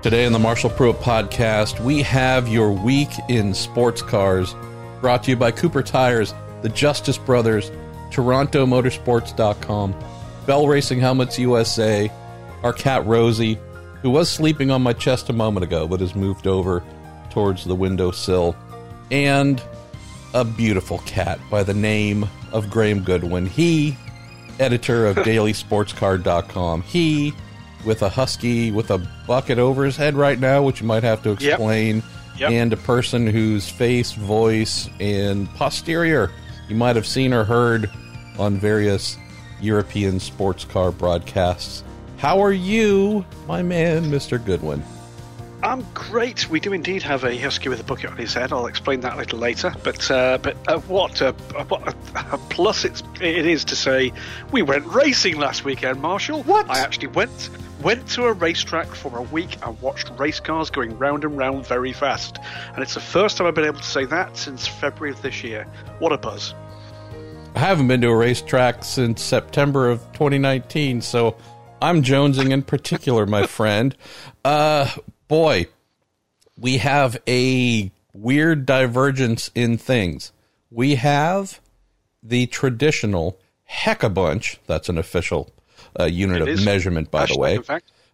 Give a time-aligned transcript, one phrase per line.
[0.00, 4.54] Today on the Marshall Pruett podcast, we have your week in sports cars
[5.00, 6.32] brought to you by Cooper Tires,
[6.62, 7.72] the Justice Brothers,
[8.12, 9.94] TorontoMotorsports.com,
[10.46, 12.08] Bell Racing Helmets USA,
[12.62, 13.58] our cat Rosie,
[14.00, 16.84] who was sleeping on my chest a moment ago but has moved over
[17.30, 18.54] towards the windowsill,
[19.10, 19.60] and
[20.32, 23.46] a beautiful cat by the name of Graham Goodwin.
[23.46, 23.96] He,
[24.60, 27.34] editor of DailySportsCar.com, he
[27.88, 31.22] with a husky with a bucket over his head right now, which you might have
[31.22, 32.04] to explain, yep.
[32.38, 32.50] Yep.
[32.52, 36.30] and a person whose face, voice, and posterior
[36.68, 37.90] you might have seen or heard
[38.38, 39.16] on various
[39.60, 41.82] European sports car broadcasts.
[42.18, 44.44] How are you, my man, Mr.
[44.44, 44.84] Goodwin?
[45.62, 46.48] I'm great.
[46.48, 48.52] We do indeed have a husky with a bucket on his head.
[48.52, 49.74] I'll explain that a little later.
[49.82, 51.94] But uh, but uh, what a, what a,
[52.32, 54.12] a plus it's, it is to say
[54.52, 56.44] we went racing last weekend, Marshall.
[56.44, 56.70] What?
[56.70, 57.50] I actually went
[57.82, 61.66] went to a racetrack for a week and watched race cars going round and round
[61.66, 62.38] very fast.
[62.74, 65.42] And it's the first time I've been able to say that since February of this
[65.42, 65.64] year.
[65.98, 66.54] What a buzz!
[67.56, 71.36] I haven't been to a racetrack since September of 2019, so
[71.82, 73.96] I'm jonesing in particular, my friend.
[74.44, 74.88] Uh,
[75.28, 75.66] boy,
[76.56, 80.32] we have a weird divergence in things.
[80.70, 81.60] We have
[82.22, 84.58] the traditional heck bunch.
[84.66, 85.52] That's an official
[85.98, 87.58] uh, unit It of measurement, by the way.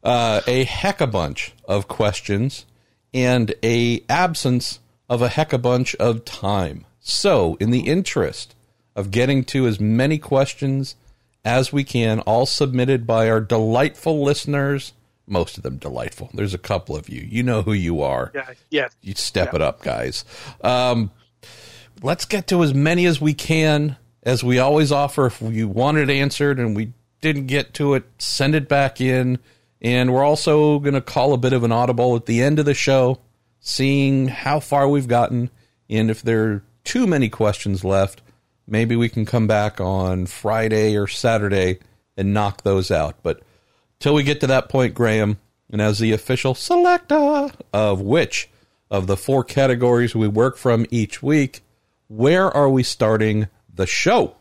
[0.03, 2.67] Uh, a heck bunch of questions
[3.15, 6.85] and a absence of a heck bunch of time.
[7.01, 8.55] So, in the interest
[8.97, 10.97] of getting to as many questions
[11.45, 14.93] as we can, all submitted by our delightful listeners,
[15.27, 16.31] most of them delightful.
[16.35, 17.21] There's a couple of you.
[17.21, 18.31] You know who you are.
[18.35, 18.89] Yeah, yeah.
[19.01, 20.25] You step it up, guys.
[20.63, 21.11] Um,
[22.03, 25.27] let's get to as many as we can, as we always offer.
[25.27, 29.39] If you want it answered and we didn't get to it, send it back in.
[29.81, 32.65] And we're also going to call a bit of an audible at the end of
[32.65, 33.21] the show,
[33.61, 35.51] seeing how far we've gotten.
[35.91, 38.23] And if there are too many questions left,
[38.67, 41.79] maybe we can come back on Friday or Saturday
[42.17, 43.17] and knock those out.
[43.23, 43.43] But
[44.05, 45.39] till we get to that point, Graham,
[45.71, 48.51] and as the official selector of which
[48.91, 51.63] of the four categories we work from each week,
[52.09, 54.37] where are we starting the show?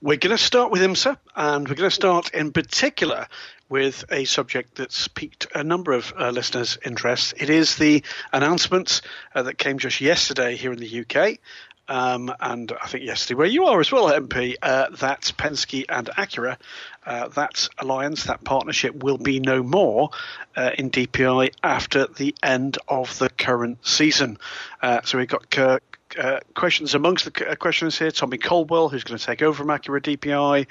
[0.00, 3.26] We're going to start with IMSA, and we're going to start in particular
[3.68, 7.34] with a subject that's piqued a number of uh, listeners' interest.
[7.38, 9.00] It is the announcement
[9.34, 11.40] uh, that came just yesterday here in the UK,
[11.88, 16.06] um, and I think yesterday where you are as well, MP, uh, that Penske and
[16.06, 16.56] Acura,
[17.04, 20.10] uh, that alliance, that partnership will be no more
[20.56, 24.38] uh, in DPI after the end of the current season.
[24.80, 28.10] Uh, so we've got Kirk uh, questions amongst the uh, questioners here.
[28.10, 30.66] Tommy Caldwell, who's going to take over from Acura DPI.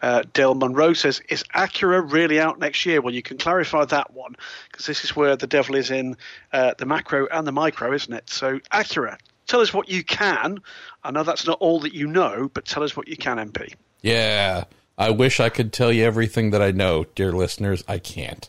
[0.00, 4.12] Uh, Dale Monroe says, "Is Acura really out next year?" Well, you can clarify that
[4.12, 4.36] one
[4.70, 6.16] because this is where the devil is in
[6.52, 8.30] uh, the macro and the micro, isn't it?
[8.30, 10.58] So, Acura, tell us what you can.
[11.04, 13.74] I know that's not all that you know, but tell us what you can, MP.
[14.02, 14.64] Yeah,
[14.98, 17.84] I wish I could tell you everything that I know, dear listeners.
[17.86, 18.48] I can't.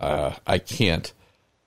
[0.00, 1.12] Uh, I can't.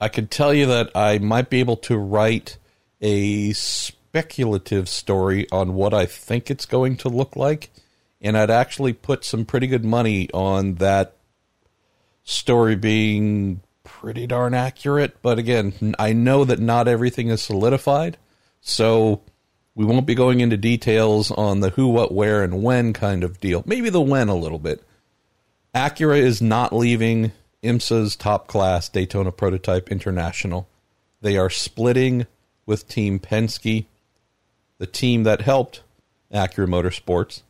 [0.02, 2.58] I could tell you that I might be able to write
[3.02, 7.70] a speculative story on what I think it's going to look like,
[8.20, 11.16] and I'd actually put some pretty good money on that
[12.24, 15.22] story being pretty darn accurate.
[15.22, 18.18] But again, I know that not everything is solidified,
[18.60, 19.22] so
[19.76, 23.42] we won't be going into details on the who, what, where, and when kind of
[23.42, 23.62] deal.
[23.66, 24.82] Maybe the when a little bit.
[25.76, 30.70] Acura is not leaving IMSA's top class Daytona Prototype International.
[31.22, 32.26] They are splitting
[32.66, 33.86] with Team Penske,
[34.78, 35.84] the team that helped
[36.34, 37.42] Acura Motorsports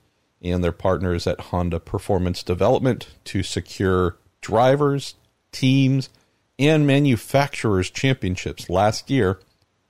[0.42, 5.16] and their partners at Honda Performance Development to secure drivers,
[5.52, 6.10] teams,
[6.58, 9.40] and manufacturers championships last year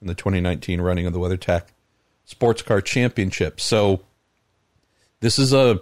[0.02, 1.64] in the 2019 running of the WeatherTech
[2.26, 3.60] Sports Car Championship.
[3.62, 4.02] So
[5.22, 5.82] this is a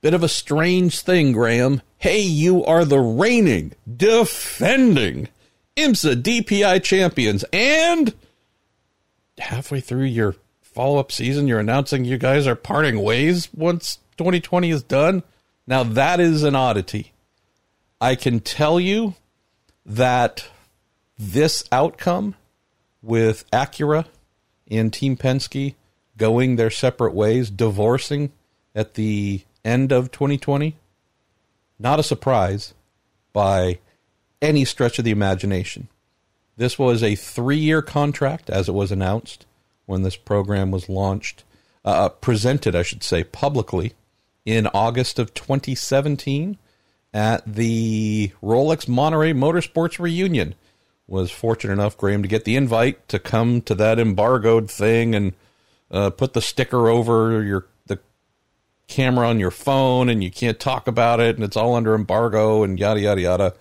[0.00, 1.82] bit of a strange thing, Graham.
[1.96, 5.28] Hey, you are the reigning, defending
[5.76, 8.14] IMSA DPI champions, and
[9.38, 14.70] halfway through your follow up season, you're announcing you guys are parting ways once 2020
[14.70, 15.22] is done.
[15.66, 17.12] Now, that is an oddity.
[18.00, 19.14] I can tell you
[19.84, 20.48] that
[21.18, 22.36] this outcome
[23.02, 24.06] with Acura
[24.70, 25.74] and Team Penske
[26.16, 28.32] going their separate ways, divorcing
[28.74, 30.76] at the end of 2020,
[31.78, 32.74] not a surprise
[33.32, 33.78] by
[34.42, 35.88] any stretch of the imagination.
[36.56, 39.46] This was a three year contract, as it was announced
[39.86, 41.44] when this program was launched,
[41.84, 43.94] uh, presented, I should say, publicly
[44.44, 46.58] in August of 2017.
[47.14, 50.54] at the Rolex Monterey Motorsports reunion.
[51.08, 55.32] Was fortunate enough, Graham, to get the invite to come to that embargoed thing and
[55.90, 57.98] uh, put the sticker over your the
[58.88, 62.62] camera on your phone, and you can't talk about it, and it's all under embargo,
[62.62, 63.54] and yada yada yada.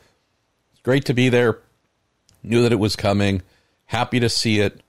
[0.73, 1.59] It's great to be there.
[2.43, 3.41] Knew that it was coming.
[3.85, 4.81] Happy to see it.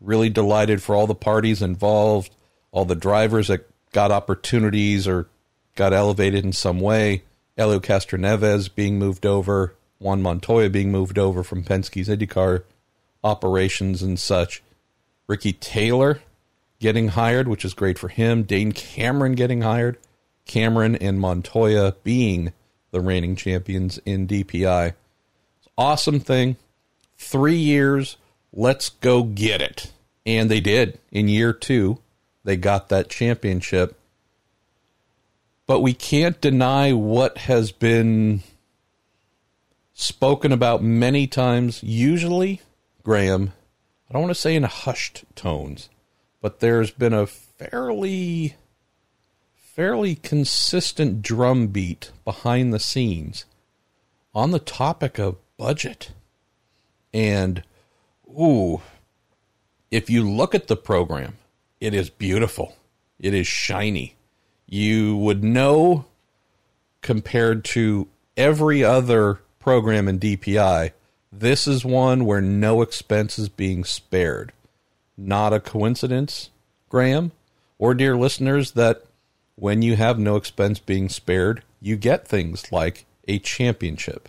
[0.00, 2.34] Really delighted for all the parties involved,
[2.72, 5.28] all the drivers that got opportunities or
[5.74, 7.24] got elevated in some way.
[7.56, 12.64] Helio Castroneves being moved over, Juan Montoya being moved over from Penske's IndyCar
[13.24, 14.62] operations and such.
[15.26, 16.20] Ricky Taylor
[16.78, 18.42] getting hired, which is great for him.
[18.42, 19.98] Dane Cameron getting hired.
[20.44, 22.52] Cameron and Montoya being
[22.90, 24.94] the reigning champions in DPI.
[25.76, 26.56] Awesome thing.
[27.18, 28.16] Three years.
[28.52, 29.92] Let's go get it.
[30.24, 30.98] And they did.
[31.10, 31.98] In year two,
[32.44, 33.98] they got that championship
[35.66, 38.42] but we can't deny what has been
[39.98, 42.60] spoken about many times, usually,
[43.02, 43.52] Graham,
[44.08, 45.88] I don't want to say in hushed tones,
[46.40, 48.54] but there's been a fairly
[49.54, 53.44] fairly consistent drumbeat behind the scenes
[54.34, 56.12] on the topic of budget.
[57.12, 57.62] And
[58.28, 58.80] ooh,
[59.90, 61.36] if you look at the program,
[61.80, 62.76] it is beautiful.
[63.18, 64.16] It is shiny
[64.66, 66.04] you would know
[67.00, 70.92] compared to every other program in DPI,
[71.32, 74.52] this is one where no expense is being spared.
[75.16, 76.50] Not a coincidence,
[76.88, 77.32] Graham,
[77.76, 79.02] or dear listeners, that
[79.56, 84.28] when you have no expense being spared, you get things like a championship.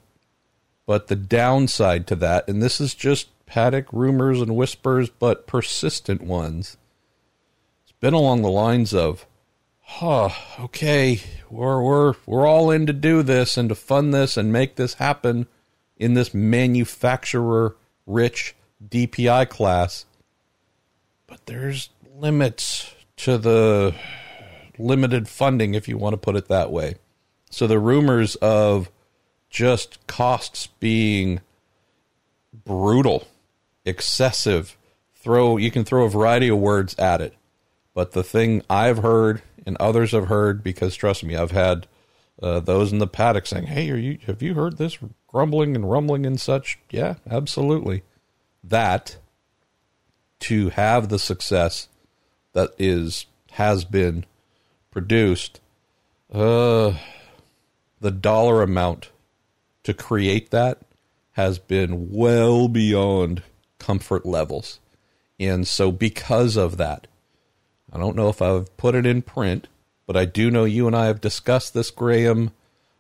[0.88, 6.24] But the downside to that, and this is just paddock rumors and whispers, but persistent
[6.24, 6.78] ones,
[7.84, 9.28] it's been along the lines of
[9.88, 10.30] huh,
[10.60, 11.20] okay,
[11.50, 14.96] we're we're we're all in to do this and to fund this and make this
[14.96, 15.48] happen
[15.96, 17.76] in this manufacturer
[18.06, 18.56] rich
[18.88, 20.06] DPI class.
[21.26, 23.96] But there's limits to the
[24.78, 26.96] limited funding if you want to put it that way.
[27.50, 28.92] So the rumors of
[29.50, 31.40] just costs being
[32.54, 33.28] brutal,
[33.86, 34.78] excessive,
[35.16, 37.34] throw you can throw a variety of words at it.
[37.94, 41.88] But the thing I've heard and others have heard because trust me, I've had
[42.42, 44.98] uh, those in the paddock saying, "Hey, are you have you heard this
[45.28, 48.04] grumbling and rumbling and such?" Yeah, absolutely.
[48.64, 49.18] That
[50.40, 51.90] to have the success
[52.54, 54.26] that is has been
[54.90, 55.60] produced,
[56.34, 56.94] uh,
[58.00, 59.12] the dollar amount
[59.84, 60.80] to create that
[61.34, 63.44] has been well beyond
[63.80, 64.80] comfort levels.
[65.40, 67.08] And so, because of that,
[67.92, 69.68] I don't know if I've put it in print,
[70.06, 72.52] but I do know you and I have discussed this, Graham,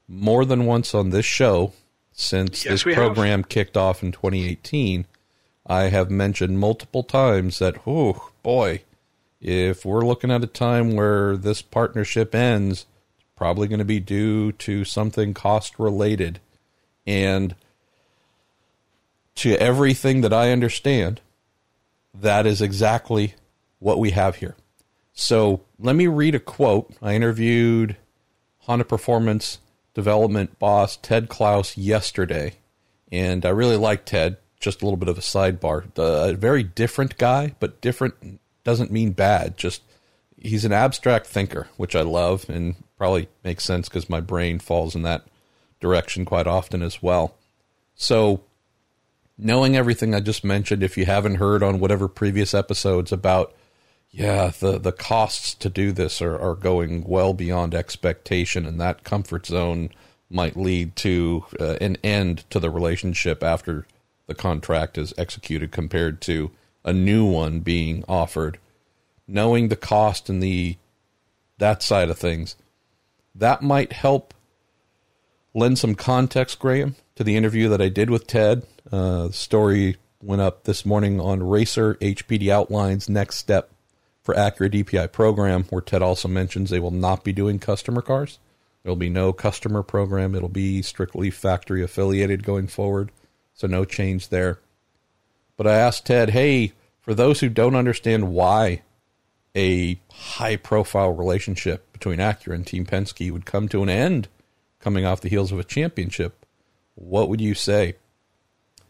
[0.07, 1.73] more than once on this show
[2.13, 3.49] since yes, this program have.
[3.49, 5.05] kicked off in 2018.
[5.65, 8.81] I have mentioned multiple times that, oh boy,
[9.41, 12.85] if we're looking at a time where this partnership ends,
[13.15, 16.39] it's probably going to be due to something cost related.
[17.05, 17.55] And
[19.35, 21.21] to everything that I understand,
[22.13, 23.35] that is exactly
[23.79, 24.55] what we have here.
[25.19, 26.93] So let me read a quote.
[27.01, 27.97] I interviewed
[28.59, 29.57] Honda Performance
[29.95, 32.53] Development boss Ted Klaus yesterday,
[33.11, 34.37] and I really like Ted.
[34.59, 35.85] Just a little bit of a sidebar.
[35.97, 39.57] a very different guy, but different doesn't mean bad.
[39.57, 39.81] Just
[40.39, 44.93] he's an abstract thinker, which I love, and probably makes sense because my brain falls
[44.93, 45.25] in that
[45.79, 47.35] direction quite often as well.
[47.95, 48.43] So,
[49.35, 53.55] knowing everything I just mentioned, if you haven't heard on whatever previous episodes about
[54.11, 59.03] yeah, the, the costs to do this are, are going well beyond expectation, and that
[59.03, 59.89] comfort zone
[60.29, 63.85] might lead to uh, an end to the relationship after
[64.27, 66.51] the contract is executed compared to
[66.83, 68.59] a new one being offered.
[69.27, 70.77] Knowing the cost and the
[71.57, 72.55] that side of things,
[73.35, 74.33] that might help
[75.53, 78.65] lend some context, Graham, to the interview that I did with Ted.
[78.91, 83.71] Uh, the story went up this morning on Racer HPD Outlines Next Step
[84.27, 88.39] for Acura DPI program, where Ted also mentions they will not be doing customer cars.
[88.83, 90.35] There will be no customer program.
[90.35, 93.13] It'll be strictly factory affiliated going forward.
[93.53, 94.59] So no change there.
[95.55, 98.81] But I asked Ted, hey, for those who don't understand why
[99.55, 104.27] a high profile relationship between Acura and Team Penske would come to an end
[104.81, 106.45] coming off the heels of a championship,
[106.95, 107.95] what would you say?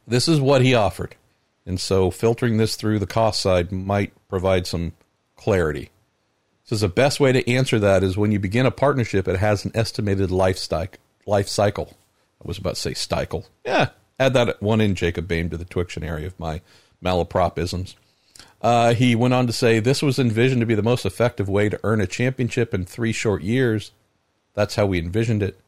[0.08, 1.15] This is what he offered.
[1.63, 4.94] And so filtering this through the cost side might provide some
[5.38, 5.91] clarity.
[6.65, 9.63] So the best way to answer that is when you begin a partnership, it has
[9.63, 10.67] an estimated life,
[11.25, 11.94] life cycle.
[12.44, 13.46] I was about to say Stikel.
[13.65, 13.89] Yeah,
[14.20, 16.60] add that one in, Jacob Bain, to the Twictionary of my
[17.01, 17.96] malapropisms.
[18.62, 21.70] Uh, he went on to say this was envisioned to be the most effective way
[21.70, 23.91] to earn a championship in three short years.
[24.53, 25.60] That's how we envisioned it.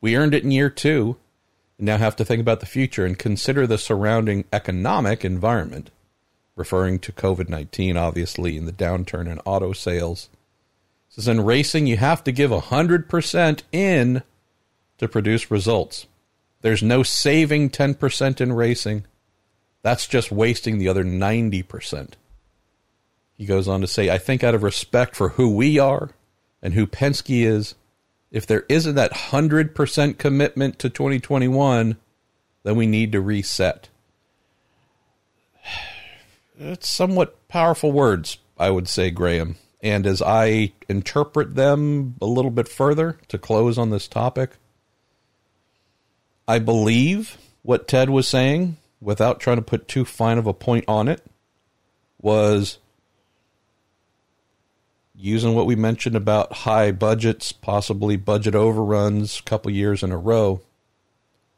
[0.00, 1.16] We earned it in year two.
[1.78, 5.90] And now have to think about the future and consider the surrounding economic environment,
[6.56, 10.28] referring to COVID 19, obviously, and the downturn in auto sales.
[11.08, 14.22] Says in racing, you have to give 100% in
[14.98, 16.06] to produce results.
[16.62, 19.04] There's no saving 10% in racing.
[19.82, 22.14] That's just wasting the other 90%.
[23.34, 26.10] He goes on to say, I think out of respect for who we are
[26.62, 27.74] and who Penske is,
[28.30, 31.96] if there isn't that 100% commitment to 2021,
[32.64, 33.88] then we need to reset.
[36.58, 39.56] It's somewhat powerful words, I would say, Graham.
[39.82, 44.52] And as I interpret them a little bit further to close on this topic,
[46.48, 50.84] I believe what Ted was saying, without trying to put too fine of a point
[50.88, 51.22] on it,
[52.20, 52.78] was
[55.14, 60.18] using what we mentioned about high budgets, possibly budget overruns a couple years in a
[60.18, 60.60] row,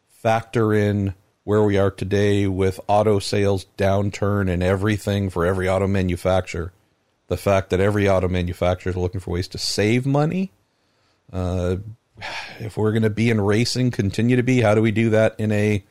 [0.08, 1.14] factor in
[1.48, 6.74] where we are today with auto sales downturn and everything for every auto manufacturer,
[7.28, 10.52] the fact that every auto manufacturer is looking for ways to save money.
[11.32, 11.76] Uh,
[12.58, 15.34] if we're going to be in racing, continue to be, how do we do that
[15.40, 15.82] in a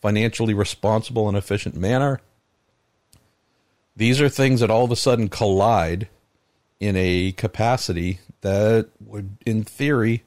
[0.00, 2.20] financially responsible and efficient manner?
[3.96, 6.06] These are things that all of a sudden collide
[6.78, 10.22] in a capacity that would, in theory,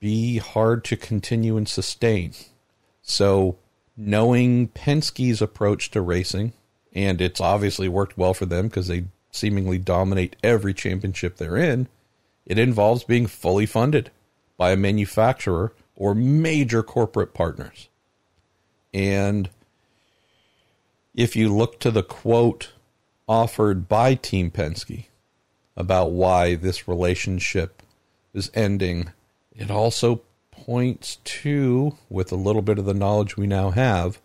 [0.00, 2.34] be hard to continue and sustain.
[3.08, 3.56] So,
[3.96, 6.52] knowing Penske's approach to racing,
[6.92, 11.88] and it's obviously worked well for them because they seemingly dominate every championship they're in,
[12.44, 14.10] it involves being fully funded
[14.56, 17.88] by a manufacturer or major corporate partners.
[18.92, 19.48] And
[21.14, 22.72] if you look to the quote
[23.28, 25.06] offered by Team Penske,
[25.76, 27.82] about why this relationship
[28.32, 29.12] is ending.
[29.54, 30.22] It also
[30.66, 34.20] points to, with a little bit of the knowledge we now have,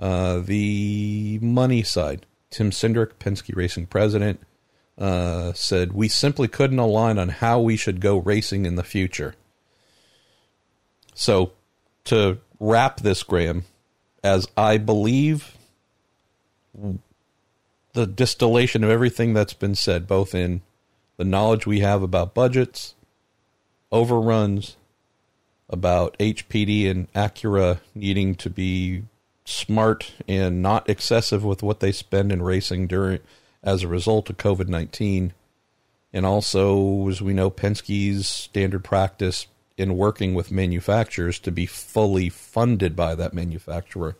[0.00, 2.26] uh, the money side.
[2.50, 4.40] Tim Cindric, Penske Racing president,
[4.98, 9.34] uh, said, We simply couldn't align on how we should go racing in the future.
[11.14, 11.52] So,
[12.04, 13.64] to wrap this, Graham,
[14.24, 15.56] as I believe
[17.92, 20.62] the distillation of everything that's been said, both in
[21.18, 22.94] the knowledge we have about budgets,
[23.92, 24.76] overruns,
[25.70, 29.02] about HPD and Acura needing to be
[29.44, 33.20] smart and not excessive with what they spend in racing during
[33.62, 35.32] as a result of COVID nineteen,
[36.12, 39.46] and also as we know Penske's standard practice
[39.76, 44.16] in working with manufacturers to be fully funded by that manufacturer.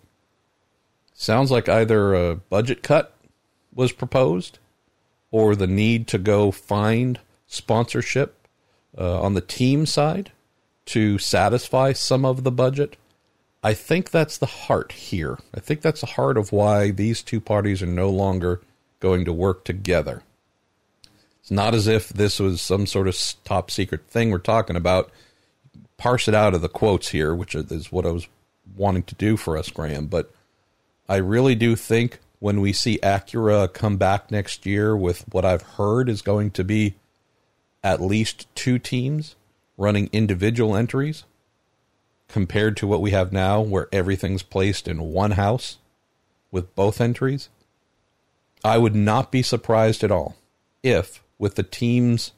[1.13, 3.13] Sounds like either a budget cut
[3.75, 4.59] was proposed
[5.31, 8.47] or the need to go find sponsorship
[8.97, 10.31] uh, on the team side
[10.89, 12.97] to satisfy some of the budget.
[13.63, 15.39] I think that's the heart here.
[15.55, 18.63] I think that's the heart of why these two parties are no longer
[19.01, 20.23] going to work together.
[21.41, 25.11] It's not as if this was some sort of top secret thing we're talking about.
[25.99, 28.27] Parse it out of the quotes here, which is what I was
[28.77, 30.07] wanting to do for us, Graham.
[30.07, 30.33] But
[31.09, 35.63] I really do think when we see Acura come back next year with what I've
[35.63, 36.95] heard is going to be
[37.83, 39.35] at least two teams
[39.79, 41.25] running individual entries
[42.29, 45.79] compared to what we have now where everything's placed in one house
[46.51, 47.49] with both entries.
[48.63, 50.37] I would not be surprised at all
[50.83, 52.33] if, with the teams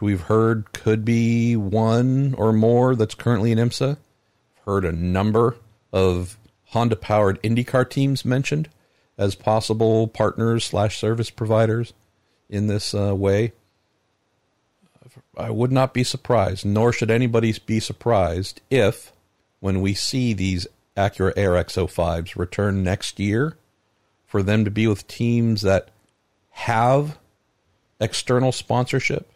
[0.00, 5.56] we've heard could be one or more that's currently in IMSA, I've heard a number
[5.92, 8.68] of Honda powered IndyCar teams mentioned
[9.16, 11.92] as possible partners slash service providers
[12.48, 13.52] in this uh, way.
[15.38, 19.12] I would not be surprised, nor should anybody be surprised if,
[19.60, 20.66] when we see these
[20.96, 23.56] Acura Air ARX-05s return next year,
[24.26, 25.90] for them to be with teams that
[26.50, 27.18] have
[28.00, 29.30] external sponsorship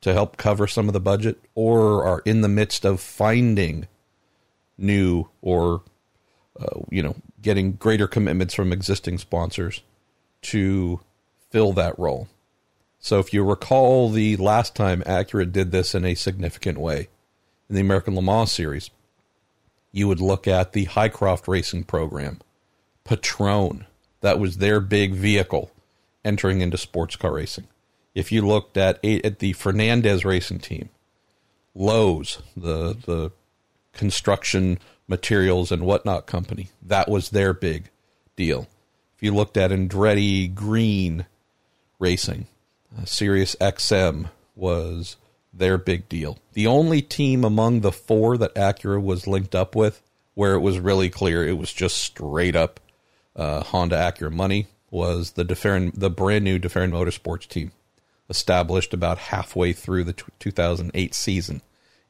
[0.00, 3.86] to help cover some of the budget or are in the midst of finding
[4.78, 5.82] new or
[6.58, 9.82] uh, you know getting greater commitments from existing sponsors
[10.42, 11.00] to
[11.50, 12.28] fill that role.
[13.06, 17.06] So if you recall the last time Acura did this in a significant way
[17.68, 18.90] in the American Le Mans series,
[19.92, 22.40] you would look at the Highcroft racing program,
[23.04, 23.86] Patron,
[24.22, 25.70] that was their big vehicle
[26.24, 27.68] entering into sports car racing.
[28.12, 30.88] If you looked at at the Fernandez racing team,
[31.76, 33.30] Lowe's, the the
[33.92, 36.70] construction materials and whatnot company.
[36.82, 37.88] That was their big
[38.34, 38.66] deal.
[39.14, 41.26] If you looked at Andretti Green
[42.00, 42.48] Racing,
[43.04, 45.16] Sirius XM was
[45.52, 46.38] their big deal.
[46.52, 50.02] The only team among the four that Acura was linked up with
[50.36, 52.78] where it was really clear it was just straight up
[53.34, 57.72] uh, Honda Acura money was the de Ferran, the brand new de Ferran Motorsports team,
[58.28, 61.62] established about halfway through the t- 2008 season,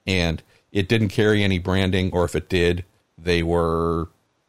[0.06, 2.84] and it didn't carry any branding, or if it did,
[3.16, 4.08] they were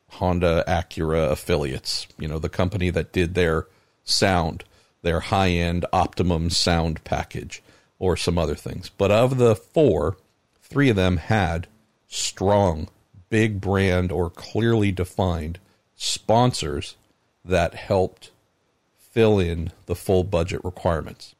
[0.10, 2.08] Honda Acura affiliates.
[2.20, 3.68] You know, the company that did their
[4.04, 4.64] sound,
[5.02, 7.62] their high end Optimum sound package,
[8.00, 8.90] or some other things.
[8.98, 10.18] But of the four,
[10.62, 11.68] three of them had
[12.08, 12.90] strong,
[13.30, 15.60] big brand or clearly defined
[15.96, 16.96] sponsors
[17.44, 18.32] that helped
[18.98, 21.36] fill in the full budget requirements.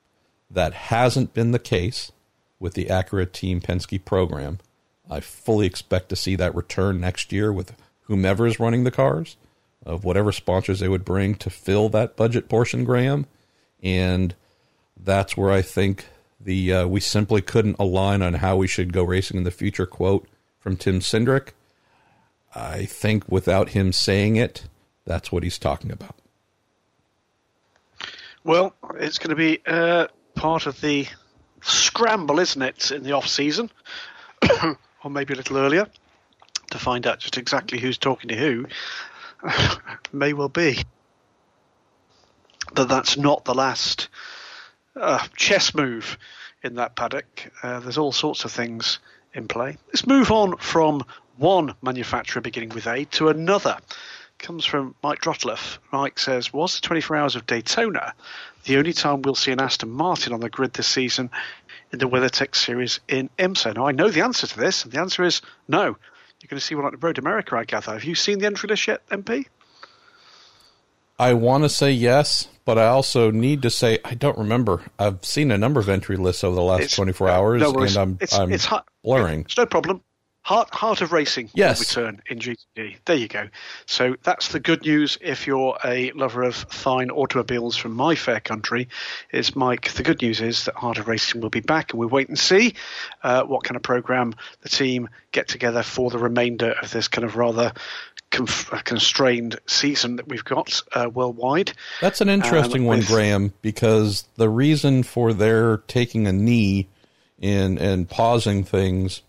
[0.50, 2.12] That hasn't been the case
[2.60, 4.60] with the Acura Team Penske program.
[5.10, 9.38] I fully expect to see that return next year with whomever is running the cars,
[9.86, 13.26] of whatever sponsors they would bring to fill that budget portion, Graham.
[13.84, 14.36] And
[14.96, 16.06] that's where I think
[16.40, 19.86] the uh, we simply couldn't align on how we should go racing in the future
[19.86, 20.28] quote
[20.60, 21.50] from Tim Cindric.
[22.56, 24.64] I think without him saying it,
[25.06, 26.16] that's what he's talking about.
[28.44, 31.08] Well, it's going to be uh, part of the
[31.62, 33.70] scramble, isn't it, in the off season,
[35.04, 35.88] or maybe a little earlier,
[36.72, 38.66] to find out just exactly who's talking to who.
[40.12, 40.84] May well be
[42.76, 44.10] that that's not the last
[44.96, 46.18] uh, chess move
[46.64, 47.52] in that paddock.
[47.64, 49.00] Uh, there's all sorts of things
[49.34, 49.78] in play.
[49.88, 51.04] Let's move on from
[51.38, 53.78] one manufacturer beginning with A to another
[54.38, 55.80] comes from Mike Drotleff.
[55.92, 58.14] Mike says, Was the 24 Hours of Daytona
[58.66, 61.30] the only time we'll see an Aston Martin on the grid this season
[61.92, 63.76] in the WeatherTech series in IMSA?
[63.76, 65.84] Now, I know the answer to this, and the answer is no.
[65.86, 67.94] You're going to see one at Road America, I gather.
[67.94, 69.48] Have you seen the entry list yet, MP?
[71.20, 74.84] I want to say yes, but I also need to say I don't remember.
[75.00, 77.98] I've seen a number of entry lists over the last it's, 24 hours, no, and
[77.98, 78.68] I'm, it's, I'm it's,
[79.04, 79.42] blurring.
[79.42, 80.02] It's no problem.
[80.48, 81.94] Heart, Heart of Racing yes.
[81.94, 82.96] will return in GTD.
[83.04, 83.50] There you go.
[83.86, 88.40] So that's the good news if you're a lover of fine automobiles from my fair
[88.40, 88.88] country.
[89.34, 89.92] Is Mike?
[89.92, 92.40] The good news is that Heart of Racing will be back, and we'll wait and
[92.40, 92.76] see
[93.24, 97.26] uh, what kind of program the team get together for the remainder of this kind
[97.26, 97.74] of rather
[98.30, 101.74] constrained season that we've got uh, worldwide.
[102.02, 106.88] That's an interesting um, one, Graham, because the reason for their taking a knee
[107.40, 109.22] in and pausing things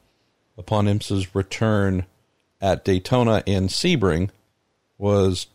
[0.56, 2.06] upon IMSA's return
[2.60, 4.30] at Daytona and Sebring
[4.96, 5.46] was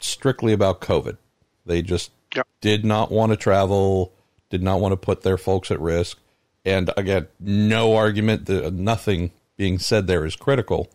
[0.00, 1.16] strictly about COVID.
[1.64, 2.46] They just yep.
[2.60, 4.12] did not want to travel,
[4.50, 6.18] did not want to put their folks at risk.
[6.64, 10.90] And again, no argument, that nothing being said there is critical.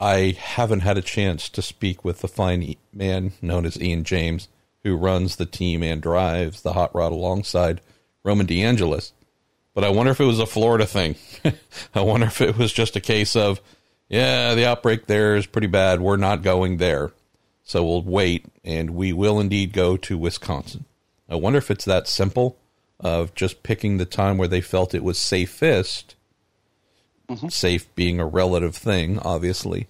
[0.00, 4.48] I haven't had a chance to speak with the fine man known as Ian James,
[4.84, 7.80] who runs the team and drives the hot rod alongside
[8.22, 9.12] Roman DeAngelis.
[9.74, 11.16] But I wonder if it was a Florida thing.
[11.94, 13.60] I wonder if it was just a case of,
[14.08, 16.00] yeah, the outbreak there is pretty bad.
[16.00, 17.12] We're not going there.
[17.64, 20.84] So we'll wait and we will indeed go to Wisconsin.
[21.28, 22.56] I wonder if it's that simple
[22.98, 26.16] of just picking the time where they felt it was safest,
[27.28, 27.48] mm-hmm.
[27.48, 29.86] safe being a relative thing, obviously,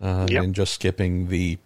[0.00, 0.44] uh, yep.
[0.44, 1.58] and just skipping the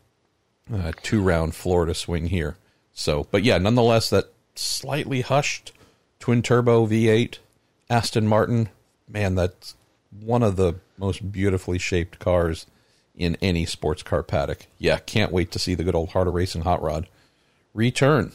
[0.72, 2.56] uh, two round Florida swing here.
[2.92, 5.72] So, but yeah, nonetheless, that slightly hushed
[6.20, 7.38] twin turbo V8
[7.90, 8.68] Aston Martin,
[9.08, 9.74] man, that's
[10.10, 12.66] one of the most beautifully shaped cars
[13.16, 14.66] in any sports car paddock.
[14.78, 17.06] Yeah, can't wait to see the good old Heart of Racing Hot Rod
[17.72, 18.32] return.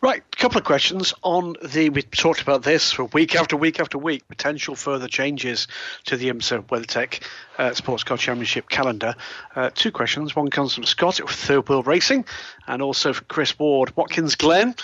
[0.00, 1.90] Right, a couple of questions on the.
[1.90, 4.26] We talked about this for week after week after week.
[4.28, 5.68] Potential further changes
[6.06, 7.22] to the IMSA WeatherTech
[7.58, 9.14] uh, Sports Car Championship calendar.
[9.54, 10.34] Uh, two questions.
[10.34, 12.24] One comes from Scott with Third Wheel Racing,
[12.66, 14.74] and also for Chris Ward, Watkins Glen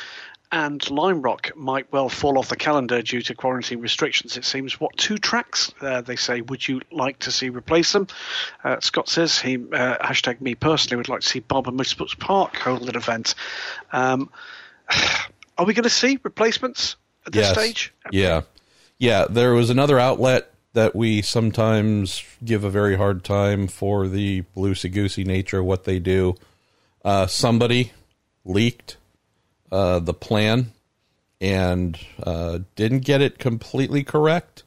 [0.53, 4.37] and Lime Rock might well fall off the calendar due to quarantine restrictions.
[4.37, 4.81] It seems.
[4.81, 5.73] What two tracks?
[5.81, 6.41] Uh, they say.
[6.41, 8.07] Would you like to see replace them?
[8.63, 12.57] Uh, Scott says he uh, hashtag me personally would like to see Barber Motorsports Park
[12.57, 13.35] hold an event.
[13.93, 14.31] Um,
[15.59, 16.97] are we going to see replacements
[17.27, 17.55] at this yes.
[17.55, 17.95] stage?
[18.11, 18.43] Yeah,
[18.99, 19.27] yeah.
[19.29, 24.93] There was another outlet that we sometimes give a very hard time for the loosey
[24.93, 26.35] goosey nature of what they do.
[27.03, 27.93] Uh, somebody
[28.45, 28.99] leaked
[29.73, 30.73] uh, the plan
[31.41, 34.65] and uh, didn't get it completely correct,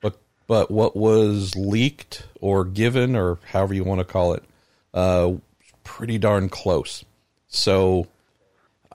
[0.00, 4.42] but but what was leaked or given or however you want to call it,
[4.94, 5.32] uh,
[5.84, 7.04] pretty darn close.
[7.48, 8.08] So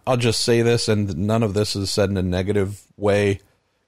[0.08, 3.42] I'll just say this, and none of this is said in a negative way.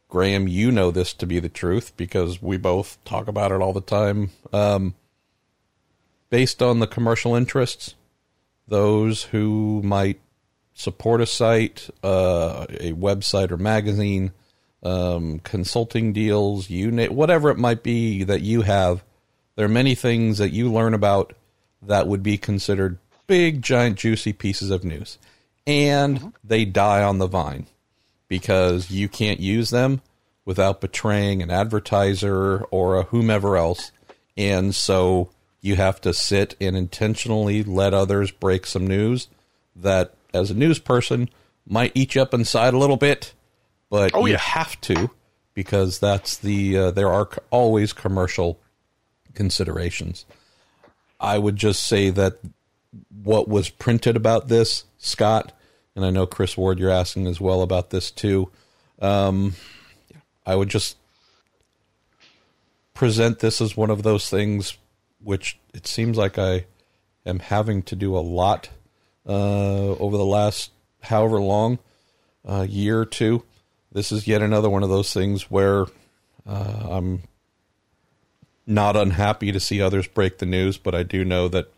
[0.09, 3.71] Graham, you know this to be the truth because we both talk about it all
[3.71, 4.31] the time.
[4.51, 4.95] Um,
[6.29, 7.95] based on the commercial interests,
[8.67, 10.19] those who might
[10.73, 14.33] support a site, uh, a website or magazine,
[14.83, 19.05] um, consulting deals, you na- whatever it might be that you have,
[19.55, 21.33] there are many things that you learn about
[21.81, 25.17] that would be considered big, giant, juicy pieces of news.
[25.69, 26.29] And mm-hmm.
[26.43, 27.67] they die on the vine
[28.27, 30.01] because you can't use them
[30.43, 33.91] without betraying an advertiser or a whomever else.
[34.35, 35.29] And so
[35.61, 39.27] you have to sit and intentionally let others break some news
[39.75, 41.29] that, as a news person,
[41.67, 43.33] might eat you up inside a little bit,
[43.91, 44.39] but oh, you yeah.
[44.39, 45.11] have to
[45.53, 48.59] because that's the uh, there are always commercial
[49.35, 50.25] considerations.
[51.19, 52.39] I would just say that
[53.23, 55.51] what was printed about this, Scott,
[55.95, 58.49] and I know Chris Ward, you're asking as well about this too.
[59.01, 59.55] Um,
[60.45, 60.97] I would just
[62.93, 64.77] present this as one of those things
[65.23, 66.65] which it seems like I
[67.25, 68.69] am having to do a lot
[69.27, 70.71] uh, over the last
[71.01, 71.79] however long,
[72.45, 73.43] uh, year or two.
[73.91, 75.85] This is yet another one of those things where
[76.47, 77.23] uh, I'm
[78.65, 81.71] not unhappy to see others break the news, but I do know that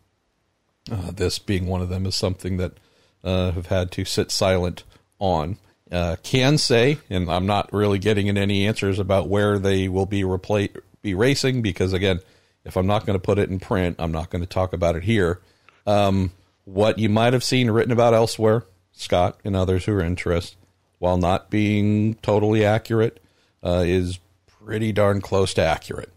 [0.92, 2.74] uh, this being one of them is something that
[3.24, 4.84] uh, have had to sit silent
[5.20, 5.58] on.
[5.92, 10.06] Uh, can say, and I'm not really getting in any answers about where they will
[10.06, 12.22] be repla- be racing because again,
[12.64, 14.96] if I'm not going to put it in print, I'm not going to talk about
[14.96, 15.42] it here.
[15.86, 16.32] Um,
[16.64, 20.58] what you might have seen written about elsewhere, Scott and others who are interested,
[21.00, 23.20] while not being totally accurate,
[23.64, 24.20] uh, is
[24.64, 26.12] pretty darn close to accurate.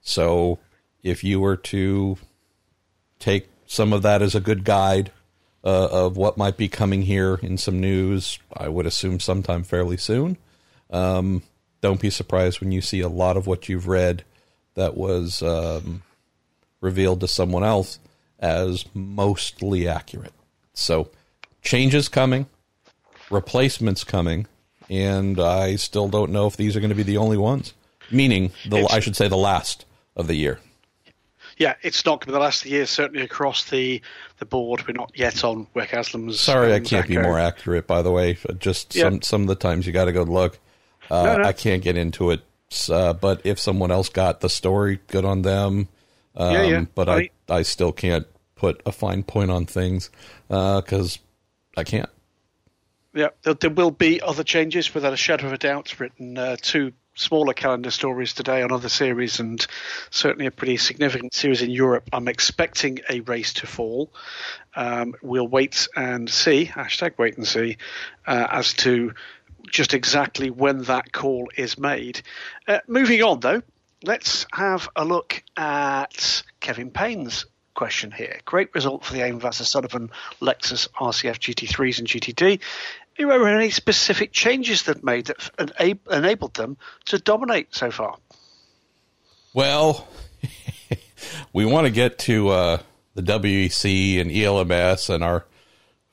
[0.00, 0.58] So
[1.02, 2.18] if you were to
[3.18, 5.12] take some of that as a good guide
[5.64, 9.96] uh, of what might be coming here in some news, I would assume sometime fairly
[9.96, 10.38] soon.
[10.90, 11.42] Um,
[11.80, 14.24] don't be surprised when you see a lot of what you've read
[14.74, 16.02] that was um,
[16.80, 17.98] revealed to someone else
[18.38, 20.32] as mostly accurate.
[20.72, 21.10] So,
[21.62, 22.46] changes coming,
[23.30, 24.46] replacements coming,
[24.88, 27.74] and I still don't know if these are going to be the only ones.
[28.10, 29.84] Meaning, the I should say, the last
[30.16, 30.58] of the year.
[31.60, 32.86] Yeah, it's not going to be the last of the year.
[32.86, 34.02] Certainly across the
[34.38, 36.40] the board, we're not yet on Wick Haslam's.
[36.40, 37.86] Sorry, I can't be more accurate.
[37.86, 39.04] By the way, just yeah.
[39.04, 40.58] some some of the times you got to go look.
[41.08, 41.44] Uh, no, no.
[41.44, 42.42] I can't get into it
[42.88, 45.88] uh, but if someone else got the story, good on them.
[46.36, 46.84] Um, yeah, yeah.
[46.94, 50.10] But I, I, I still can't put a fine point on things
[50.48, 52.08] because uh, I can't.
[53.12, 55.98] Yeah, there, there, will be other changes without a shadow of a doubt.
[55.98, 59.66] Written uh, two smaller calendar stories today on other series, and
[60.10, 62.08] certainly a pretty significant series in Europe.
[62.12, 64.12] I'm expecting a race to fall.
[64.74, 66.66] Um, we'll wait and see.
[66.66, 67.76] Hashtag wait and see
[68.26, 69.12] uh, as to
[69.70, 72.22] just exactly when that call is made.
[72.66, 73.62] Uh, moving on, though,
[74.02, 78.40] let's have a look at Kevin Payne's question here.
[78.44, 82.60] Great result for the AIM Vasser Sullivan Lexus RCF GT3s and GTD.
[83.28, 88.16] There any specific changes that made that enabled them to dominate so far?
[89.52, 90.08] Well,
[91.52, 92.78] we want to get to uh,
[93.14, 95.44] the WEC and ELMS and our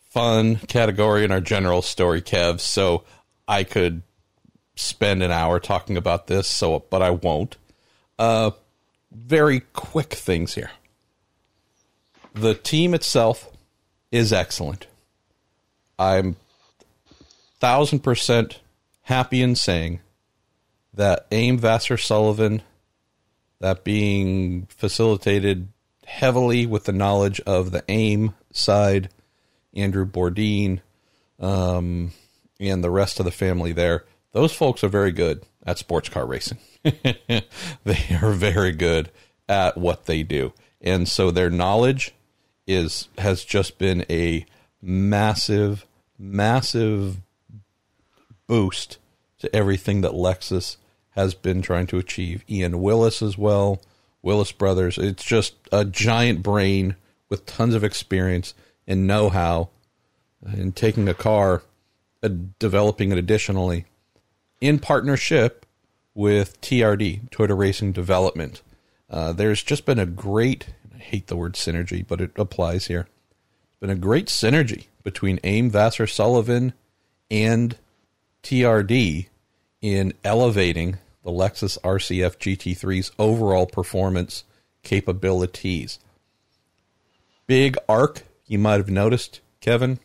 [0.09, 2.59] fun category and our general story, Kev.
[2.59, 3.03] So
[3.47, 4.01] I could
[4.75, 7.55] spend an hour talking about this, so but I won't.
[8.19, 8.51] Uh,
[9.11, 10.71] very quick things here.
[12.33, 13.49] The team itself
[14.11, 14.87] is excellent.
[15.97, 16.35] I'm
[17.59, 18.59] thousand percent
[19.03, 19.99] happy in saying
[20.93, 22.61] that AIM Vasser Sullivan,
[23.59, 25.69] that being facilitated
[26.05, 29.09] heavily with the knowledge of the AIM side,
[29.73, 30.79] Andrew Bordin,
[31.39, 32.11] um,
[32.59, 36.25] and the rest of the family there, those folks are very good at sports car
[36.25, 36.57] racing.
[36.83, 37.43] they
[38.21, 39.11] are very good
[39.47, 40.53] at what they do.
[40.81, 42.13] And so their knowledge
[42.65, 44.45] is has just been a
[44.81, 45.85] massive
[46.19, 47.17] massive
[48.47, 48.97] boost
[49.39, 50.77] to everything that Lexus
[51.11, 52.43] has been trying to achieve.
[52.49, 53.81] Ian Willis as well,
[54.21, 54.97] Willis brothers.
[54.97, 56.95] It's just a giant brain
[57.29, 58.53] with tons of experience
[58.87, 59.69] and know-how
[60.53, 61.63] in taking a car
[62.23, 62.29] uh,
[62.59, 63.85] developing it additionally
[64.61, 65.65] in partnership
[66.13, 68.61] with TRD, Toyota Racing Development.
[69.09, 73.07] Uh, there's just been a great, I hate the word synergy, but it applies here.
[73.71, 76.73] It's Been a great synergy between AIM Vasser Sullivan
[77.29, 77.77] and
[78.43, 79.27] TRD
[79.81, 84.43] in elevating the Lexus RCF GT3's overall performance
[84.83, 85.99] capabilities.
[87.45, 89.99] Big arc, you might have noticed, Kevin,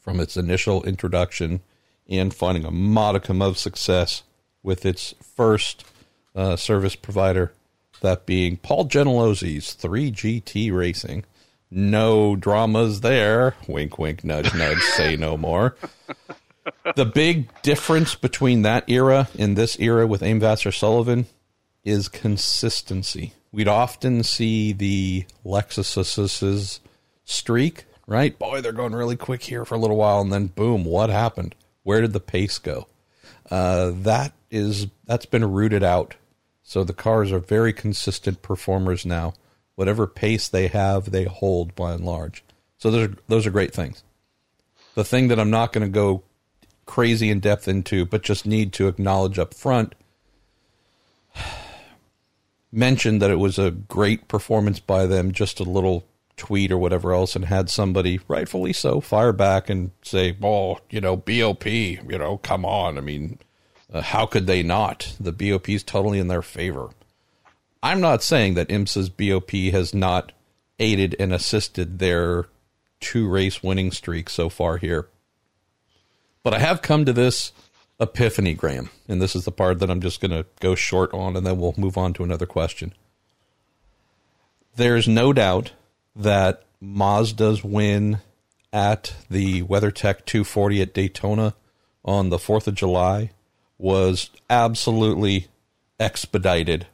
[0.00, 1.60] from its initial introduction
[2.08, 4.22] and finding a modicum of success
[4.62, 5.84] with its first
[6.34, 7.52] uh, service provider,
[8.00, 11.24] that being Paul Gentilozzi's 3GT Racing.
[11.70, 13.54] No dramas there.
[13.66, 15.76] Wink, wink, nudge, nudge, say no more.
[16.94, 21.26] The big difference between that era and this era with AIM Vasser Sullivan
[21.84, 23.34] is consistency.
[23.50, 26.80] We'd often see the Lexuses
[27.24, 28.38] streak, right?
[28.38, 31.54] Boy, they're going really quick here for a little while, and then boom, what happened?
[31.82, 32.86] Where did the pace go?
[33.50, 36.14] Uh, that is that's been rooted out.
[36.62, 39.34] So the cars are very consistent performers now.
[39.74, 42.44] Whatever pace they have, they hold by and large.
[42.78, 44.02] So those are, those are great things.
[44.94, 46.22] The thing that I'm not going to go
[46.86, 49.94] crazy in depth into, but just need to acknowledge up front,
[52.72, 56.04] mentioned that it was a great performance by them, just a little
[56.36, 61.00] tweet or whatever else, and had somebody, rightfully so, fire back and say, "Oh, you
[61.00, 63.38] know, BOP, you know, come on." I mean,
[63.92, 65.14] uh, how could they not?
[65.20, 66.90] The BOP is totally in their favor.
[67.82, 70.32] I'm not saying that IMSA's BOP has not
[70.78, 72.46] aided and assisted their
[73.00, 75.08] two race winning streak so far here.
[76.42, 77.52] But I have come to this
[78.00, 81.36] epiphany, Graham, and this is the part that I'm just going to go short on,
[81.36, 82.92] and then we'll move on to another question.
[84.74, 85.72] There's no doubt
[86.16, 88.18] that Mazda's win
[88.72, 91.54] at the WeatherTech 240 at Daytona
[92.04, 93.30] on the 4th of July
[93.78, 95.46] was absolutely
[96.00, 96.86] expedited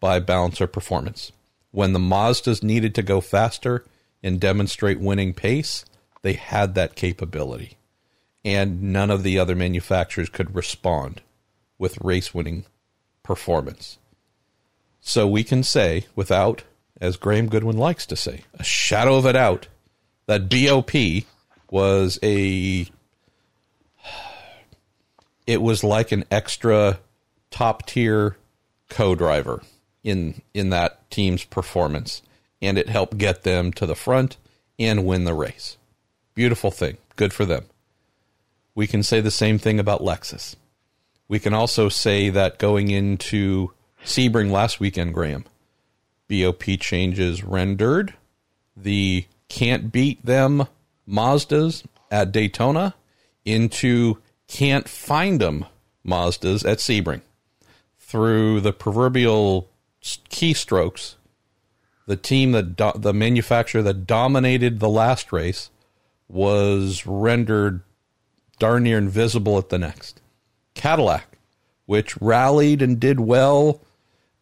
[0.00, 1.32] by balancer performance.
[1.70, 3.84] When the Mazdas needed to go faster
[4.22, 5.84] and demonstrate winning pace,
[6.22, 7.77] they had that capability.
[8.48, 11.20] And none of the other manufacturers could respond
[11.76, 12.64] with race winning
[13.22, 13.98] performance.
[15.02, 16.62] So we can say, without
[16.98, 19.68] as Graham Goodwin likes to say, a shadow of a doubt,
[20.24, 21.26] that BOP
[21.70, 22.86] was a.
[25.46, 27.00] It was like an extra
[27.50, 28.38] top tier
[28.88, 29.62] co driver
[30.02, 32.22] in in that team's performance,
[32.62, 34.38] and it helped get them to the front
[34.78, 35.76] and win the race.
[36.34, 36.96] Beautiful thing.
[37.16, 37.66] Good for them.
[38.78, 40.54] We can say the same thing about Lexus.
[41.26, 43.72] We can also say that going into
[44.04, 45.46] Sebring last weekend, Graham,
[46.30, 48.14] BOP changes rendered.
[48.76, 50.68] The can't beat them
[51.08, 52.94] Mazdas at Daytona
[53.44, 55.64] into can't find them
[56.06, 57.22] Mazdas at Sebring.
[57.98, 59.68] Through the proverbial
[60.00, 61.16] keystrokes,
[62.06, 65.68] the team that do- the manufacturer that dominated the last race
[66.28, 67.82] was rendered
[68.58, 70.20] darn near invisible at the next.
[70.74, 71.38] Cadillac,
[71.86, 73.80] which rallied and did well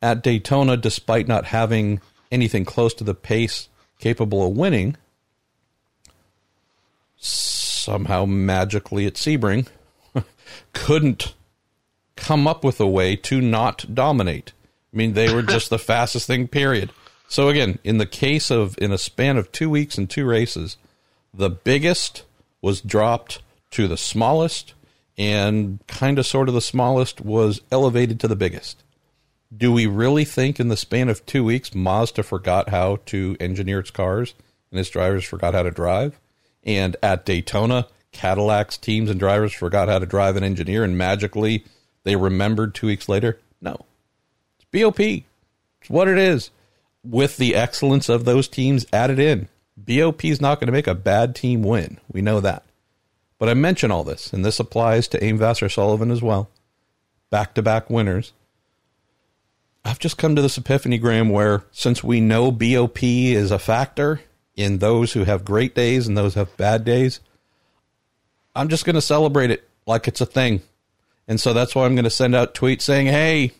[0.02, 2.00] at Daytona despite not having
[2.31, 4.96] anything close to the pace capable of winning,
[7.16, 9.68] somehow magically at Sebring
[10.72, 11.35] couldn't
[12.16, 14.52] come up with a way to not dominate.
[14.92, 16.90] I mean, they were just the fastest thing, period.
[17.29, 20.76] So again, in the case of in a span of two weeks and two races,
[21.33, 22.24] the biggest
[22.61, 23.40] was dropped
[23.72, 24.74] to the smallest,
[25.18, 28.83] and kind of sort of the smallest was elevated to the biggest
[29.55, 33.79] do we really think in the span of two weeks Mazda forgot how to engineer
[33.79, 34.35] its cars
[34.70, 36.18] and its drivers forgot how to drive?
[36.64, 41.64] And at Daytona, Cadillac's teams and drivers forgot how to drive and engineer, and magically
[42.02, 43.38] they remembered two weeks later?
[43.61, 43.87] No.
[44.59, 45.00] It's BOP.
[45.00, 46.50] It's what it is.
[47.05, 50.94] With the excellence of those teams added in, BOP is not going to make a
[50.94, 51.98] bad team win.
[52.11, 52.64] We know that.
[53.38, 56.49] But I mention all this, and this applies to AIM Vasser Sullivan as well.
[57.31, 58.33] Back to back winners
[59.87, 64.20] I've just come to this epiphany, Graham, where since we know BOP is a factor
[64.57, 67.20] in those who have great days and those who have bad days,
[68.57, 70.62] I'm just going to celebrate it like it's a thing.
[71.29, 73.53] And so that's why I'm going to send out tweets saying, hey,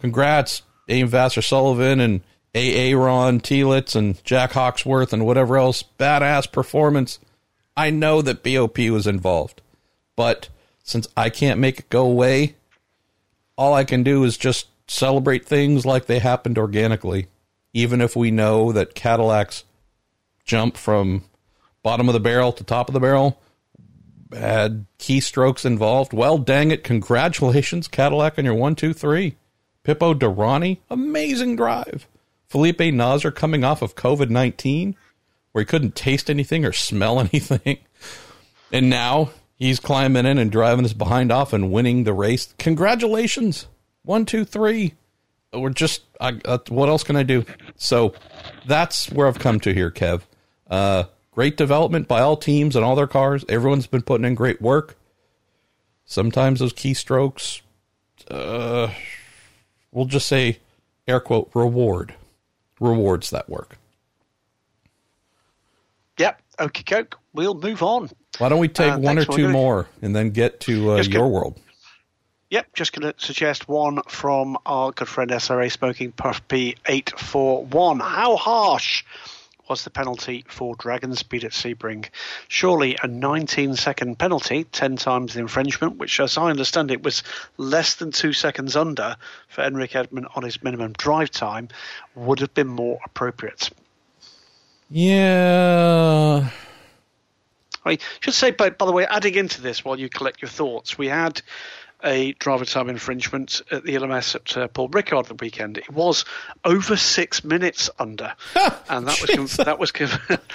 [0.00, 2.22] congrats, AIM Vasser Sullivan and
[2.54, 5.84] Aaron Telitz and Jack Hawksworth and whatever else.
[5.98, 7.18] Badass performance.
[7.78, 9.62] I know that BOP was involved.
[10.16, 10.48] But
[10.82, 12.56] since I can't make it go away,
[13.56, 17.28] all I can do is just celebrate things like they happened organically,
[17.72, 19.62] even if we know that Cadillacs
[20.44, 21.22] jump from
[21.84, 23.40] bottom of the barrel to top of the barrel
[24.32, 26.12] had keystrokes involved.
[26.12, 26.82] Well, dang it.
[26.82, 29.36] Congratulations, Cadillac, on your one, two, three.
[29.84, 32.08] Pippo Derani, amazing drive.
[32.48, 34.96] Felipe Nasr coming off of COVID 19,
[35.58, 37.78] where he couldn't taste anything or smell anything.
[38.70, 42.54] And now he's climbing in and driving his behind off and winning the race.
[42.58, 43.66] Congratulations.
[44.02, 44.94] One, two, three.
[45.52, 47.44] We're just I, uh, what else can I do?
[47.74, 48.14] So
[48.68, 50.20] that's where I've come to here, Kev.
[50.70, 53.44] Uh, great development by all teams and all their cars.
[53.48, 54.96] Everyone's been putting in great work.
[56.04, 57.62] Sometimes those keystrokes
[58.30, 58.92] uh,
[59.90, 60.58] we'll just say,
[61.08, 62.14] air quote, reward,
[62.78, 63.77] rewards that work.
[66.60, 67.18] Okay, Coke.
[67.32, 68.10] We'll move on.
[68.38, 71.28] Why don't we take uh, one or two more and then get to uh, your
[71.28, 71.60] world?
[72.50, 78.00] Yep, just going to suggest one from our good friend SRA Smoking Puppy 841.
[78.00, 79.04] How harsh
[79.68, 82.08] was the penalty for DragonSpeed at Sebring?
[82.48, 87.22] Surely a 19 second penalty, 10 times the infringement, which, as I understand it, was
[87.58, 89.16] less than two seconds under
[89.48, 91.68] for Henrik Hedman on his minimum drive time,
[92.14, 93.68] would have been more appropriate.
[94.90, 96.50] Yeah.
[97.84, 100.98] I should say, by, by the way, adding into this while you collect your thoughts,
[100.98, 101.40] we had
[102.04, 105.78] a driver time infringement at the ELMS at uh, Paul Ricard the weekend.
[105.78, 106.24] It was
[106.64, 108.34] over six minutes under,
[108.88, 109.92] and that was that was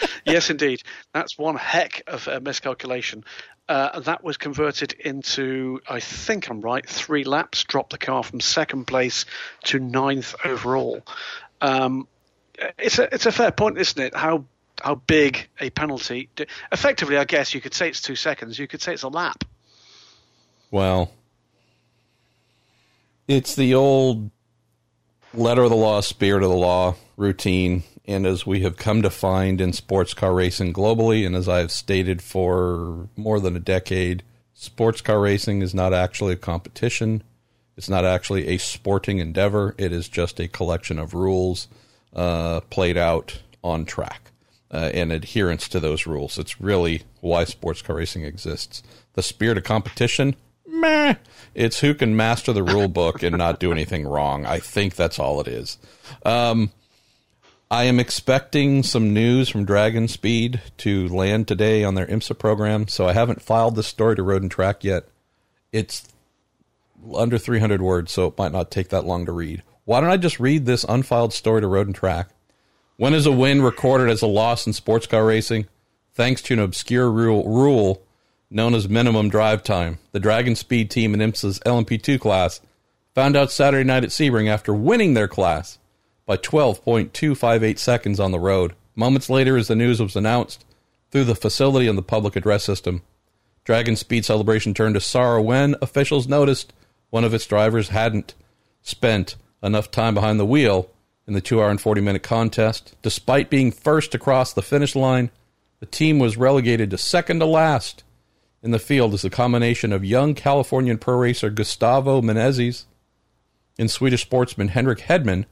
[0.26, 3.26] yes, indeed, that's one heck of a miscalculation.
[3.70, 8.42] Uh, that was converted into, I think I'm right, three laps, dropped the car from
[8.42, 9.26] second place
[9.66, 11.02] to ninth overall.
[11.62, 12.08] Um,
[12.78, 14.16] it's a it's a fair point, isn't it?
[14.16, 14.46] How
[14.82, 16.30] how big a penalty?
[16.72, 18.58] Effectively, I guess you could say it's two seconds.
[18.60, 19.44] You could say it's a lap.
[20.72, 21.12] Well,
[23.28, 24.32] it's the old
[25.34, 27.84] letter of the law, spirit of the law routine.
[28.06, 31.60] And as we have come to find in sports car racing globally, and as I
[31.60, 37.24] have stated for more than a decade, sports car racing is not actually a competition.
[37.78, 39.74] It's not actually a sporting endeavor.
[39.78, 41.70] It is just a collection of rules
[42.16, 44.32] uh, played out on track
[44.72, 46.38] uh, and adherence to those rules.
[46.38, 48.84] It's really why sports car racing exists.
[49.14, 50.36] The spirit of competition,
[50.68, 51.16] meh.
[51.54, 54.46] It's who can master the rule book and not do anything wrong.
[54.46, 55.78] I think that's all it is.
[56.26, 56.72] Um,
[57.70, 63.08] I am expecting some news from DragonSpeed to land today on their IMSA program, so
[63.08, 65.08] I haven't filed this story to Road and Track yet.
[65.72, 66.08] It's
[67.16, 69.64] under 300 words, so it might not take that long to read.
[69.86, 72.30] Why don't I just read this unfiled story to Road and Track?
[72.96, 75.68] When is a win recorded as a loss in sports car racing?
[76.14, 78.02] Thanks to an obscure rule, rule
[78.50, 80.00] known as minimum drive time.
[80.12, 82.62] The DragonSpeed team in IMSA's LMP2 class
[83.14, 85.80] found out Saturday night at Sebring after winning their class
[86.26, 88.74] by 12.258 seconds on the road.
[88.96, 90.64] Moments later, as the news was announced
[91.12, 93.02] through the facility and the public address system,
[93.66, 96.74] DragonSpeed celebration turned to sorrow when officials noticed
[97.10, 98.34] one of its drivers hadn't
[98.82, 100.90] spent enough time behind the wheel
[101.26, 102.96] in the 2 hour and 40 minute contest.
[103.02, 105.32] Despite being first across the finish line,
[105.80, 108.04] the team was relegated to second to last
[108.64, 112.86] in the field is the combination of young Californian pro racer Gustavo Menezes
[113.78, 115.46] and Swedish sportsman Henrik Hedman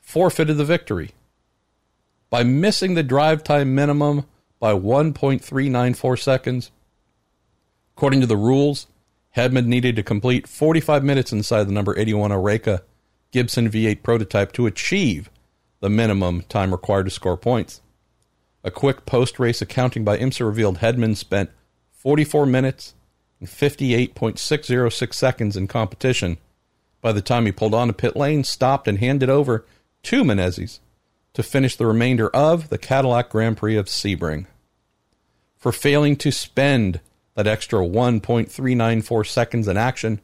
[0.00, 1.12] forfeited the victory
[2.28, 4.26] by missing the drive time minimum
[4.60, 6.70] by 1.394 seconds.
[7.96, 8.86] According to the rules,
[9.36, 12.82] Hedman needed to complete 45 minutes inside the number 81 Oreca
[13.30, 15.30] Gibson V8 prototype to achieve
[15.80, 17.80] the minimum time required to score points.
[18.64, 21.50] A quick post race accounting by IMSA revealed Hedman spent
[21.92, 22.94] 44 minutes
[23.40, 26.38] and 58.606 seconds in competition
[27.00, 29.64] by the time he pulled onto pit lane, stopped, and handed over
[30.02, 30.80] to Menezes
[31.34, 34.46] to finish the remainder of the Cadillac Grand Prix of Sebring.
[35.56, 37.00] For failing to spend
[37.34, 40.20] that extra 1.394 seconds in action,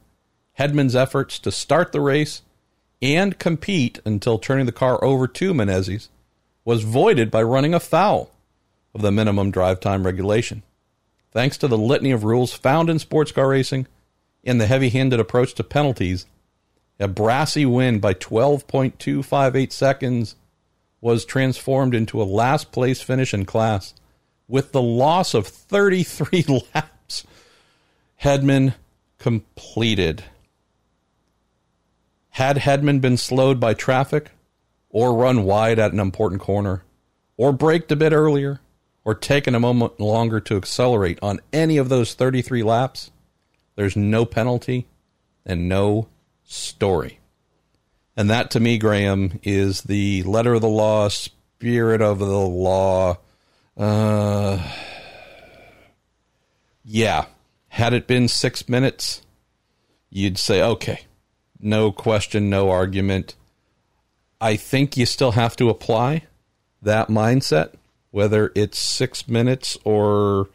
[0.59, 2.41] Hedman's efforts to start the race
[3.01, 6.09] and compete until turning the car over to Menezes
[6.63, 8.31] was voided by running afoul
[8.93, 10.63] of the minimum drive time regulation.
[11.31, 13.87] Thanks to the litany of rules found in sports car racing
[14.43, 16.25] and the heavy handed approach to penalties,
[16.99, 20.35] a brassy win by 12.258 seconds
[21.01, 23.93] was transformed into a last place finish in class
[24.47, 27.25] with the loss of 33 laps.
[28.23, 28.73] Hedman
[29.17, 30.23] completed.
[32.35, 34.31] Had Hedman been slowed by traffic,
[34.89, 36.83] or run wide at an important corner,
[37.37, 38.59] or braked a bit earlier,
[39.05, 43.09] or taken a moment longer to accelerate on any of those 33 laps,
[43.77, 44.85] there's no penalty
[45.45, 46.09] and no
[46.43, 47.19] story.
[48.17, 53.17] And that to me, Graham, is the letter of the law, spirit of the law.
[53.77, 54.61] Uh,
[56.83, 57.27] yeah.
[57.69, 59.21] Had it been six minutes,
[60.09, 61.05] you'd say, okay,
[61.59, 63.35] no question, no argument.
[64.39, 66.23] I think you still have to apply
[66.81, 67.73] that mindset
[68.15, 70.47] whether it's six minutes or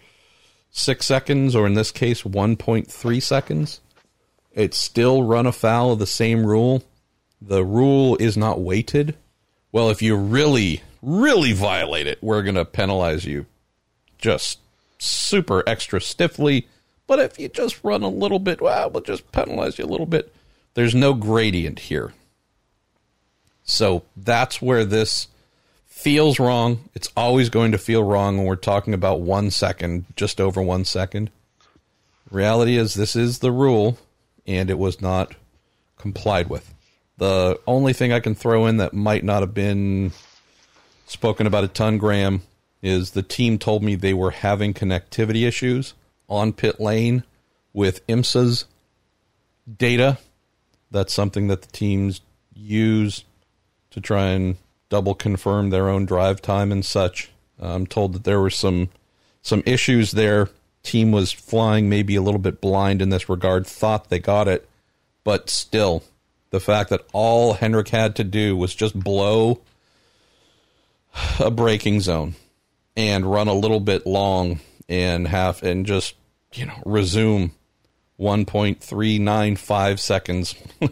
[0.71, 3.83] six seconds, or in this case, 1.3 seconds,
[4.55, 6.83] it's still run afoul of the same rule.
[7.39, 9.15] The rule is not weighted.
[9.73, 13.45] Well, if you really, really violate it, we're going to penalize you
[14.17, 14.59] just
[14.97, 16.67] super extra stiffly.
[17.07, 20.07] But if you just run a little bit, well, we'll just penalize you a little
[20.07, 20.35] bit.
[20.75, 22.13] There's no gradient here.
[23.65, 25.29] So that's where this
[25.87, 26.89] feels wrong.
[26.95, 30.85] It's always going to feel wrong when we're talking about one second, just over one
[30.85, 31.31] second.
[32.31, 33.99] Reality is, this is the rule,
[34.47, 35.35] and it was not
[35.99, 36.73] complied with.
[37.19, 40.13] The only thing I can throw in that might not have been
[41.07, 42.43] spoken about a ton, Graham,
[42.83, 45.93] is the team told me they were having connectivity issues
[46.29, 47.25] on pit lane
[47.73, 48.65] with IMSA's
[49.77, 50.19] data.
[50.91, 52.21] That's something that the teams
[52.53, 53.25] use
[53.91, 54.57] to try and
[54.89, 57.31] double confirm their own drive time and such.
[57.59, 58.89] I'm told that there were some
[59.43, 60.49] some issues there.
[60.83, 64.69] Team was flying maybe a little bit blind in this regard, thought they got it,
[65.25, 66.03] but still,
[66.51, 69.61] the fact that all Henrik had to do was just blow
[71.39, 72.35] a braking zone
[72.97, 76.15] and run a little bit long and half and just
[76.55, 77.53] you know resume
[78.21, 80.55] 1.395 seconds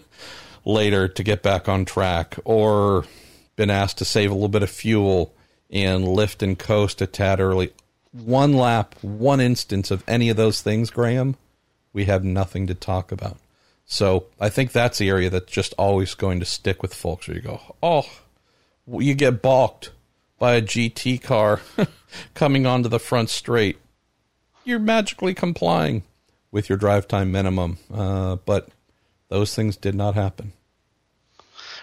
[0.65, 3.05] later to get back on track or
[3.57, 5.35] been asked to save a little bit of fuel
[5.71, 7.73] and lift and coast a tad early.
[8.13, 11.37] One lap one instance of any of those things graham
[11.93, 13.37] we have nothing to talk about.
[13.85, 17.37] So i think that's the area that's just always going to stick with folks where
[17.37, 18.07] you go oh
[18.91, 19.91] you get balked
[20.39, 21.61] by a GT car
[22.35, 23.79] coming onto the front straight,
[24.65, 26.03] you're magically complying
[26.51, 27.79] with your drive time minimum.
[27.93, 28.69] Uh, but
[29.29, 30.53] those things did not happen.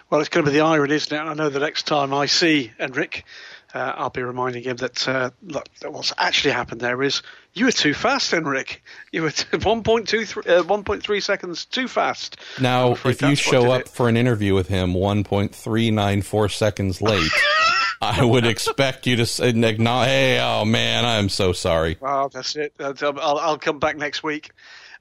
[0.09, 1.19] Well, it's going to be the irony, isn't it?
[1.19, 3.25] I know the next time I see Henrik,
[3.73, 7.71] uh, I'll be reminding him that uh, look, what's actually happened there is you were
[7.71, 8.83] too fast, Henrik.
[9.11, 12.37] You were 1.2, uh, 1.3 seconds too fast.
[12.61, 13.89] Now, if you show up it.
[13.89, 17.31] for an interview with him 1.394 seconds late.
[18.01, 21.97] I would expect you to say, acknowledge, hey, oh man, I'm so sorry.
[21.99, 22.73] Well, that's it.
[22.79, 24.51] I'll, I'll come back next week.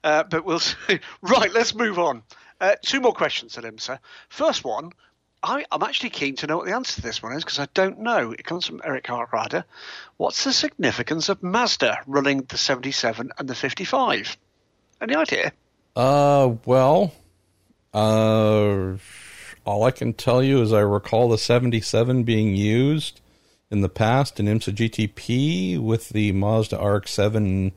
[0.03, 0.75] Uh, but we'll see.
[1.21, 2.23] Right, let's move on.
[2.61, 3.99] Uh, two more questions at IMSA.
[4.29, 4.91] First one,
[5.41, 7.67] I, am actually keen to know what the answer to this one is because I
[7.73, 8.31] don't know.
[8.31, 9.63] It comes from Eric Hartwrider.
[10.17, 14.37] What's the significance of Mazda running the 77 and the 55?
[15.01, 15.51] Any idea?
[15.95, 17.13] Uh, well,
[17.93, 18.93] uh,
[19.65, 23.19] all I can tell you is I recall the 77 being used
[23.71, 27.71] in the past in IMSA GTP with the Mazda RX-7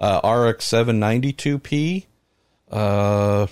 [0.00, 2.06] uh, RX-792P.
[2.70, 3.46] Uh,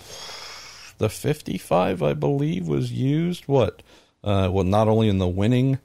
[0.98, 3.44] the 55, I believe, was used.
[3.46, 3.82] What?
[4.24, 5.78] Uh, well, not only in the winning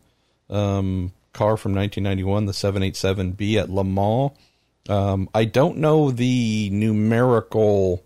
[0.50, 4.32] um, car from 1991, the 787B at Le Mans.
[4.88, 8.02] Um, I don't know the numerical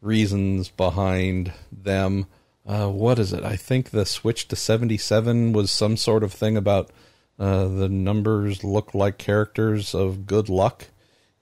[0.00, 2.26] reasons behind them
[2.70, 3.42] uh, what is it?
[3.42, 6.90] I think the switch to 77 was some sort of thing about
[7.36, 10.86] uh, the numbers look like characters of good luck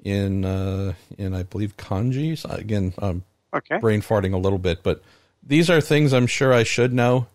[0.03, 2.51] in uh, in I believe kanjis.
[2.51, 3.77] Again, I'm okay.
[3.77, 5.03] brain farting a little bit, but
[5.43, 7.27] these are things I'm sure I should know,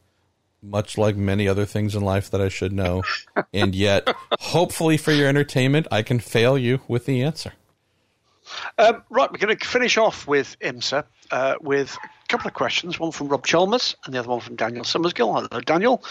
[0.64, 3.04] much like many other things in life that I should know.
[3.54, 4.08] and yet,
[4.40, 7.54] hopefully for your entertainment, I can fail you with the answer.
[8.80, 11.96] Um, right, we're going to finish off with IMSA uh, with
[12.34, 15.48] couple of questions, one from Rob Chalmers and the other one from Daniel Summersgill.
[15.48, 16.04] Hello, Daniel.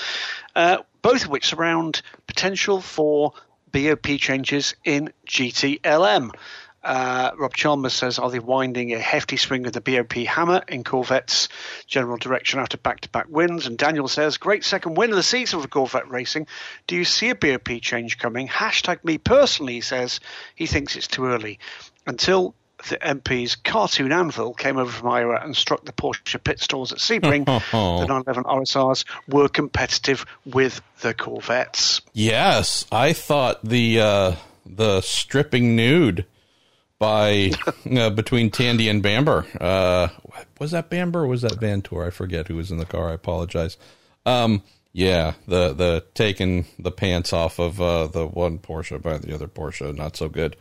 [0.54, 3.32] Uh, both of which surround potential for
[3.72, 6.30] BOP changes in GTLM.
[6.84, 10.84] Uh, Rob Chalmers says, Are they winding a hefty swing of the BOP hammer in
[10.84, 11.48] Corvette's
[11.88, 13.66] general direction after back to back wins?
[13.66, 16.46] And Daniel says, Great second win of the season for Corvette Racing.
[16.86, 18.46] Do you see a BOP change coming?
[18.46, 20.20] Hashtag me personally, he says
[20.54, 21.58] he thinks it's too early.
[22.06, 22.54] Until
[22.88, 26.98] the MP's cartoon anvil came over from Ira and struck the Porsche pit stalls at
[26.98, 32.00] Sebring, the 911 RSRs were competitive with the Corvettes.
[32.12, 34.32] Yes, I thought the uh,
[34.66, 36.26] the stripping nude
[36.98, 37.50] by
[37.90, 40.08] uh, between Tandy and Bamber uh,
[40.58, 42.06] was that Bamber or was that Vanthoor?
[42.06, 43.10] I forget who was in the car.
[43.10, 43.76] I apologize.
[44.24, 44.62] Um,
[44.92, 49.48] yeah, the the taking the pants off of uh, the one Porsche by the other
[49.48, 50.56] Porsche, not so good.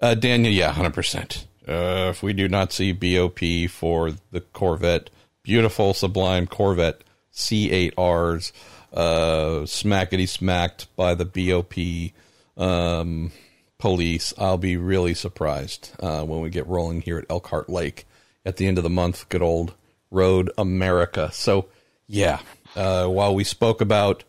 [0.00, 1.46] Uh, Daniel, yeah, hundred percent.
[1.66, 5.10] Uh, if we do not see BOP for the Corvette,
[5.42, 7.02] beautiful, sublime Corvette
[7.32, 8.52] C8Rs,
[8.92, 13.32] uh, smackety smacked by the BOP um,
[13.78, 18.06] police, I'll be really surprised uh, when we get rolling here at Elkhart Lake
[18.44, 19.28] at the end of the month.
[19.28, 19.74] Good old
[20.10, 21.30] Road America.
[21.32, 21.66] So,
[22.06, 22.40] yeah,
[22.76, 24.24] uh, while we spoke about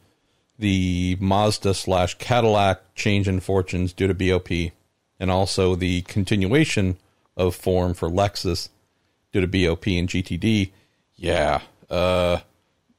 [0.59, 4.71] the Mazda slash Cadillac change in fortunes due to BOP,
[5.19, 6.97] and also the continuation
[7.35, 8.69] of form for Lexus
[9.31, 10.71] due to BOP and GTD,
[11.15, 12.39] yeah, uh,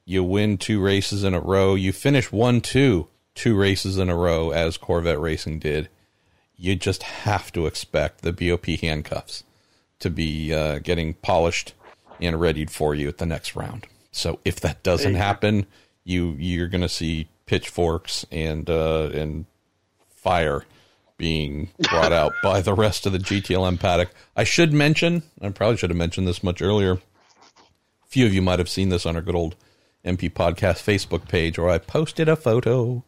[0.05, 1.75] you win two races in a row.
[1.75, 5.89] You finish one, two, two races in a row as Corvette Racing did.
[6.57, 9.43] You just have to expect the BOP handcuffs
[9.99, 11.73] to be uh, getting polished
[12.21, 13.87] and readied for you at the next round.
[14.11, 15.65] So if that doesn't you happen,
[16.03, 19.45] you you're going to see pitchforks and uh, and
[20.09, 20.63] fire
[21.17, 24.11] being brought out by the rest of the GTLM paddock.
[24.35, 26.93] I should mention, I probably should have mentioned this much earlier.
[26.93, 29.55] A few of you might have seen this on our good old
[30.03, 33.03] MP Podcast Facebook page, where I posted a photo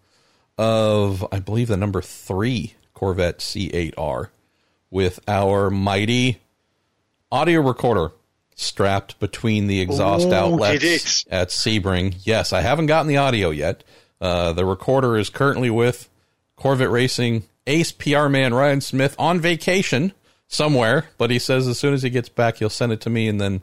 [0.57, 4.29] of, I believe, the number three Corvette C8R
[4.89, 6.39] with our mighty
[7.31, 8.11] audio recorder
[8.55, 12.15] strapped between the exhaust Ooh, outlets at Sebring.
[12.23, 13.83] Yes, I haven't gotten the audio yet.
[14.19, 16.09] Uh, the recorder is currently with
[16.55, 20.13] Corvette Racing ace PR man Ryan Smith on vacation
[20.47, 23.27] somewhere, but he says as soon as he gets back, he'll send it to me
[23.27, 23.61] and then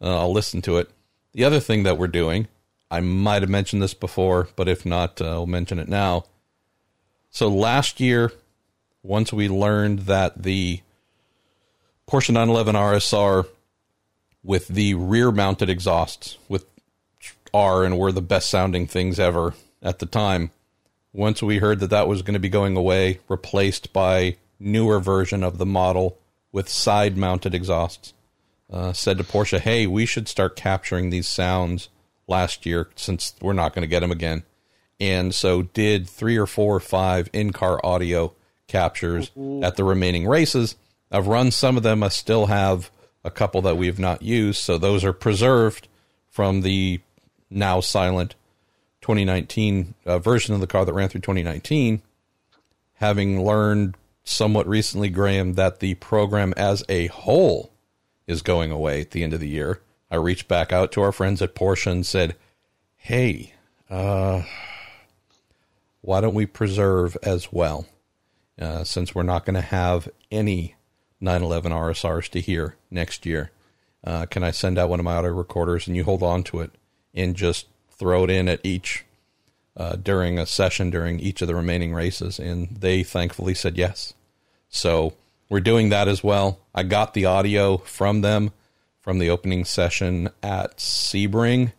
[0.00, 0.90] uh, I'll listen to it.
[1.32, 2.48] The other thing that we're doing,
[2.90, 6.24] I might have mentioned this before, but if not, uh, I'll mention it now.
[7.30, 8.32] So last year,
[9.02, 10.80] once we learned that the
[12.08, 13.46] Porsche 911 RSR
[14.42, 16.66] with the rear mounted exhausts with
[17.52, 20.50] are and were the best sounding things ever at the time.
[21.14, 25.44] Once we heard that that was going to be going away, replaced by newer version
[25.44, 26.18] of the model
[26.50, 28.12] with side mounted exhausts,
[28.72, 31.88] uh, said to Porsche, "Hey, we should start capturing these sounds
[32.26, 34.42] last year since we're not going to get them again."
[34.98, 38.34] And so did three or four or five in-car audio
[38.66, 39.30] captures
[39.62, 40.74] at the remaining races.
[41.12, 42.02] I've run some of them.
[42.02, 42.90] I still have
[43.22, 45.86] a couple that we have not used, so those are preserved
[46.28, 47.00] from the
[47.50, 48.34] now silent
[49.04, 52.00] 2019 uh, version of the car that ran through 2019.
[52.94, 57.70] Having learned somewhat recently, Graham, that the program as a whole
[58.26, 61.12] is going away at the end of the year, I reached back out to our
[61.12, 62.34] friends at Porsche and said,
[62.96, 63.52] "Hey,
[63.90, 64.44] uh,
[66.00, 67.84] why don't we preserve as well?
[68.58, 70.76] Uh, since we're not going to have any
[71.20, 73.50] 911 RSRs to hear next year,
[74.02, 76.60] uh, can I send out one of my audio recorders and you hold on to
[76.60, 76.70] it
[77.12, 77.66] and just
[77.98, 79.04] throw it in at each
[79.76, 84.14] uh, during a session during each of the remaining races?" And they thankfully said yes.
[84.68, 85.14] So
[85.48, 86.58] we're doing that as well.
[86.74, 88.52] I got the audio from them
[89.00, 91.72] from the opening session at Sebring.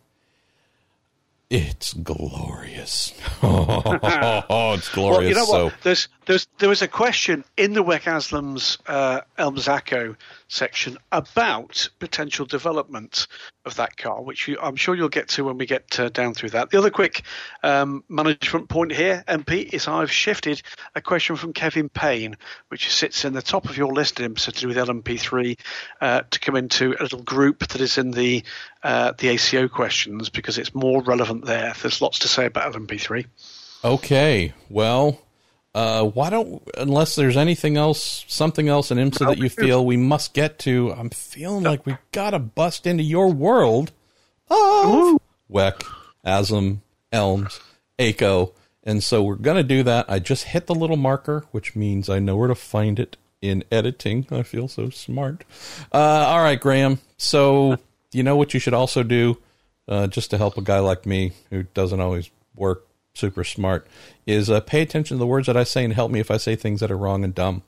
[1.50, 3.12] It's glorious.
[3.42, 3.82] Oh,
[4.74, 5.18] it's glorious.
[5.18, 5.74] Well, you know so what?
[5.82, 10.16] There's, there's, there was a question in the WEC AsLMS uh, ELMS ACO
[10.48, 13.26] section about potential development
[13.64, 16.34] of that car, which you, I'm sure you'll get to when we get uh, down
[16.34, 16.70] through that.
[16.70, 17.22] The other quick
[17.62, 20.62] um, management point here, MP, is I've shifted
[20.94, 22.36] a question from Kevin Payne,
[22.68, 25.58] which sits in the top of your list in to do with LMP3,
[26.00, 28.44] uh, to come into a little group that is in the
[28.82, 31.74] uh, the ACO questions because it's more relevant there.
[31.82, 33.26] There's lots to say about LMP3.
[33.84, 35.25] okay, well,
[35.76, 39.98] uh, why don't unless there's anything else, something else in IMSA that you feel we
[39.98, 40.90] must get to?
[40.92, 43.92] I'm feeling like we gotta bust into your world
[44.48, 45.18] of
[45.52, 45.82] WEC,
[46.24, 46.78] Aslam,
[47.12, 47.60] ELMS,
[47.98, 48.54] ACO,
[48.84, 50.06] and so we're gonna do that.
[50.08, 53.62] I just hit the little marker, which means I know where to find it in
[53.70, 54.26] editing.
[54.30, 55.44] I feel so smart.
[55.92, 57.00] Uh, all right, Graham.
[57.18, 57.76] So
[58.12, 59.36] you know what you should also do,
[59.88, 62.86] uh, just to help a guy like me who doesn't always work
[63.16, 63.86] super smart,
[64.26, 66.36] is uh, pay attention to the words that I say and help me if I
[66.36, 67.62] say things that are wrong and dumb.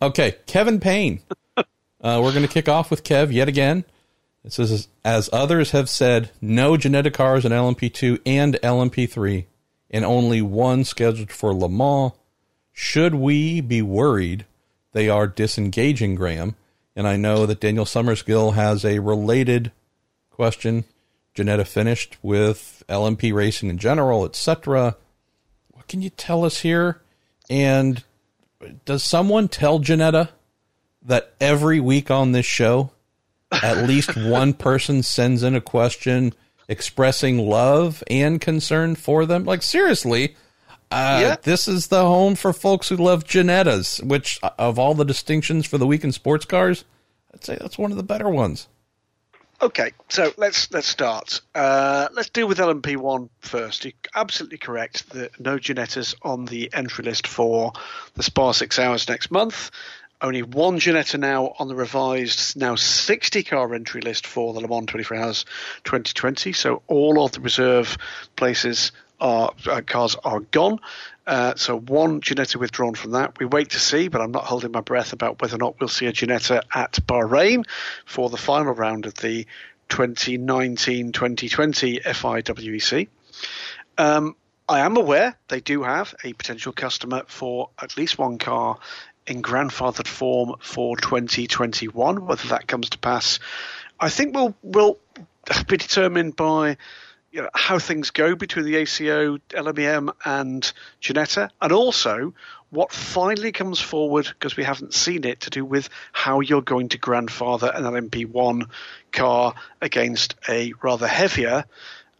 [0.00, 1.20] Okay, Kevin Payne.
[2.02, 3.84] Uh, we're going to kick off with Kev yet again.
[4.44, 9.44] It says, as others have said, no Ginetta cars in LMP2 and LMP3,
[9.88, 12.12] and only one scheduled for Le Mans.
[12.72, 14.46] Should we be worried
[14.92, 16.56] they are disengaging Graham?
[16.96, 19.70] And I know that Daniel Summersgill has a related
[20.30, 20.84] question.
[21.34, 24.96] Ginetta finished with LMP racing in general, etc.
[25.72, 27.00] What can you tell us here?
[27.48, 28.04] And
[28.84, 30.28] does someone tell Ginetta
[31.02, 32.90] that every week on this show,
[33.50, 36.34] at least one person sends in a question
[36.68, 39.44] expressing love and concern for them?
[39.44, 40.36] Like, seriously,
[40.90, 41.36] uh, Yeah.
[41.42, 45.66] this is the home for folks who love Ginettas, which, uh, of all the distinctions
[45.66, 46.84] for the week in sports cars,
[47.34, 48.68] I'd say that's one of the better ones.
[49.62, 51.40] Okay, so let's let's start.
[51.54, 53.84] Uh, let's deal with LMP1 first.
[53.84, 57.72] You're absolutely correct that no Ginettas on the entry list for
[58.14, 59.70] the Spa Six Hours next month.
[60.20, 64.66] Only one Ginetta now on the revised, now 60 car entry list for the Le
[64.66, 65.44] Mans 24 Hours
[65.84, 66.52] 2020.
[66.52, 67.96] So all of the reserve
[68.34, 68.90] places
[69.20, 70.80] are uh, cars are gone.
[71.26, 73.38] Uh, so one Ginetta withdrawn from that.
[73.38, 75.88] We wait to see, but I'm not holding my breath about whether or not we'll
[75.88, 77.64] see a Ginetta at Bahrain
[78.04, 79.46] for the final round of the
[79.88, 83.08] 2019-2020 FIWEC.
[83.98, 84.34] Um,
[84.68, 88.78] I am aware they do have a potential customer for at least one car
[89.26, 92.26] in grandfathered form for 2021.
[92.26, 93.38] Whether that comes to pass,
[94.00, 94.98] I think will will
[95.68, 96.78] be determined by
[97.32, 102.34] you know, how things go between the ACO, LMEM, and Ginetta, and also
[102.70, 106.90] what finally comes forward because we haven't seen it to do with how you're going
[106.90, 108.68] to grandfather an LMP1
[109.12, 111.64] car against a rather heavier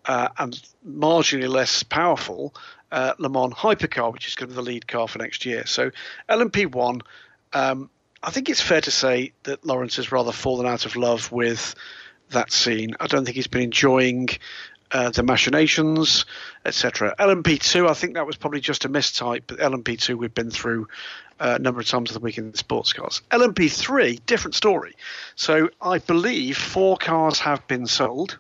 [0.06, 2.54] uh, and marginally less powerful
[2.90, 5.64] uh, Le Mans hypercar, which is going to be the lead car for next year.
[5.66, 5.90] So
[6.28, 7.00] LMP1,
[7.52, 7.90] um,
[8.22, 11.74] I think it's fair to say that Lawrence has rather fallen out of love with
[12.30, 12.96] that scene.
[13.00, 14.28] I don't think he's been enjoying
[14.93, 16.26] uh, the machinations,
[16.64, 17.14] etc.
[17.18, 20.88] LMP2, I think that was probably just a mistype, but LMP2 we've been through
[21.40, 23.22] uh, a number of times of the week in sports cars.
[23.30, 24.95] LMP3, different story.
[25.34, 28.38] So I believe four cars have been sold.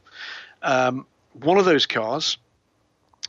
[0.62, 2.36] Um, one of those cars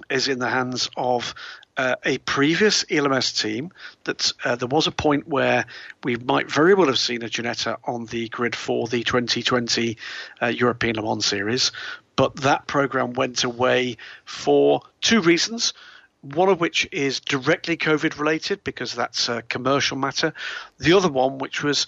[0.09, 1.33] is in the hands of
[1.77, 3.71] uh, a previous ELMS team
[4.03, 5.65] that uh, there was a point where
[6.03, 9.97] we might very well have seen a Ginetta on the grid for the 2020
[10.41, 11.71] uh, European Le Mans Series,
[12.15, 15.73] but that program went away for two reasons.
[16.21, 20.33] One of which is directly COVID related because that's a commercial matter.
[20.77, 21.85] The other one, which was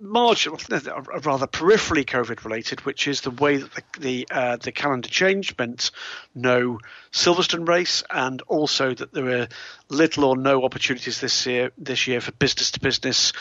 [0.00, 5.08] marginal, rather peripherally COVID related, which is the way that the the, uh, the, calendar
[5.08, 5.90] change meant
[6.34, 6.78] no
[7.12, 9.48] Silverstone race, and also that there were
[9.88, 13.32] little or no opportunities this year this year for business to business.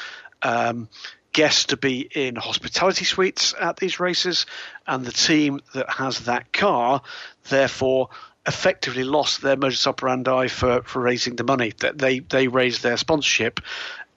[0.41, 0.89] Um,
[1.33, 4.45] guests to be in hospitality suites at these races,
[4.87, 7.01] and the team that has that car,
[7.49, 8.09] therefore,
[8.47, 11.73] effectively lost their modus operandi for, for raising the money.
[11.93, 13.59] They they raised their sponsorship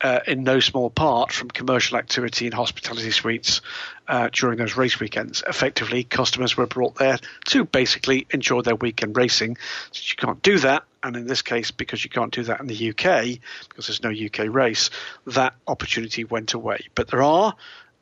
[0.00, 3.60] uh, in no small part from commercial activity in hospitality suites
[4.08, 5.42] uh, during those race weekends.
[5.46, 9.56] Effectively, customers were brought there to basically enjoy their weekend racing.
[9.92, 12.66] So you can't do that, and in this case, because you can't do that in
[12.66, 14.90] the UK, because there's no UK race,
[15.26, 16.86] that opportunity went away.
[16.94, 17.54] But there are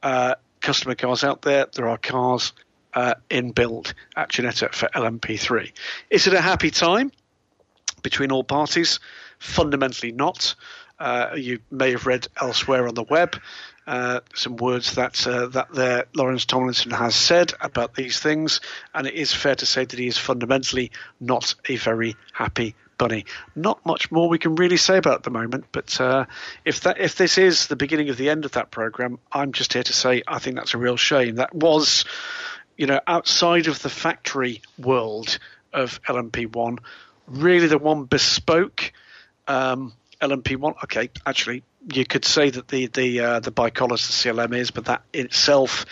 [0.03, 1.67] uh, customer cars out there.
[1.75, 2.53] There are cars
[2.95, 5.73] uh, in build at Ginetta for LMP3.
[6.11, 7.13] Is it a happy time
[8.03, 9.01] between all parties?
[9.39, 10.55] Fundamentally not.
[10.99, 13.37] Uh, you may have read elsewhere on the web
[13.89, 18.61] uh, some words that uh, that there Lawrence Tomlinson has said about these things,
[18.95, 23.25] and it is fair to say that he is fundamentally not a very happy bunny.
[23.57, 26.27] Not much more we can really say about the moment, but uh,
[26.67, 29.73] if that if this is the beginning of the end of that program, I'm just
[29.73, 31.37] here to say I think that's a real shame.
[31.37, 32.05] That was,
[32.77, 35.39] you know, outside of the factory world
[35.73, 36.79] of LMP1,
[37.27, 38.93] really the one bespoke.
[39.47, 40.83] Um, LMP1.
[40.85, 41.63] Okay, actually,
[41.93, 45.87] you could say that the the uh, the ByKolles the CLM is, but that itself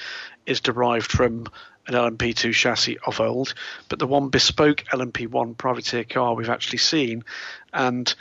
[0.47, 1.47] is derived from
[1.87, 3.55] an LMP2 chassis of old.
[3.89, 7.24] But the one bespoke LMP1 privateer car we've actually seen,
[7.72, 8.12] and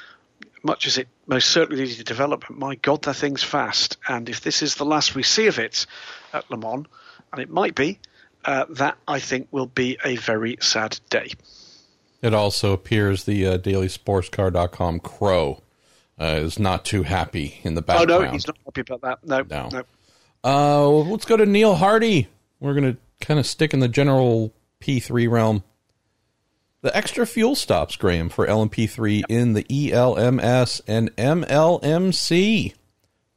[0.64, 3.97] much as it most certainly needed development, my God, that thing's fast.
[4.08, 5.86] And if this is the last we see of it
[6.34, 6.88] at Le Mans,
[7.32, 7.99] and it might be,
[8.45, 11.32] uh, that I think will be a very sad day.
[12.22, 15.62] It also appears the uh, dailysportscar.com crow
[16.20, 18.11] uh, is not too happy in the background.
[18.11, 19.26] Oh no, he's not happy about that.
[19.26, 19.70] No, no.
[19.72, 19.84] no.
[20.43, 22.28] Uh, let's go to Neil Hardy.
[22.59, 25.63] We're going to kind of stick in the general P3 realm.
[26.82, 29.26] The extra fuel stops, Graham, for LMP3 yep.
[29.30, 32.74] in the ELMS and MLMC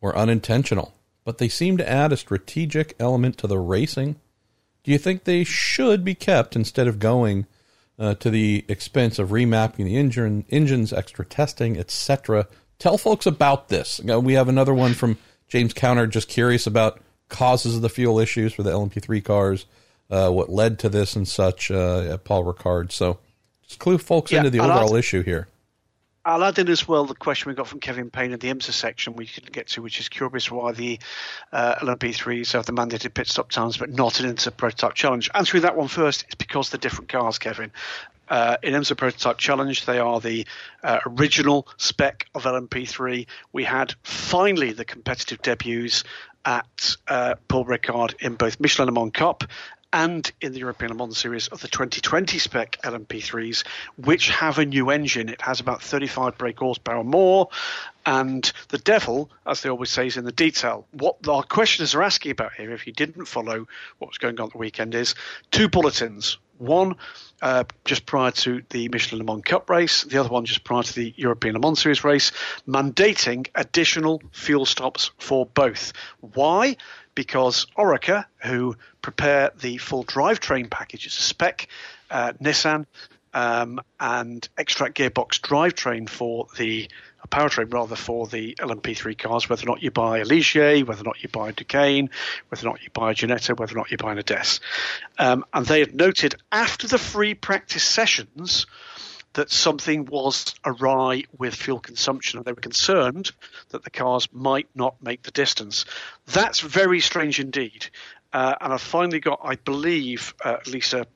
[0.02, 4.16] were unintentional, but they seem to add a strategic element to the racing.
[4.84, 7.46] Do you think they should be kept instead of going
[7.98, 12.46] uh, to the expense of remapping the engine, engines, extra testing, etc.,
[12.78, 14.00] tell folks about this.
[14.00, 15.18] We have another one from
[15.48, 19.66] James Counter, just curious about causes of the fuel issues for the LMP3 cars,
[20.10, 22.92] uh, what led to this and such, uh, Paul Ricard.
[22.92, 23.18] So
[23.66, 25.48] just clue folks yeah, into the overall issue here.
[26.24, 28.72] I'll add in as well the question we got from Kevin Payne in the IMSA
[28.72, 30.98] section we couldn't get to, which is curious why the
[31.52, 35.30] uh, LMP3s have the mandated pit stop times but not an IMSA prototype challenge.
[35.34, 37.72] Answering that one first, it's because they're different cars, Kevin.
[38.28, 40.46] Uh, in IMSA Prototype Challenge, they are the
[40.82, 43.26] uh, original spec of LMP3.
[43.52, 46.04] We had finally the competitive debuts
[46.44, 49.44] at uh, Paul Ricard in both Michelin Le Mans Cup
[49.92, 53.66] and in the European Le Mans Series of the 2020 spec LMP3s,
[53.96, 55.28] which have a new engine.
[55.28, 57.48] It has about 35 brake horsepower more,
[58.04, 60.86] and the devil, as they always say, is in the detail.
[60.92, 63.66] What our questioners are asking about here, if you didn't follow
[63.98, 65.14] what was going on at the weekend, is
[65.50, 66.38] two bulletins.
[66.58, 66.96] One
[67.40, 70.82] uh, just prior to the Michelin Le Mans Cup race, the other one just prior
[70.82, 72.32] to the European Le Mans Series race,
[72.66, 75.92] mandating additional fuel stops for both.
[76.20, 76.76] Why?
[77.14, 81.68] Because Oreca, who prepare the full drivetrain package as a spec,
[82.10, 82.86] uh, Nissan,
[83.34, 86.88] um, and Xtrac gearbox drivetrain for the
[87.22, 91.02] a powertrain rather for the LMP3 cars, whether or not you buy a Ligier, whether
[91.02, 92.10] or not you buy a Duqueine,
[92.48, 94.60] whether or not you buy a Ginetta, whether or not you buy a Des.
[95.18, 98.66] Um, and they had noted after the free practice sessions
[99.34, 103.30] that something was awry with fuel consumption and they were concerned
[103.68, 105.84] that the cars might not make the distance.
[106.26, 107.86] That's very strange indeed.
[108.32, 111.06] Uh, and I've finally got, I believe, at least a,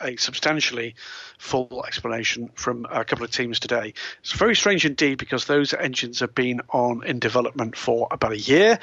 [0.00, 0.94] a substantially
[1.38, 3.94] full explanation from a couple of teams today.
[4.20, 8.38] It's very strange indeed because those engines have been on in development for about a
[8.38, 8.78] year.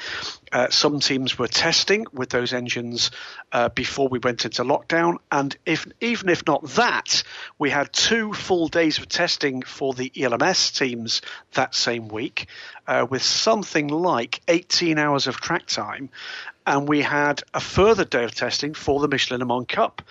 [0.50, 3.12] Uh, some teams were testing with those engines
[3.52, 7.22] uh, before we went into lockdown, and if even if not that,
[7.58, 11.22] we had two full days of testing for the ELMS teams
[11.52, 12.48] that same week,
[12.88, 16.10] uh, with something like 18 hours of track time,
[16.68, 20.02] and we had a further day of testing for the Michelin Mans Cup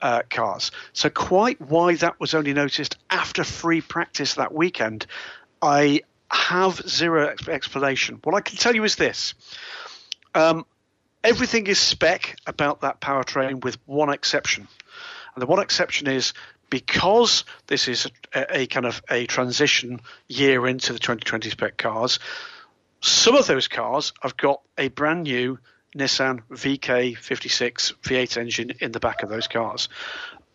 [0.00, 0.70] uh, cars.
[0.92, 5.06] So quite why that was only noticed after free practice that weekend,
[5.60, 8.20] I have zero explanation.
[8.22, 9.34] What I can tell you is this.
[10.36, 10.64] Um,
[11.24, 14.68] everything is spec about that powertrain with one exception.
[15.34, 16.32] And the one exception is
[16.70, 22.20] because this is a, a, kind of a transition year into the 2020 spec cars,
[23.00, 25.58] some of those cars have got a brand new
[25.96, 29.88] Nissan VK56 V8 engine in the back of those cars.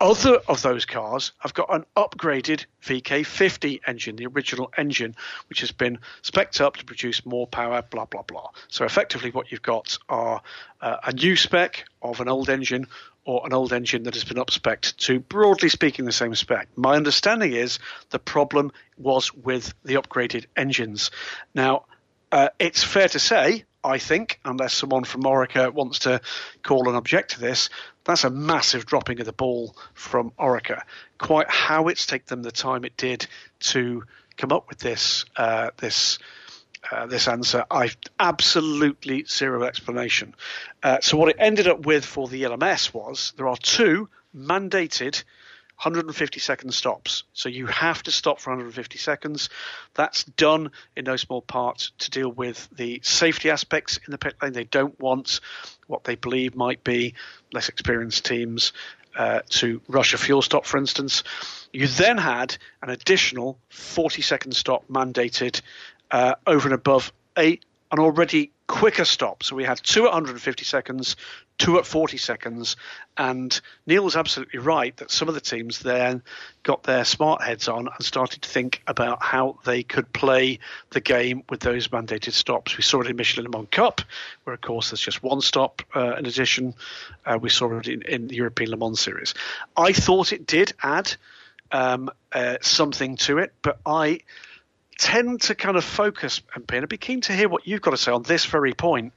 [0.02, 5.14] Other of those cars have got an upgraded VK50 engine, the original engine,
[5.50, 8.50] which has been specced up to produce more power, blah, blah, blah.
[8.70, 10.42] So effectively, what you've got are
[10.80, 12.88] uh, a new spec of an old engine
[13.26, 16.70] or an old engine that has been upspec'd to, broadly speaking, the same spec.
[16.78, 17.80] My understanding is
[18.10, 21.12] the problem was with the upgraded engines.
[21.54, 21.86] Now,
[22.32, 26.22] uh, it's fair to say I think, unless someone from Oreca wants to
[26.64, 27.70] call and object to this,
[28.04, 30.82] that's a massive dropping of the ball from Oreca.
[31.18, 33.28] Quite how it's taken them the time it did
[33.60, 34.04] to
[34.38, 36.20] come up with this uh, this
[36.92, 40.34] uh, this answer, I've absolutely zero explanation.
[40.82, 45.24] Uh, so what it ended up with for the ELMS was there are two mandated
[45.80, 47.24] 150 second stops.
[47.32, 49.50] So you have to stop for 150 seconds.
[49.94, 54.36] That's done in no small part to deal with the safety aspects in the pit
[54.42, 54.52] lane.
[54.52, 55.40] They don't want
[55.88, 57.14] what they believe might be
[57.54, 58.74] less experienced teams
[59.18, 61.24] uh, to rush a fuel stop, for instance.
[61.72, 65.62] You then had an additional 40 second stop mandated
[66.12, 67.60] uh, over and above a
[67.92, 69.42] an already quicker stop.
[69.42, 71.16] So we had two at 150 seconds,
[71.58, 72.76] two at 40 seconds.
[73.18, 76.22] And Neil was absolutely right that some of the teams then
[76.62, 80.60] got their smart heads on and started to think about how they could play
[80.92, 82.78] the game with those mandated stops.
[82.78, 84.02] We saw it in Michelin Le Mans Cup,
[84.44, 86.76] where, of course, there's just one stop uh, in addition.
[87.26, 89.34] Uh, we saw it in, in, the European Le Mans Series.
[89.76, 91.16] I thought it did add
[91.72, 94.20] um, uh, something to it, but I
[95.00, 97.92] tend to kind of focus, and Ben, I'd be keen to hear what you've got
[97.92, 99.14] to say on this very point.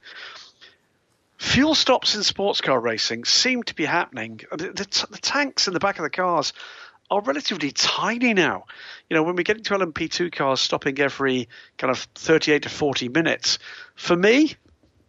[1.37, 4.39] Fuel stops in sports car racing seem to be happening.
[4.51, 6.53] The, the, the, tanks in the back of the cars
[7.11, 8.63] are relatively tiny now.
[9.09, 13.09] You know, when we get into LMP2 cars stopping every kind of 38 to 40
[13.09, 13.59] minutes,
[13.95, 14.55] for me,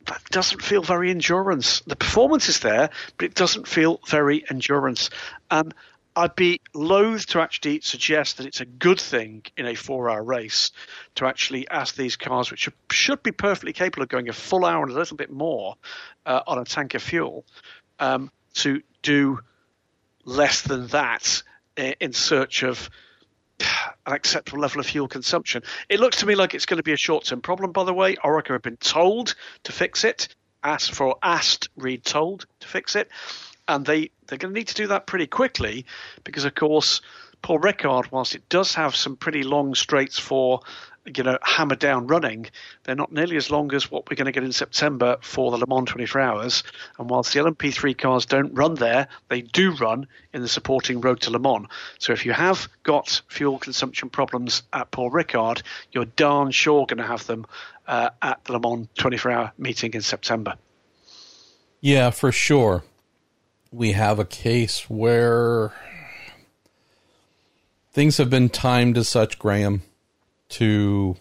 [0.07, 1.81] that doesn't feel very endurance.
[1.87, 5.11] The performance is there, but it doesn't feel very endurance.
[5.53, 5.73] And
[6.17, 10.23] I'd be loath to actually suggest that it's a good thing in a four hour
[10.23, 10.71] race
[11.17, 14.83] to actually ask these cars, which should be perfectly capable of going a full hour
[14.85, 15.75] and a little bit more
[16.25, 17.45] uh, on a tank of fuel,
[17.99, 19.41] um, to do
[20.25, 21.43] less than that
[21.77, 22.89] in search of
[24.07, 25.63] an acceptable level of fuel consumption.
[25.89, 27.95] It looks to me like it's going to be a short term problem, by the
[27.95, 28.15] way.
[28.15, 29.35] Oreca have been told
[29.65, 30.29] to fix it,
[30.63, 33.11] asked for asked, read told to fix it
[33.69, 35.87] and they they're going to need to do that pretty quickly
[36.25, 37.01] because, of course,
[37.43, 40.61] Paul Ricard, whilst it does have some pretty long straights for
[41.05, 42.47] you know hammer down running,
[42.85, 45.59] they're not nearly as long as what we're going to get in September for the
[45.59, 46.63] Le Mans 24 Hours.
[46.99, 51.21] And whilst the LMP3 cars don't run there, they do run in the supporting Road
[51.23, 51.67] to Le Mans.
[51.99, 55.63] So if you have got fuel consumption problems at Paul Ricard,
[55.93, 57.45] you're darn sure going to have them
[57.87, 60.55] uh, at the Le Mans 24 Hour meeting in September.
[61.83, 62.85] Yeah, for sure
[63.75, 65.73] we have a case where
[67.93, 69.83] things have been timed as such, Graham,
[70.49, 71.17] to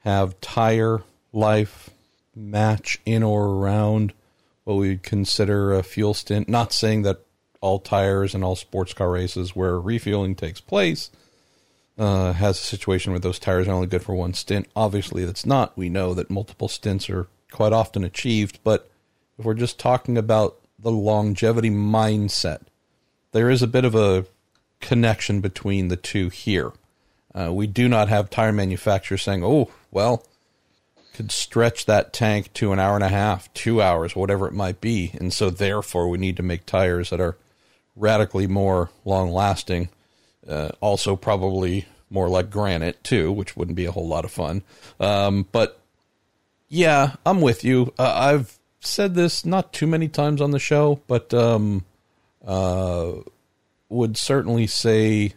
[0.00, 1.02] have tire
[1.32, 1.90] life
[2.36, 4.12] match in or around
[4.64, 6.46] what we would consider a fuel stint.
[6.46, 7.24] Not saying that
[7.62, 11.10] all tires and all sports car races where refueling takes place
[11.96, 14.68] uh, has a situation where those tires are only good for one stint.
[14.76, 15.76] Obviously, that's not.
[15.76, 18.90] We know that multiple stints are quite often achieved, but
[19.38, 22.60] if we're just talking about the longevity mindset.
[23.32, 24.26] There is a bit of a
[24.80, 26.72] connection between the two here.
[27.34, 30.24] Uh, we do not have tire manufacturers saying, "Oh, well,
[31.14, 34.80] could stretch that tank to an hour and a half, two hours, whatever it might
[34.80, 37.36] be," and so therefore we need to make tires that are
[37.96, 39.88] radically more long lasting.
[40.48, 44.62] Uh, also, probably more like granite too, which wouldn't be a whole lot of fun.
[45.00, 45.80] Um, but
[46.68, 47.92] yeah, I'm with you.
[47.98, 51.84] Uh, I've said this not too many times on the show, but um,
[52.46, 53.12] uh,
[53.88, 55.34] would certainly say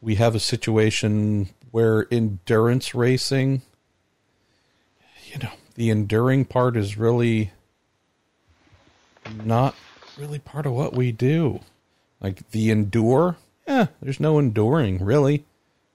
[0.00, 3.62] we have a situation where endurance racing,
[5.32, 7.52] you know, the enduring part is really
[9.44, 9.74] not
[10.18, 11.60] really part of what we do.
[12.20, 15.44] Like the endure, yeah, there's no enduring really.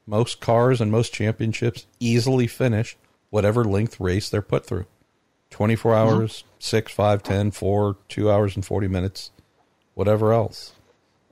[0.06, 2.98] Most cars and most championships easily finish
[3.30, 4.86] whatever length race they're put through.
[5.50, 6.10] 24 mm-hmm.
[6.10, 6.48] hours, mm-hmm.
[6.60, 9.32] 6, 5, 10, 4, 2 hours and 40 minutes,
[9.94, 10.74] whatever else.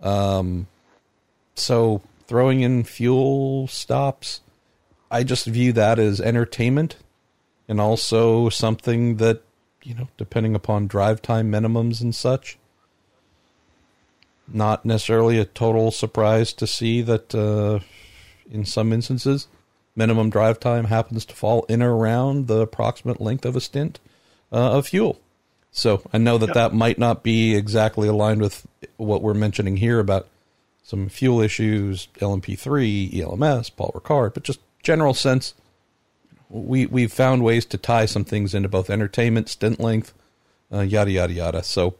[0.01, 0.68] Um,
[1.55, 4.41] so throwing in fuel stops,
[5.09, 6.97] I just view that as entertainment
[7.68, 9.41] and also something that,
[9.84, 12.57] you know, depending upon drive time minimums and such,
[14.47, 17.80] not necessarily a total surprise to see that uh,
[18.51, 19.47] in some instances,
[19.96, 24.00] minimum drive time happens to fall in or around the approximate length of a stint
[24.52, 25.20] uh, of fuel.
[25.72, 26.56] So I know that yep.
[26.56, 28.66] that might not be exactly aligned with
[28.98, 30.28] what we're mentioning here about
[30.84, 35.54] some fuel issues, LMP3, ELMS, Paul Ricard, but just general sense.
[36.48, 40.14] We we've found ways to tie some things into both entertainment, stint length,
[40.72, 41.64] uh, yada yada yada.
[41.64, 41.96] So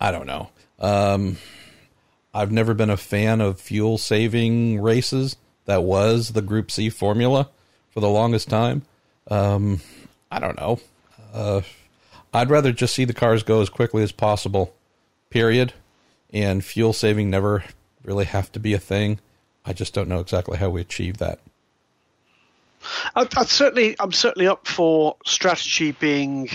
[0.00, 0.50] I don't know.
[0.80, 1.38] Um,
[2.34, 5.36] I've never been a fan of fuel saving races.
[5.66, 7.48] That was the Group C formula
[7.90, 8.82] for the longest time.
[9.28, 9.80] Um,
[10.30, 10.80] I don't know.
[11.32, 11.62] Uh,
[12.34, 14.74] I'd rather just see the cars go as quickly as possible,
[15.30, 15.74] period.
[16.32, 17.62] And fuel saving never
[18.04, 19.20] really have to be a thing.
[19.64, 21.38] I just don't know exactly how we achieve that.
[23.14, 26.50] I'd, I'd certainly, I'm certainly up for strategy being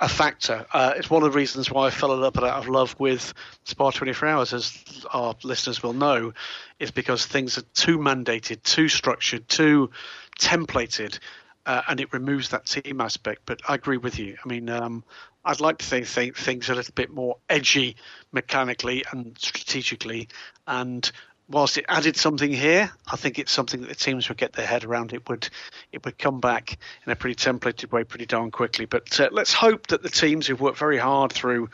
[0.00, 0.66] a factor.
[0.72, 2.96] Uh, it's one of the reasons why I fell a little bit out of love
[2.98, 3.34] with
[3.64, 6.32] Spa 24 Hours, as our listeners will know,
[6.78, 9.90] is because things are too mandated, too structured, too
[10.38, 11.18] templated,
[11.66, 13.42] uh, and it removes that team aspect.
[13.44, 14.38] But I agree with you.
[14.42, 15.04] I mean, um,
[15.44, 17.96] I'd like to think, think things a little bit more edgy
[18.32, 20.28] mechanically and strategically,
[20.66, 21.10] and
[21.50, 24.66] whilst it added something here, I think it's something that the teams would get their
[24.66, 25.12] head around.
[25.12, 25.48] It would
[25.92, 28.84] it would come back in a pretty templated way pretty darn quickly.
[28.86, 31.70] But uh, let's hope that the teams who've worked very hard through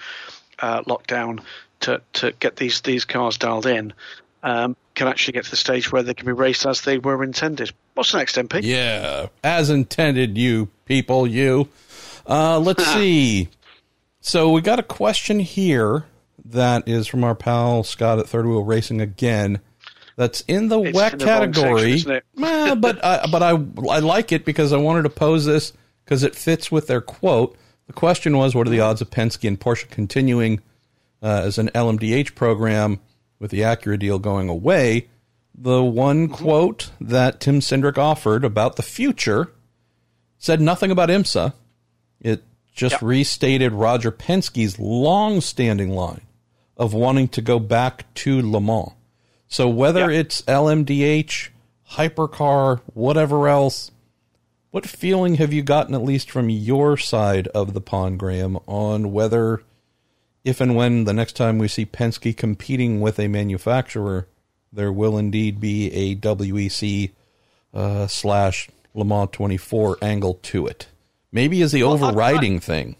[0.59, 1.41] uh, lockdown
[1.81, 3.93] to to get these these cars dialed in
[4.43, 7.22] um, can actually get to the stage where they can be raced as they were
[7.22, 7.70] intended.
[7.95, 8.61] What's next, MP?
[8.62, 11.68] Yeah, as intended, you people, you.
[12.27, 13.49] Uh, let's see.
[14.20, 16.07] So we got a question here
[16.45, 19.61] that is from our pal Scott at Third Wheel Racing again.
[20.17, 21.99] That's in the it's WEC in the category.
[21.99, 25.73] Section, eh, but I, but I I like it because I wanted to pose this
[26.05, 27.57] because it fits with their quote.
[27.87, 30.61] The question was, what are the odds of Penske and Porsche continuing
[31.23, 32.99] uh, as an LMDH program
[33.39, 35.09] with the Acura deal going away?
[35.55, 36.35] The one mm-hmm.
[36.35, 39.53] quote that Tim Cindric offered about the future
[40.39, 41.53] said nothing about IMSA.
[42.21, 42.43] It
[42.75, 43.03] just yep.
[43.03, 46.23] restated Roger Penske's long-standing line
[46.77, 48.93] of wanting to go back to Le Mans.
[49.49, 50.20] So whether yeah.
[50.20, 51.49] it's LMDH,
[51.92, 53.90] hypercar, whatever else,
[54.70, 59.12] what feeling have you gotten at least from your side of the pond, Graham, on
[59.12, 59.62] whether
[60.44, 64.28] if and when the next time we see Penske competing with a manufacturer,
[64.72, 67.12] there will indeed be a WEC
[67.74, 70.86] uh, slash Le Mans 24 angle to it.
[71.32, 72.97] Maybe as the well, overriding I, I, thing.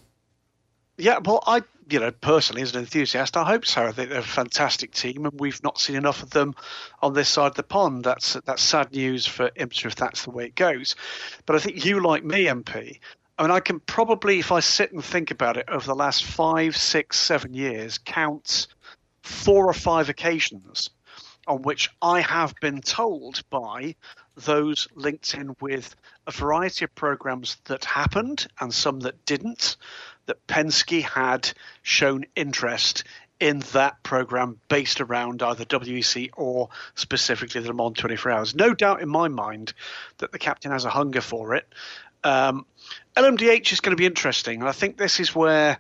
[0.99, 3.85] Yeah, well, I you know, personally as an enthusiast, I hope so.
[3.85, 6.55] I think they're a fantastic team, and we've not seen enough of them
[7.01, 8.05] on this side of the pond.
[8.05, 10.97] That's that's sad news for IMSA if that's the way it goes.
[11.45, 12.99] But I think you, like me, MP,
[13.39, 16.25] I mean, I can probably, if I sit and think about it, over the last
[16.25, 18.67] five, six, seven years, count
[19.23, 20.91] four or five occasions
[21.47, 23.95] on which I have been told by
[24.37, 25.95] those linked in with
[26.27, 29.77] a variety of programs that happened and some that didn't,
[30.27, 31.53] that Penske had
[31.83, 33.05] shown interest
[33.39, 38.55] in that program based around either WEC or specifically the Le Mans 24 Hours.
[38.55, 39.73] No doubt in my mind
[40.19, 41.67] that the captain has a hunger for it.
[42.25, 42.67] Um,
[43.17, 45.79] LMDH is going to be interesting, and I think this is where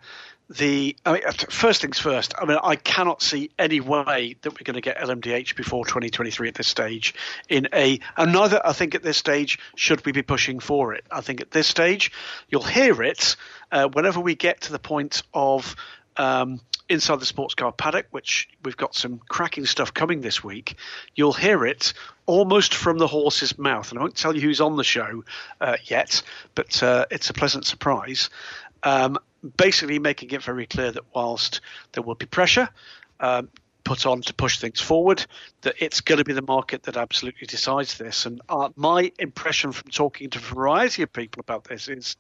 [0.48, 2.34] the I mean, first things first.
[2.38, 6.48] I mean, I cannot see any way that we're going to get LMDH before 2023
[6.48, 7.14] at this stage.
[7.48, 11.04] In a and neither I think at this stage should we be pushing for it.
[11.10, 12.12] I think at this stage
[12.48, 13.36] you'll hear it
[13.72, 15.74] uh, whenever we get to the point of
[16.16, 20.76] um, inside the sports car paddock, which we've got some cracking stuff coming this week,
[21.16, 21.92] you'll hear it
[22.26, 23.90] almost from the horse's mouth.
[23.90, 25.24] And I won't tell you who's on the show
[25.60, 26.22] uh, yet,
[26.54, 28.30] but uh, it's a pleasant surprise.
[28.82, 29.18] Um,
[29.48, 31.60] basically, making it very clear that whilst
[31.92, 32.68] there will be pressure,
[33.20, 33.48] um,
[33.84, 35.24] put on to push things forward,
[35.62, 38.26] that it's going to be the market that absolutely decides this.
[38.26, 42.16] And uh, my impression from talking to a variety of people about this is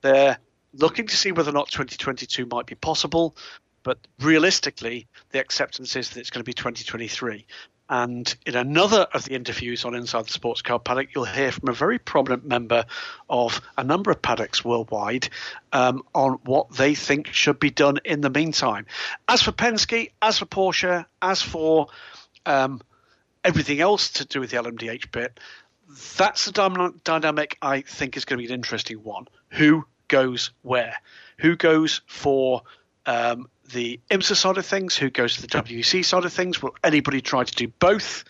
[0.00, 0.38] they're
[0.72, 3.36] looking to see whether or not 2022 might be possible.
[3.82, 7.46] But realistically, the acceptance is that it's going to be 2023.
[7.90, 11.70] And in another of the interviews on Inside the Sports Car Paddock, you'll hear from
[11.70, 12.84] a very prominent member
[13.30, 15.30] of a number of paddocks worldwide
[15.72, 18.86] um, on what they think should be done in the meantime.
[19.26, 21.86] As for Penske, as for Porsche, as for
[22.44, 22.82] um,
[23.42, 25.40] everything else to do with the LMDH bit,
[26.16, 29.26] that's the dynamic I think is going to be an interesting one.
[29.50, 30.96] Who goes where?
[31.38, 32.62] Who goes for
[33.06, 34.96] um, the IMSA side of things?
[34.96, 36.62] Who goes to the WEC side of things?
[36.62, 38.24] Will anybody try to do both?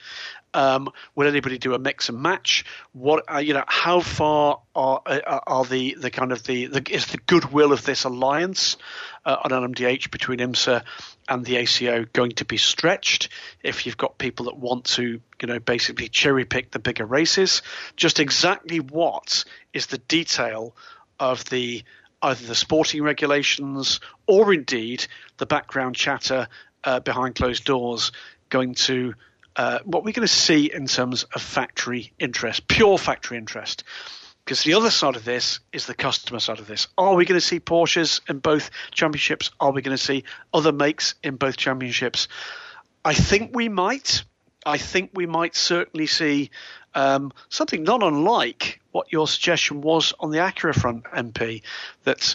[0.55, 2.65] Um, will anybody do a mix and match?
[2.93, 3.65] What uh, you know?
[3.67, 7.85] How far are uh, are the the kind of the, the is the goodwill of
[7.85, 8.77] this alliance
[9.27, 10.85] uh, on LMDH between IMSA
[11.29, 13.29] and the ACO going to be stretched?
[13.63, 17.63] If you've got people that want to you know basically cherry pick the bigger races,
[17.97, 20.75] just exactly what is the detail
[21.21, 21.83] of the
[22.23, 25.07] either the sporting regulations or indeed
[25.37, 26.49] the background chatter
[26.85, 28.13] uh, behind closed doors
[28.49, 29.15] going to
[29.57, 33.83] uh, what we're going to see in terms of factory interest, pure factory interest.
[34.45, 36.89] Because the other side of this is the customer side of this.
[36.97, 39.51] Are we going to see Porsches in both championships?
[39.61, 42.29] Are we going to see other makes in both championships?
[43.05, 44.23] I think we might.
[44.65, 46.51] I think we might certainly see
[46.99, 51.63] um, something not unlike what your suggestion was on the Acura front, MP.
[52.03, 52.35] That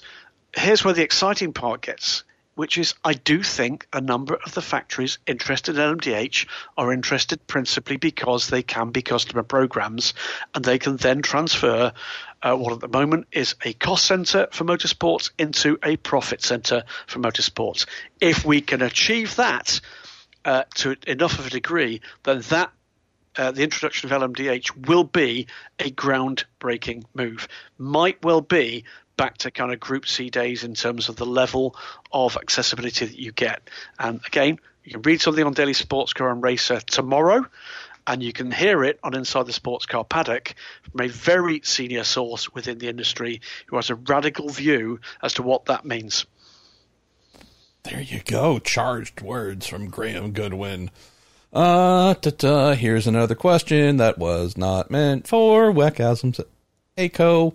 [0.56, 2.24] here's where the exciting part gets,
[2.56, 6.48] which is I do think a number of the factories interested in LMDH
[6.78, 10.14] are interested principally because they can be customer programs
[10.56, 11.92] and they can then transfer
[12.42, 16.86] uh, what at the moment is a cost center for motorsports into a profit center
[17.08, 17.86] for motorsports.
[18.22, 19.82] If we can achieve that,
[20.46, 22.72] uh, to enough of a degree, then that
[23.38, 25.48] uh, the introduction of LMDH will be
[25.80, 27.48] a groundbreaking move.
[27.78, 28.86] Might well be
[29.18, 31.76] back to kind of Group C days in terms of the level
[32.12, 33.70] of accessibility that you get.
[34.00, 37.46] And again, you can read something on Daily Sports Car and Racer tomorrow,
[38.06, 40.56] and you can hear it on Inside the Sports Car Paddock
[40.92, 45.44] from a very senior source within the industry who has a radical view as to
[45.44, 46.26] what that means.
[47.84, 48.60] There you go.
[48.60, 50.90] Charged words from Graham Goodwin.
[51.54, 52.74] Uh, ta-ta.
[52.74, 56.44] here's another question that was not meant for Weckasms
[56.98, 57.54] ACO.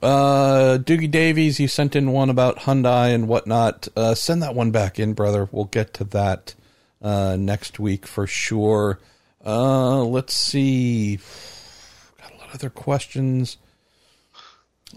[0.00, 3.88] Uh, Doogie Davies, you sent in one about Hyundai and whatnot.
[3.96, 5.48] Uh, send that one back in, brother.
[5.50, 6.54] We'll get to that
[7.02, 9.00] uh, next week for sure.
[9.44, 11.18] Uh, let's see.
[12.20, 13.56] Got a lot of other questions.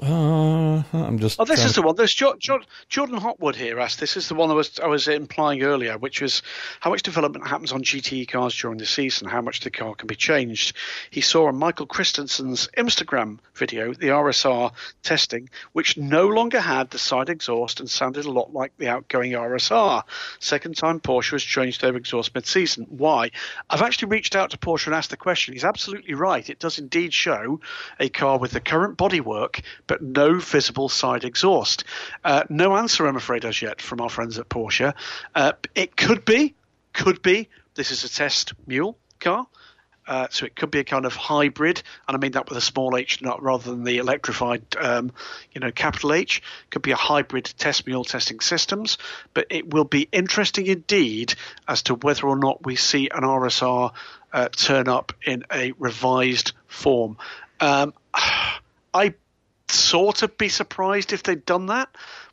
[0.01, 1.39] Uh, I'm just.
[1.39, 1.95] Oh, this is the one.
[1.95, 3.99] There's jo- jo- Jordan Hotwood here asked.
[3.99, 6.41] This is the one I was I was implying earlier, which was
[6.79, 10.07] how much development happens on GTE cars during the season, how much the car can
[10.07, 10.75] be changed.
[11.11, 14.71] He saw on Michael Christensen's Instagram video the RSR
[15.03, 19.33] testing, which no longer had the side exhaust and sounded a lot like the outgoing
[19.33, 20.01] RSR.
[20.39, 22.87] Second time Porsche has changed their exhaust mid-season.
[22.89, 23.29] Why?
[23.69, 25.53] I've actually reached out to Porsche and asked the question.
[25.53, 26.49] He's absolutely right.
[26.49, 27.59] It does indeed show
[27.99, 31.83] a car with the current bodywork but no visible side exhaust.
[32.23, 34.93] Uh, no answer, I'm afraid, as yet from our friends at Porsche.
[35.35, 36.53] Uh, it could be,
[36.93, 37.49] could be.
[37.75, 39.47] This is a test mule car.
[40.05, 42.61] Uh, so it could be a kind of hybrid, and I mean that with a
[42.61, 45.11] small h, not rather than the electrified, um,
[45.53, 46.41] you know, capital H.
[46.71, 48.97] Could be a hybrid test mule testing systems,
[49.33, 51.35] but it will be interesting indeed
[51.69, 53.93] as to whether or not we see an RSR
[54.33, 57.17] uh, turn up in a revised form.
[57.61, 57.93] Um,
[58.93, 59.15] I
[59.73, 61.89] sort of be surprised if they'd done that.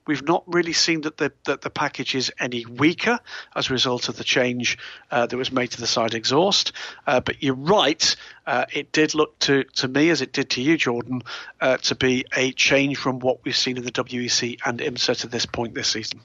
[0.06, 3.20] We've not really seen that the that the package is any weaker
[3.54, 4.78] as a result of the change
[5.10, 6.72] uh, that was made to the side exhaust.
[7.06, 8.16] Uh, but you're right;
[8.46, 11.22] uh, it did look to to me, as it did to you, Jordan,
[11.60, 15.28] uh, to be a change from what we've seen in the WEC and IMSA to
[15.28, 16.20] this point this season.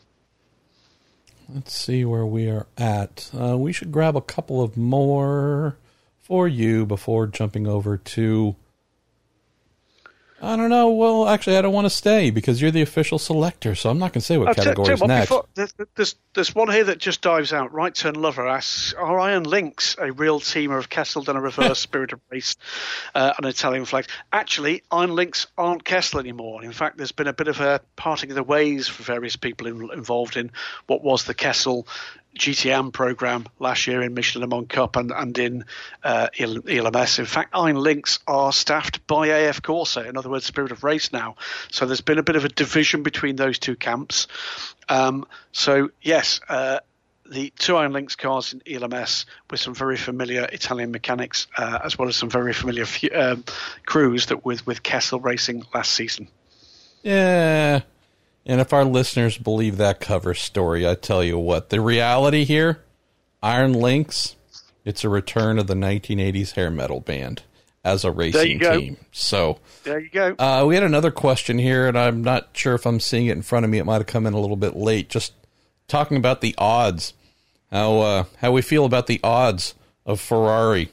[1.54, 3.30] Let's see where we are at.
[3.38, 5.78] Uh, we should grab a couple of more
[6.22, 8.56] for you before jumping over to
[10.42, 10.92] I don't know.
[10.92, 14.12] Well, actually, I don't want to stay because you're the official selector, so I'm not
[14.12, 15.30] going to say what I'll category is next.
[15.30, 15.46] Before,
[15.96, 17.74] there's, there's, one here that just dives out.
[17.74, 21.80] Right Turn Lover asks, are Iron Lynx a real teamer of Kessel done a reverse
[21.86, 22.58] Spirit of Race
[23.14, 24.08] uh, an Italian flag?
[24.34, 26.64] Actually, Iron Lynx aren't Kessel anymore.
[26.64, 29.68] In fact, there's been a bit of a parting of the ways for various people
[29.68, 30.52] in, involved in
[30.88, 31.88] what was the Kessel
[32.38, 35.66] GTM program last year in Michelin Le Mans Cup and, and in
[36.04, 37.20] uh, ELMS.
[37.20, 41.12] In fact, Iron Lynx are staffed by AF Corse, in other words, Spirit of Race
[41.14, 41.36] now.
[41.72, 44.28] So there's been a bit of a division between those two camps.
[44.90, 46.80] Um, so, yes, uh,
[47.30, 51.98] the two Iron Lynx cars in ELMS with some very familiar Italian mechanics, uh, as
[51.98, 53.44] well as some very familiar um,
[53.86, 56.28] crews that with with Kessel Racing last season.
[57.02, 57.82] Yeah,
[58.46, 62.84] and if our listeners believe that cover story, I tell you what, the reality here,
[63.42, 64.36] Iron Lynx,
[64.84, 67.44] it's a return of the 1980s hair metal band
[67.84, 68.98] as a racing team.
[69.12, 70.36] So there you go.
[70.38, 73.44] Uh, we had another question here, and I'm not sure if I'm seeing it in
[73.44, 73.78] front of me.
[73.78, 75.10] It might have come in a little bit late.
[75.10, 75.34] Just
[75.88, 77.14] talking about the odds,
[77.72, 79.76] how uh, how we feel about the odds
[80.06, 80.90] of Ferrari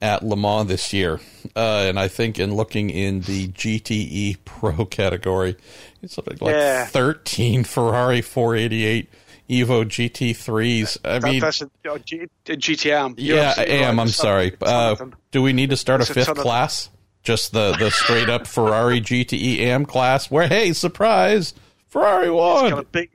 [0.00, 1.20] at Le Mans this year.
[1.56, 5.56] Uh, and I think in looking in the GTE Pro category,
[6.02, 6.86] it's like yeah.
[6.86, 9.10] 13 Ferrari 488
[9.50, 10.98] Evo GT3s.
[11.04, 13.14] I mean, that's a, a G, a GTM.
[13.16, 13.98] yeah, am.
[13.98, 14.56] I'm sorry.
[14.60, 14.96] Uh,
[15.30, 16.90] do we need to start a fifth class?
[17.22, 21.52] Just the, the straight up Ferrari GTE AM class where, hey, surprise,
[21.88, 22.78] Ferrari won.
[22.78, 23.10] It's, big,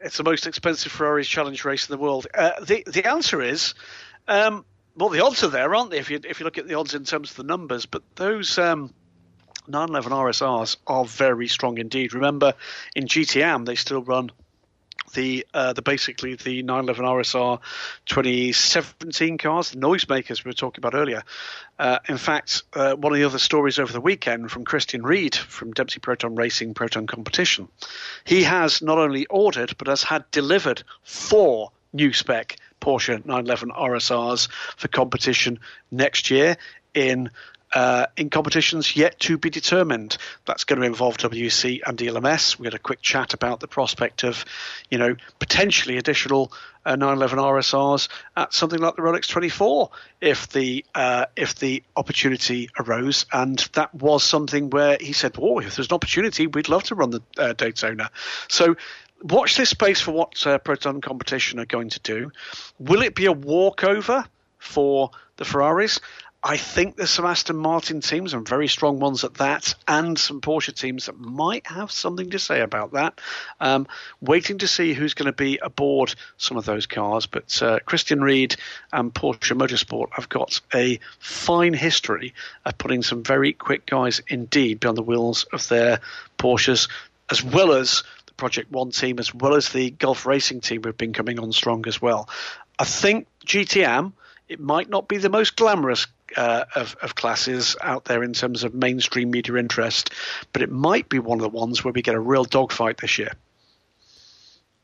[0.00, 2.26] it's the most expensive Ferrari challenge race in the world.
[2.32, 3.74] Uh, the, the answer is
[4.28, 4.64] um,
[4.96, 5.98] well, the odds are there, aren't they?
[5.98, 8.58] If you if you look at the odds in terms of the numbers, but those
[8.58, 8.92] um,
[9.70, 12.14] 911 RSRs are very strong indeed.
[12.14, 12.54] Remember,
[12.94, 14.30] in GTE Am they still run
[15.14, 17.60] the uh, the basically the 911 RSR
[18.06, 21.22] 2017 cars, the noisemakers we were talking about earlier.
[21.78, 25.34] Uh, in fact, uh, one of the other stories over the weekend from Christian Ried
[25.34, 27.68] from Dempsey Proton Racing Proton Competition,
[28.24, 34.48] he has not only ordered but has had delivered four new spec Porsche 911 RSRs
[34.76, 35.58] for competition
[35.90, 36.56] next year
[36.94, 37.30] in
[37.72, 40.16] uh, in competitions yet to be determined.
[40.44, 42.58] That's going to involve WEC and ELMS.
[42.58, 44.44] We had a quick chat about the prospect of,
[44.90, 46.52] you know, potentially additional
[46.84, 49.90] uh, 911 RSRs at something like the Rolex 24
[50.20, 53.26] if the uh, if the opportunity arose.
[53.32, 56.94] And that was something where he said, "Oh, if there's an opportunity, we'd love to
[56.94, 58.10] run the uh, Daytona."
[58.48, 58.76] So
[59.22, 62.32] watch this space for what uh, Proton Competition are going to do.
[62.78, 64.24] Will it be a walkover
[64.58, 66.00] for the Ferraris?
[66.42, 70.40] I think there's some Aston Martin teams and very strong ones at that, and some
[70.40, 73.20] Porsche teams that might have something to say about that.
[73.60, 73.86] Um,
[74.22, 77.26] waiting to see who's going to be aboard some of those cars.
[77.26, 78.56] But uh, Christian Ried
[78.90, 82.32] and Porsche Motorsport have got a fine history
[82.64, 86.00] of putting some very quick guys indeed behind the wheels of their
[86.38, 86.88] Porsches,
[87.30, 90.96] as well as the Project One team as well as the Gulf Racing team have
[90.96, 92.30] been coming on strong as well.
[92.78, 94.14] I think GTE Am
[94.50, 96.06] it might not be the most glamorous
[96.36, 100.10] uh, of, of, classes out there in terms of mainstream media interest,
[100.52, 103.18] but it might be one of the ones where we get a real dogfight this
[103.18, 103.32] year.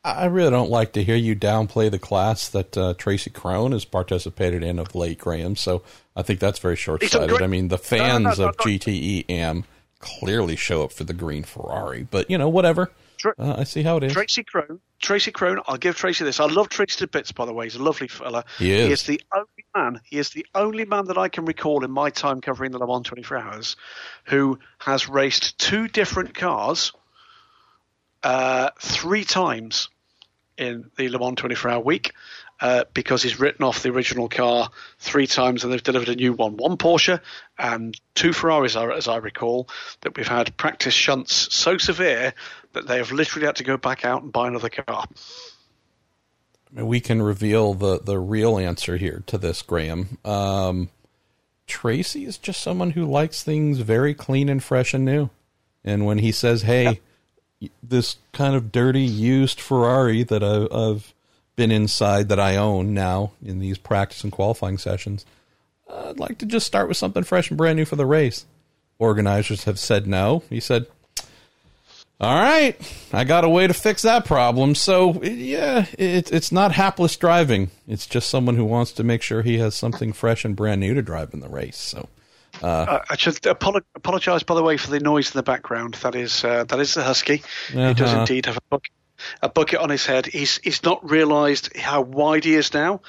[0.05, 3.85] I really don't like to hear you downplay the class that uh, Tracy Krohn has
[3.85, 5.57] participated in of late, Graham.
[5.57, 5.83] So
[6.15, 7.43] I think that's very short sighted.
[7.43, 9.65] I mean, the fans no, no, no, of GTE AM
[9.99, 12.93] clearly show up for the green Ferrari, but you know, whatever.
[13.19, 14.13] Tra- uh, I see how it is.
[14.13, 14.81] Tracy Krohn.
[15.01, 15.63] Tracy Krohn.
[15.67, 16.41] I'll give Tracy this.
[16.41, 17.67] I love Tracy to bits, by the way.
[17.67, 18.45] He's a lovely fella.
[18.59, 18.87] He is.
[18.87, 20.01] He is the only man.
[20.05, 22.87] He is the only man that I can recall in my time covering the Le
[22.87, 23.77] Mans 24 Hours
[24.25, 26.93] who has raced two different cars
[28.23, 29.89] uh, three times
[30.57, 32.13] in the Le Mans 24 Hour week
[32.61, 36.33] uh, because he's written off the original car three times and they've delivered a new
[36.33, 36.57] one.
[36.57, 37.21] One Porsche
[37.59, 39.69] and two Ferraris, as I recall,
[40.01, 42.33] that we've had practice shunts so severe
[42.73, 45.07] that they have literally had to go back out and buy another car.
[46.71, 50.19] I mean, we can reveal the, the real answer here to this, Graham.
[50.25, 50.89] Um,
[51.67, 55.31] Tracy is just someone who likes things very clean and fresh and new.
[55.85, 57.01] And when he says, hey,
[57.61, 57.69] yeah.
[57.83, 61.15] this kind of dirty used Ferrari that I, I've
[61.57, 65.25] been inside that I own now in these practice and qualifying sessions.
[65.93, 68.45] I'd like to just start with something fresh and brand new for the race.
[68.99, 70.43] Organizers have said no.
[70.51, 70.87] He said,
[72.19, 72.77] all right,
[73.13, 74.75] I got a way to fix that problem.
[74.75, 77.71] So, yeah, it, it's not hapless driving.
[77.87, 80.95] It's just someone who wants to make sure he has something fresh and brand new
[80.95, 81.77] to drive in the race.
[81.77, 82.09] So,
[82.63, 85.95] uh, uh, I should apologize, by the way, for the noise in the background.
[86.03, 87.43] That is uh, that is the husky.
[87.69, 87.89] Uh-huh.
[87.89, 88.87] He does indeed have a book
[89.43, 90.27] a bucket on his head.
[90.27, 93.01] He's he's not realised how wide he is now,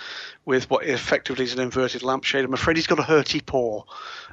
[0.45, 2.45] with what effectively is an inverted lampshade.
[2.45, 3.83] I'm afraid he's got a hurty paw,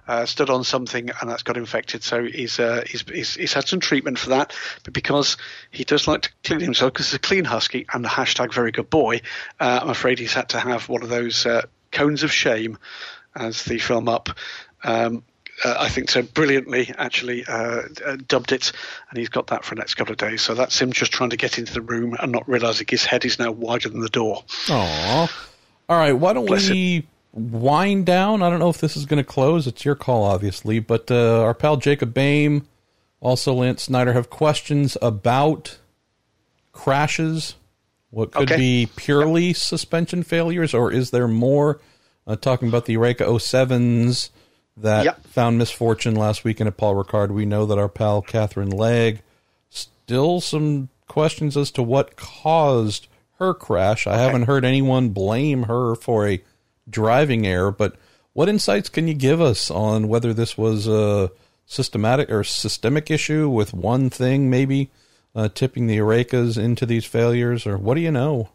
[0.06, 2.02] uh, stood on something, and that's got infected.
[2.02, 4.54] So he's, uh, he's, he's he's had some treatment for that.
[4.84, 5.36] But because
[5.70, 8.70] he does like to clean himself, because he's a clean husky and the hashtag very
[8.70, 9.22] good boy,
[9.58, 12.78] uh, I'm afraid he's had to have one of those uh, cones of shame,
[13.34, 14.28] as the film up.
[14.82, 15.24] Um,
[15.62, 18.72] uh, I think so brilliantly actually uh, uh, dubbed it,
[19.10, 20.42] and he's got that for the next couple of days.
[20.42, 23.24] So that's him just trying to get into the room and not realizing his head
[23.24, 24.42] is now wider than the door.
[24.66, 25.30] Aww.
[25.88, 28.42] All right, why don't Bless we wind down?
[28.42, 29.66] I don't know if this is going to close.
[29.66, 30.80] It's your call, obviously.
[30.80, 32.66] But uh, our pal Jacob Baim,
[33.20, 35.78] also Lance Snyder, have questions about
[36.72, 37.54] crashes.
[38.10, 38.56] What could okay.
[38.56, 41.80] be purely suspension failures, or is there more?
[42.26, 44.30] Uh, talking about the Oreca 07s
[44.76, 45.26] that yep.
[45.26, 47.30] found misfortune last weekend at Paul Ricard.
[47.30, 49.20] We know that our pal Catherine Legge,
[49.70, 53.06] still some questions as to what caused
[53.38, 54.06] her crash.
[54.06, 56.42] I haven't heard anyone blame her for a
[56.88, 57.96] driving error, but
[58.32, 61.30] what insights can you give us on whether this was a
[61.66, 64.90] systematic or systemic issue with one thing maybe
[65.34, 68.50] uh, tipping the Orecas into these failures, or what do you know?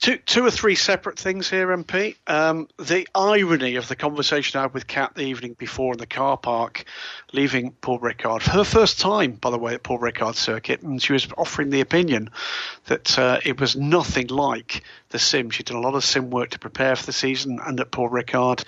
[0.00, 2.14] Two, two or three separate things here, MP.
[2.28, 6.06] Um, the irony of the conversation I had with Kat the evening before in the
[6.06, 6.84] car park,
[7.32, 11.02] leaving Paul Ricard for her first time, by the way, at Paul Ricard circuit, and
[11.02, 12.30] she was offering the opinion
[12.86, 15.50] that uh, it was nothing like the sim.
[15.50, 18.08] She'd done a lot of sim work to prepare for the season, and at Paul
[18.08, 18.62] Ricard,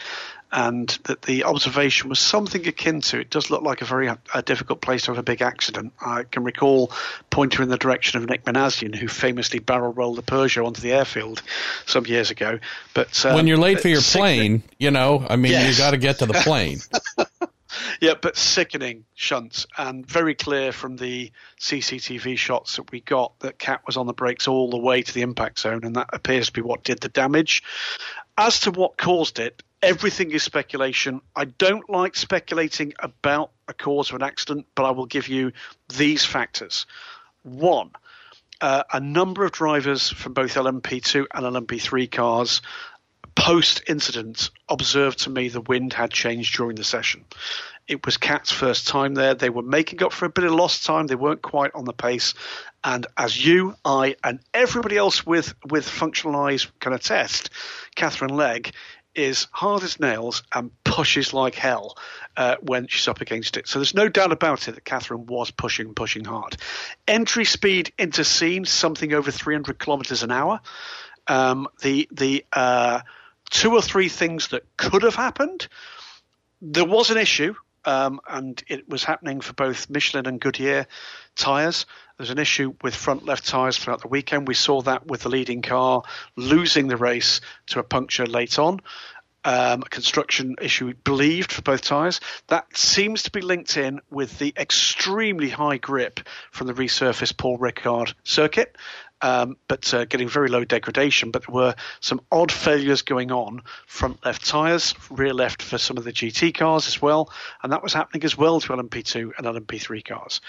[0.52, 4.43] and that the observation was something akin to it does look like a very a
[4.43, 5.93] difficult place to have a big accident.
[6.01, 6.90] I can recall
[7.31, 10.93] pointer in the direction of Nick Minassian, who famously barrel rolled the Peugeot onto the
[10.93, 11.43] airfield
[11.86, 12.59] some years ago.
[12.94, 15.70] But um, when you're late for your plane, you know, I mean, yes.
[15.70, 16.78] you got to get to the plane.
[18.01, 23.59] yeah, but sickening shunts, and very clear from the CCTV shots that we got that
[23.59, 26.47] Cat was on the brakes all the way to the impact zone, and that appears
[26.47, 27.62] to be what did the damage.
[28.36, 31.20] As to what caused it, everything is speculation.
[31.35, 35.52] I don't like speculating about a cause of an accident, but I will give you
[35.97, 36.86] these factors.
[37.43, 37.90] One,
[38.61, 42.61] uh, a number of drivers from both LMP2 and LMP3 cars
[43.35, 47.24] post incident observed to me the wind had changed during the session.
[47.89, 49.35] It was Kat's first time there.
[49.35, 51.07] They were making up for a bit of lost time.
[51.07, 52.35] They weren't quite on the pace.
[52.85, 57.51] And as you, I, and everybody else with with functional eyes can attest,
[57.94, 58.73] Katherine Legge
[59.15, 61.97] is hard as nails and pushes like hell
[62.37, 63.69] uh, when she's up against it.
[63.69, 66.57] So there's no doubt about it that Catherine was pushing, pushing hard.
[67.09, 70.61] Entry speed into Signes something over 300 kilometers an hour.
[71.27, 73.01] Um, the the uh,
[73.51, 75.69] two or three things that could have happened.
[76.62, 77.55] There was an issue,
[77.85, 80.87] um, and it was happening for both Michelin and Goodyear
[81.37, 81.87] tyres.
[82.20, 84.47] There's an issue with front left tyres throughout the weekend.
[84.47, 86.02] We saw that with the leading car
[86.36, 88.82] losing the race to a puncture late on.
[89.42, 92.20] Um, a construction issue believed for both tyres.
[92.48, 96.20] That seems to be linked in with the extremely high grip
[96.51, 98.76] from the resurfaced Paul Ricard circuit
[99.22, 101.30] um, but uh, getting very low degradation.
[101.30, 105.97] But there were some odd failures going on front left tyres, rear left for some
[105.97, 107.32] of the GT cars as well,
[107.62, 110.40] and that was happening as well to LMP2 and LMP3 cars.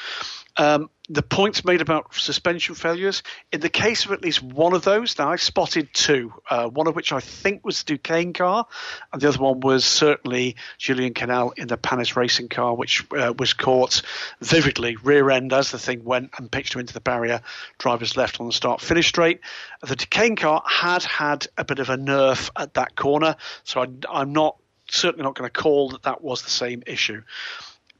[0.58, 4.84] Um, the points made about suspension failures, in the case of at least one of
[4.84, 8.68] those, now I spotted two, uh, one of which I think was the Duqueine car,
[9.12, 13.34] and the other one was certainly Julien Canal in the Panis racing car, which uh,
[13.38, 14.04] was caught
[14.42, 17.42] vividly rear end as the thing went and pitched him into the barrier.
[17.80, 19.42] Drivers left on the start finish straight.
[19.82, 23.88] The Duqueine car had had a bit of a nerf at that corner, so I,
[24.10, 24.58] I'm not
[24.90, 27.24] certainly not going to call that that was the same issue.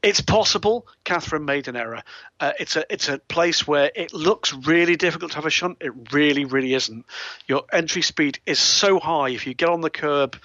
[0.02, 2.02] It's possible Catherine made an error.
[2.40, 5.78] Uh, it's a it's a place where it looks really difficult to have a shunt.
[5.80, 7.06] It really, really isn't.
[7.46, 9.28] Your entry speed is so high.
[9.28, 10.36] If you get on the curb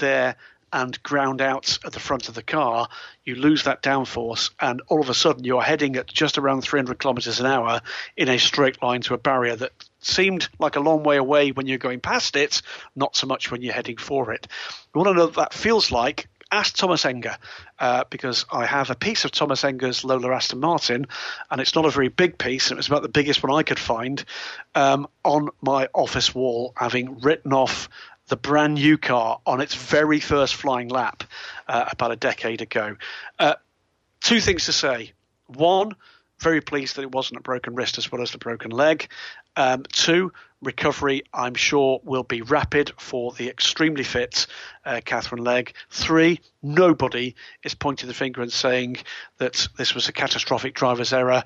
[0.00, 0.36] there
[0.70, 2.88] and ground out at the front of the car,
[3.24, 6.98] you lose that downforce, and all of a sudden you're heading at just around 300
[6.98, 7.80] kilometers an hour
[8.18, 11.66] in a straight line to a barrier that seemed like a long way away when
[11.66, 12.60] you're going past it,
[12.94, 14.46] not so much when you're heading for it.
[14.94, 16.28] You want to know what that feels like?
[16.56, 17.36] Ask Tomas Enge
[17.78, 21.06] uh, because I have a piece of Tomas Enge's Lola Aston Martin,
[21.50, 22.70] and it's not a very big piece.
[22.70, 24.24] And It was about the biggest one I could find
[24.74, 27.90] um, on my office wall, having written off
[28.28, 31.24] the brand new car on its very first flying lap
[31.68, 32.96] uh, about a decade ago.
[33.38, 33.56] Uh,
[34.20, 35.12] two things to say.
[35.48, 35.94] One,
[36.38, 39.08] very pleased that it wasn't a broken wrist as well as the broken leg.
[39.56, 44.46] Um, two, recovery, I'm sure, will be rapid for the extremely fit
[44.84, 45.74] uh, Katherine Legge.
[45.90, 48.98] Three, nobody is pointing the finger and saying
[49.38, 51.42] that this was a catastrophic driver's error.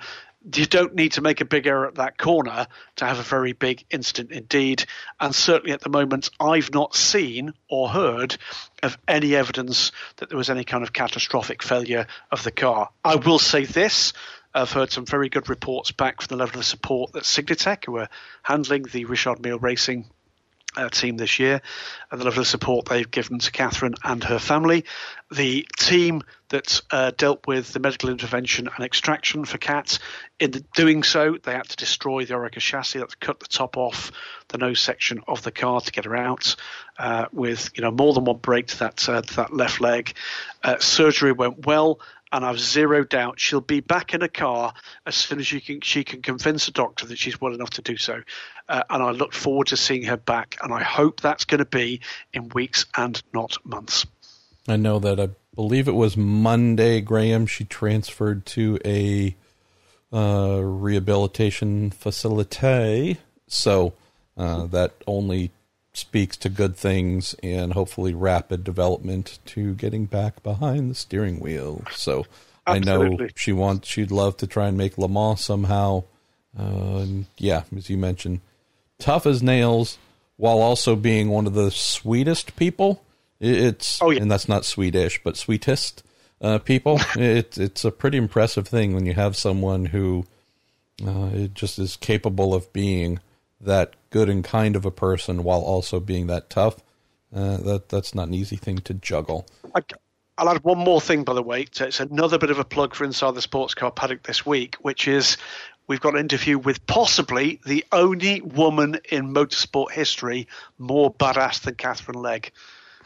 [0.55, 3.53] you don't need to make a big error at that corner to have a very
[3.53, 4.85] big incident indeed.
[5.21, 8.37] And certainly at the moment, I've not seen or heard
[8.83, 12.91] of any evidence that there was any kind of catastrophic failure of the car.
[13.05, 14.15] I will say this.
[14.55, 17.99] I've heard some very good reports back from the level of support that Signatech, who
[17.99, 18.09] are
[18.43, 20.07] handling the Richard Mille Racing
[20.77, 21.61] uh, team this year
[22.11, 24.85] and the level of support they've given to Catherine and her family.
[25.31, 29.99] The team that uh, dealt with the medical intervention and extraction for Cat,
[30.39, 34.11] in doing so, they had to destroy the Oreca chassis, to cut the top off
[34.49, 36.57] the nose section of the car to get her out
[36.99, 40.13] uh, with you know more than one break to that, uh, to that left leg.
[40.63, 42.01] Uh, surgery went well
[42.33, 44.73] and I've zero doubt she'll be back in a car
[45.07, 47.83] as soon as she can she can convince a doctor that she's well enough to
[47.83, 48.23] do so.
[48.69, 51.65] Uh, and I look forward to seeing her back, and I hope that's going to
[51.65, 52.01] be
[52.33, 54.07] in weeks and not months.
[54.69, 57.47] I know that I believe it was Monday, Graham.
[57.47, 59.35] She transferred to a
[60.13, 63.95] uh, rehabilitation facility, so
[64.37, 65.51] uh, that only
[65.93, 71.83] speaks to good things and hopefully rapid development to getting back behind the steering wheel.
[71.93, 72.27] So
[72.67, 73.25] Absolutely.
[73.25, 76.05] I know she wants, she'd love to try and make Le Mans somehow.
[76.57, 77.07] Uh,
[77.39, 78.41] yeah, as you mentioned,
[78.99, 79.99] tough as nails
[80.37, 83.03] while also being one of the sweetest people.
[83.41, 84.23] It's oh, yeah.
[84.23, 86.03] and that's not Swedish, but sweetest
[86.41, 87.01] uh, people.
[87.17, 90.27] it, it's a pretty impressive thing when you have someone who
[91.07, 93.21] uh, just is capable of being
[93.61, 96.83] that good and kind of a person while also being that tough.
[97.35, 99.47] Uh, that that's not an easy thing to juggle.
[99.75, 99.83] I,
[100.41, 101.67] will add one more thing, by the way.
[101.79, 105.07] It's another bit of a plug for Inside the Sports Car Paddock this week, which
[105.07, 105.37] is
[105.87, 111.77] we've got an interview with possibly the only woman in motorsport history more badass than
[111.77, 112.53] Katherine Legge.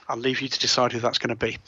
[0.09, 1.59] I'll leave you to decide who that's going to be.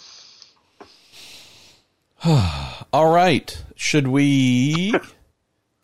[2.93, 3.63] All right.
[3.75, 4.95] Should we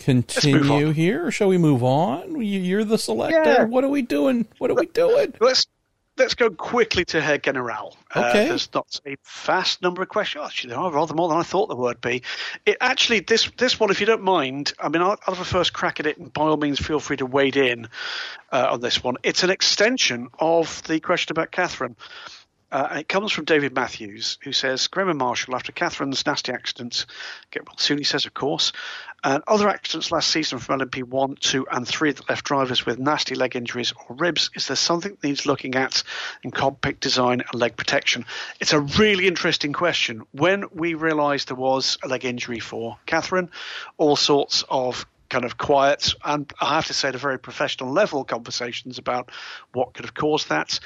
[0.02, 2.40] continue here, or shall we move on?
[2.42, 3.42] You're the selector.
[3.42, 3.64] Yeah.
[3.64, 4.46] What are we doing?
[4.58, 5.34] What are we doing?
[5.40, 5.66] Let's
[6.18, 7.96] let's go quickly to Herr General.
[8.14, 8.44] Uh, okay.
[8.44, 10.44] Uh, there's not a vast number of questions.
[10.44, 12.22] Actually, there are rather more than I thought there would be.
[12.66, 15.44] It actually this this one, if you don't mind, I mean, I'll, I'll have a
[15.44, 17.88] first crack at it, and by all means, feel free to wade in
[18.50, 19.16] uh, on this one.
[19.22, 21.96] It's an extension of the question about Catherine.
[22.72, 27.04] Uh, and it comes from David Matthews, who says, Graham Marshall, after Catherine's nasty accident,
[27.50, 28.72] get well soon, he says, of course,
[29.22, 33.34] and other accidents last season from LMP1, 2, and 3 that left drivers with nasty
[33.34, 36.02] leg injuries or ribs, is there something that needs looking at
[36.42, 38.24] in cockpit design and leg protection?
[38.58, 40.22] It's a really interesting question.
[40.32, 43.50] When we realised there was a leg injury for Catherine,
[43.98, 47.90] all sorts of kind of quiet and I have to say at a very professional
[47.90, 49.30] level conversations about
[49.72, 50.78] what could have caused that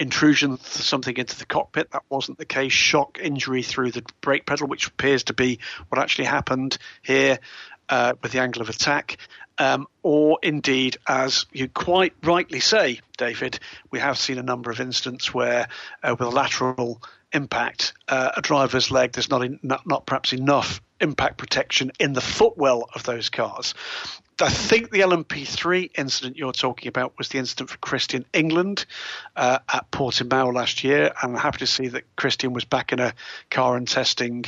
[0.00, 1.90] intrusion something into the cockpit.
[1.92, 2.72] That wasn't the case.
[2.72, 7.38] Shock injury through the brake pedal, which appears to be what actually happened here
[7.88, 9.18] uh, with the angle of attack.
[9.58, 13.60] Um, or indeed, as you quite rightly say, David,
[13.90, 15.68] we have seen a number of incidents where,
[16.02, 17.02] uh, with a lateral
[17.32, 22.14] impact, uh, a driver's leg, there's not, in, not, not perhaps enough impact protection in
[22.14, 23.74] the footwell of those cars.
[24.42, 28.86] I think the LMP3 incident you're talking about was the incident for Christian England
[29.36, 31.12] uh, at Portimao last year.
[31.22, 33.12] I'm happy to see that Christian was back in a
[33.50, 34.44] car and testing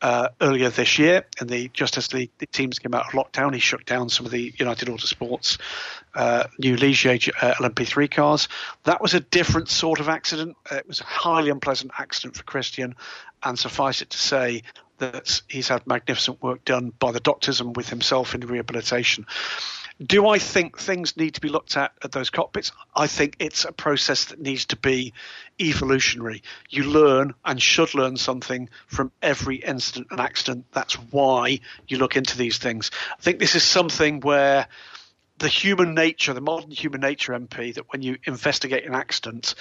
[0.00, 1.24] uh, earlier this year.
[1.40, 4.32] And the just as the, teams came out of lockdown, he shut down some of
[4.32, 5.58] the United Autosports
[6.14, 8.48] uh, new Ligier uh, LMP3 cars.
[8.84, 10.56] That was a different sort of accident.
[10.70, 12.94] It was a highly unpleasant accident for Christian.
[13.42, 14.62] And suffice it to say,
[14.98, 19.26] that he's had magnificent work done by the doctors and with himself in rehabilitation.
[20.04, 22.72] Do I think things need to be looked at at those cockpits?
[22.96, 25.12] I think it's a process that needs to be
[25.60, 26.42] evolutionary.
[26.68, 30.66] You learn and should learn something from every incident and accident.
[30.72, 32.90] That's why you look into these things.
[33.16, 34.66] I think this is something where
[35.38, 39.54] the human nature, the modern human nature MP, that when you investigate an accident,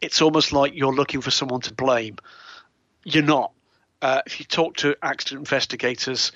[0.00, 2.16] it's almost like you're looking for someone to blame.
[3.04, 3.52] You're not
[4.02, 6.32] uh, if you talk to accident investigators,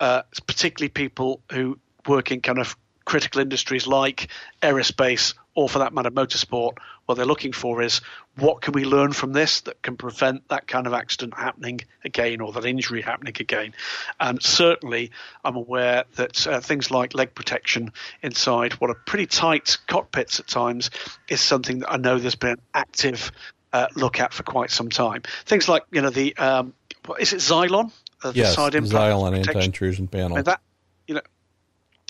[0.00, 4.28] uh, particularly people who work in kind of critical industries like
[4.62, 6.74] aerospace or for that matter motorsport,
[7.06, 8.00] what they're looking for is
[8.38, 12.40] what can we learn from this that can prevent that kind of accident happening again
[12.40, 13.74] or that injury happening again.
[14.20, 15.10] And certainly,
[15.44, 17.92] I'm aware that uh, things like leg protection
[18.22, 20.90] inside what are pretty tight cockpits at times
[21.28, 23.32] is something that I know there's been an active
[23.72, 25.22] uh, look at for quite some time.
[25.46, 26.74] Things like you know the um,
[27.06, 27.92] what is it Zylon?
[28.22, 30.36] Uh, yes, side Zylon anti-intrusion panel.
[30.36, 30.60] And that
[31.06, 31.22] you know.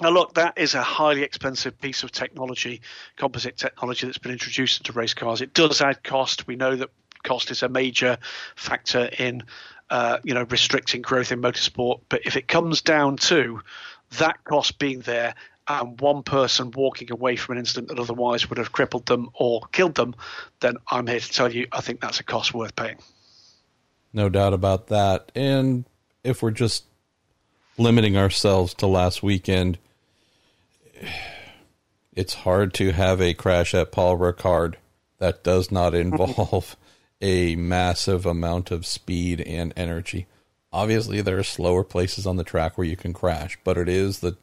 [0.03, 2.81] Now, look, that is a highly expensive piece of technology,
[3.17, 5.43] composite technology that's been introduced into race cars.
[5.43, 6.47] It does add cost.
[6.47, 6.89] We know that
[7.23, 8.17] cost is a major
[8.57, 9.43] factor in,
[9.91, 12.01] uh, you know, restricting growth in motorsport.
[12.09, 13.61] But if it comes down to
[14.19, 15.35] that cost being there
[15.69, 19.61] and one person walking away from an incident that otherwise would have crippled them or
[19.73, 20.15] killed them,
[20.61, 22.99] then I'm here to tell you I think that's a cost worth paying.
[24.13, 25.31] No doubt about that.
[25.35, 25.85] And
[26.25, 26.85] if we're just
[27.79, 29.79] limiting ourselves to last weekend,
[32.13, 34.75] it's hard to have a crash at Paul Ricard
[35.19, 36.77] that does not involve
[37.21, 40.27] a massive amount of speed and energy.
[40.73, 44.21] Obviously, there are slower places on the track where you can crash, but it is
[44.21, 44.37] the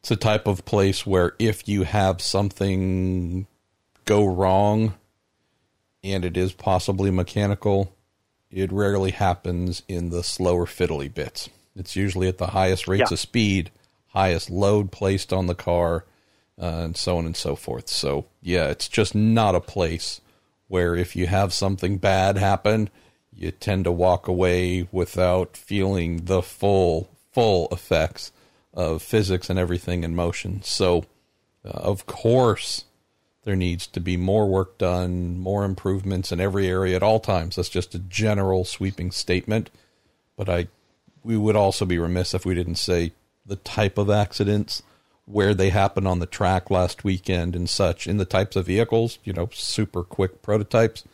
[0.00, 3.46] it's a type of place where if you have something
[4.06, 4.94] go wrong
[6.02, 7.94] and it is possibly mechanical,
[8.50, 11.48] it rarely happens in the slower fiddly bits.
[11.76, 13.14] It's usually at the highest rates yeah.
[13.14, 13.70] of speed,
[14.08, 16.04] highest load placed on the car,
[16.60, 17.88] uh, and so on and so forth.
[17.88, 20.20] So, yeah, it's just not a place
[20.68, 22.90] where if you have something bad happen,
[23.32, 28.32] you tend to walk away without feeling the full, full effects
[28.74, 30.62] of physics and everything in motion.
[30.62, 31.04] So,
[31.64, 32.84] uh, of course,
[33.44, 37.56] there needs to be more work done, more improvements in every area at all times.
[37.56, 39.70] That's just a general sweeping statement.
[40.36, 40.68] But I,
[41.22, 43.12] we would also be remiss if we didn't say
[43.46, 44.82] the type of accidents,
[45.24, 49.18] where they happen on the track last weekend and such, in the types of vehicles,
[49.24, 51.04] you know, super quick prototypes.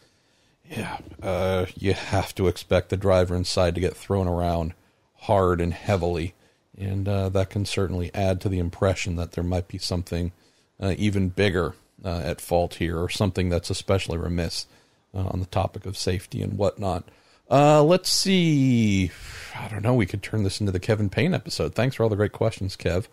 [0.69, 4.75] Yeah, uh, you have to expect the driver inside to get thrown around
[5.15, 6.35] hard and heavily
[6.77, 10.33] and uh, that can certainly add to the impression that there might be something
[10.81, 11.75] uh, even bigger
[12.05, 14.67] uh, at fault here, or something that's especially remiss
[15.15, 17.05] uh, on the topic of safety and whatnot.
[17.51, 19.11] Uh, let's see.
[19.55, 19.95] I don't know.
[19.95, 21.75] We could turn this into the Kevin Payne episode.
[21.75, 23.07] Thanks for all the great questions, Kev.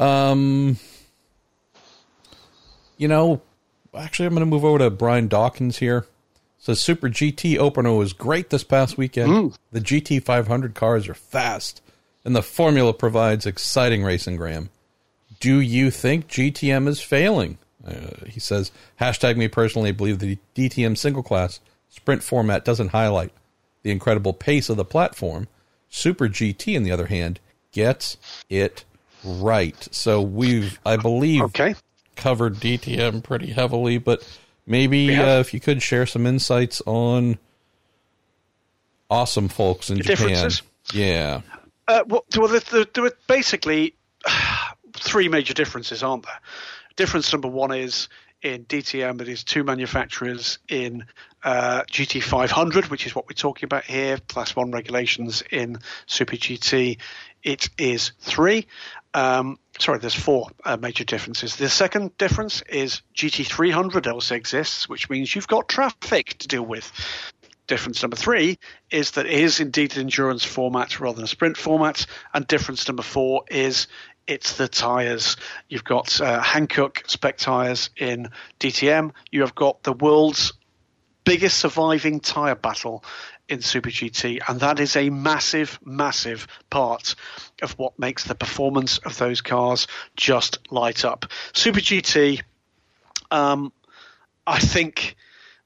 [0.00, 0.76] Um,
[2.98, 3.40] you know,
[3.96, 6.06] actually, I'm going to move over to Brian Dawkins here.
[6.58, 9.30] Says Super GT opener was great this past weekend.
[9.30, 9.56] Mm.
[9.70, 11.80] The GT 500 cars are fast
[12.28, 14.68] and the formula provides exciting racing, Graham.
[15.40, 17.56] Do you think DTM is failing?
[17.88, 18.70] Uh, he says,
[19.00, 23.32] hashtag me personally, I believe the DTM single class sprint format doesn't highlight
[23.82, 25.48] the incredible pace of the platform.
[25.88, 27.40] Super GT, on the other hand,
[27.72, 28.16] gets
[28.50, 28.84] it
[29.24, 29.88] right.
[29.90, 31.74] So we've, I believe, okay.
[32.16, 34.26] covered DTM pretty heavily, but
[34.66, 37.38] maybe uh, if you could share some insights on
[39.10, 40.50] awesome folks in the Japan.
[40.92, 41.40] Yeah.
[41.86, 43.94] Uh, well, there, there are basically
[44.94, 46.40] three major differences, aren't there?
[46.98, 48.08] Difference number one is
[48.42, 51.04] in DTM, it is two manufacturers in
[51.44, 56.98] uh, GT500, which is what we're talking about here, Class 1 regulations in Super GT.
[57.44, 58.66] It is three.
[59.14, 61.54] Um, sorry, there's four uh, major differences.
[61.54, 66.90] The second difference is GT300 also exists, which means you've got traffic to deal with
[67.68, 68.58] difference number three
[68.90, 72.06] is that it is indeed an endurance format rather than a sprint format.
[72.34, 73.86] And difference number four is
[74.28, 75.36] it's the tyres.
[75.68, 78.28] You've got uh, Hankook spec tyres in
[78.60, 79.12] DTM.
[79.32, 80.52] You have got the world's
[81.24, 83.02] biggest surviving tyre battle
[83.48, 87.14] in Super GT, and that is a massive, massive part
[87.62, 89.86] of what makes the performance of those cars
[90.16, 91.24] just light up.
[91.54, 92.42] Super GT,
[93.30, 93.72] um,
[94.46, 95.16] I think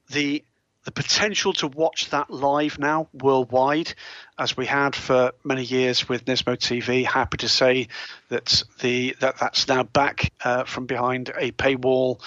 [0.09, 0.43] the
[0.83, 3.93] the potential to watch that live now worldwide,
[4.37, 7.05] as we had for many years with Nismo TV.
[7.05, 7.87] Happy to say
[8.29, 12.19] that the that that's now back uh, from behind a paywall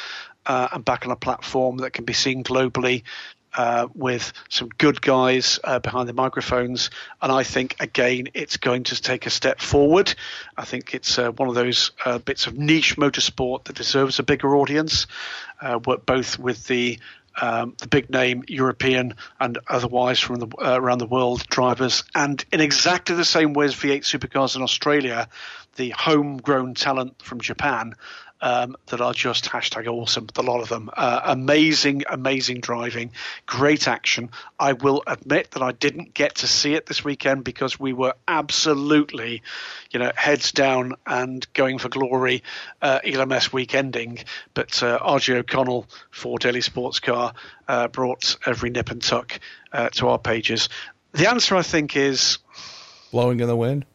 [0.46, 3.02] uh, and back on a platform that can be seen globally.
[3.54, 6.90] Uh, with some good guys uh, behind the microphones,
[7.22, 10.14] and I think again it's going to take a step forward.
[10.58, 14.24] I think it's uh, one of those uh, bits of niche motorsport that deserves a
[14.24, 15.06] bigger audience.
[16.04, 16.98] both with the
[17.40, 22.04] um, the big name European and otherwise from the, uh, around the world drivers.
[22.14, 25.28] And in exactly the same way as V8 supercars in Australia,
[25.76, 27.94] the homegrown talent from Japan
[28.40, 30.28] um, that are just hashtag awesome.
[30.36, 30.90] A lot of them.
[30.92, 33.12] Uh, amazing, amazing driving,
[33.46, 34.30] great action.
[34.58, 38.14] I will admit that I didn't get to see it this weekend because we were
[38.28, 39.42] absolutely,
[39.90, 42.42] you know, heads down and going for glory,
[42.82, 44.24] uh, ELMS weekending.
[44.54, 47.34] But uh, RJ O'Connell for Daily Sports Car
[47.68, 49.40] uh, brought every nip and tuck
[49.72, 50.68] uh, to our pages.
[51.12, 52.38] The answer, I think, is
[53.10, 53.86] blowing in the wind.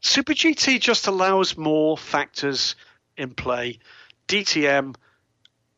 [0.00, 2.74] Super GT just allows more factors
[3.16, 3.78] in play.
[4.28, 4.94] DTM,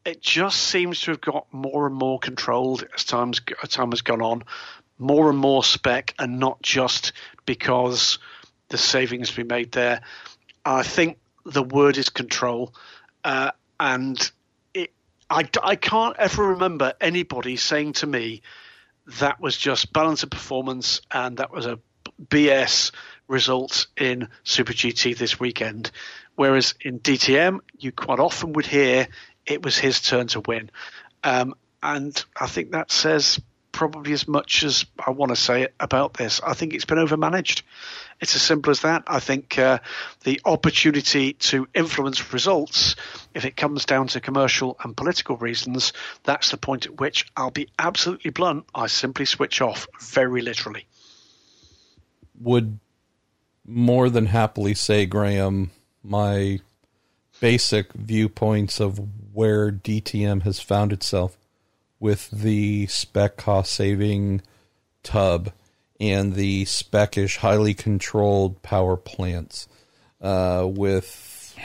[0.05, 4.23] it just seems to have got more and more controlled as times time has gone
[4.23, 4.45] on,
[4.99, 7.13] more and more spec, and not just
[7.47, 8.19] because
[8.69, 10.03] the savings be made there.
[10.65, 12.73] I think the word is control,
[13.25, 13.51] uh,
[13.81, 14.31] and
[14.73, 14.93] it,
[15.29, 18.43] I, I can't ever remember anybody saying to me
[19.19, 21.81] that was just balance of performance and that was a
[22.25, 22.93] BS
[23.29, 25.91] results in Super GT this weekend.
[26.35, 29.09] Whereas in DTM, you quite often would hear
[29.47, 30.71] it was his turn to win.
[31.25, 33.41] Um, and I think that says
[33.73, 36.41] probably as much as I want to say about this.
[36.47, 37.63] I think it's been overmanaged.
[38.21, 39.05] It's as simple as that.
[39.07, 39.79] I think uh,
[40.25, 42.95] the opportunity to influence results,
[43.35, 47.51] if it comes down to commercial and political reasons, that's the point at which I'll
[47.51, 48.67] be absolutely blunt.
[48.75, 50.87] I simply switch off, very literally.
[52.41, 52.79] Would
[53.65, 55.71] more than happily say, Graham,
[56.03, 56.61] my
[57.41, 59.01] basic viewpoints of
[59.33, 61.37] where DTM has found itself
[61.99, 64.43] with the spec cost saving
[65.03, 65.53] tub
[66.01, 69.69] and the specish, highly controlled power plants,
[70.21, 71.57] uh, with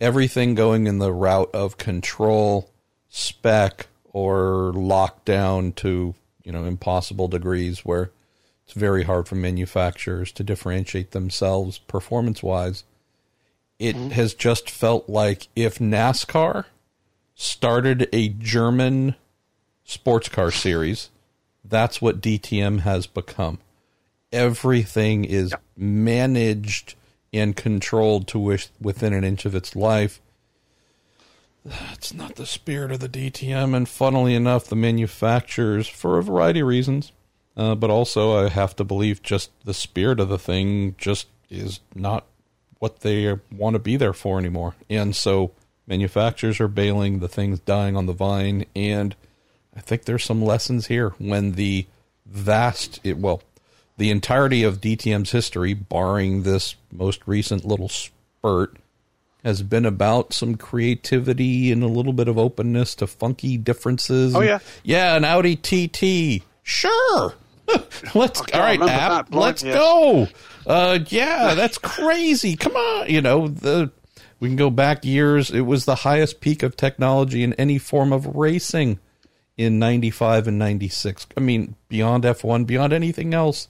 [0.00, 2.70] everything going in the route of control,
[3.08, 8.10] spec, or lockdown to you know impossible degrees where
[8.70, 12.84] it's very hard for manufacturers to differentiate themselves performance wise.
[13.80, 14.10] It mm-hmm.
[14.10, 16.66] has just felt like if NASCAR
[17.34, 19.16] started a German
[19.82, 21.10] sports car series,
[21.64, 23.58] that's what DTM has become.
[24.30, 26.94] Everything is managed
[27.32, 30.20] and controlled to wish within an inch of its life.
[31.92, 36.60] It's not the spirit of the DTM, and funnily enough, the manufacturers, for a variety
[36.60, 37.10] of reasons,
[37.56, 41.80] uh, but also I have to believe just the spirit of the thing just is
[41.94, 42.26] not
[42.78, 44.74] what they want to be there for anymore.
[44.88, 45.52] And so
[45.86, 49.14] manufacturers are bailing, the thing's dying on the vine, and
[49.76, 51.86] I think there's some lessons here when the
[52.26, 53.42] vast, it, well,
[53.96, 58.76] the entirety of DTM's history, barring this most recent little spurt,
[59.44, 64.34] has been about some creativity and a little bit of openness to funky differences.
[64.34, 67.34] Oh yeah, yeah, an Audi TT, sure.
[68.14, 69.34] let's all right, app.
[69.34, 69.74] Let's yes.
[69.74, 70.28] go.
[70.66, 72.56] Uh, yeah, that's crazy.
[72.56, 73.90] Come on, you know the
[74.38, 75.50] we can go back years.
[75.50, 78.98] It was the highest peak of technology in any form of racing
[79.56, 81.26] in 95 and 96.
[81.36, 83.68] I mean, beyond F1, beyond anything else,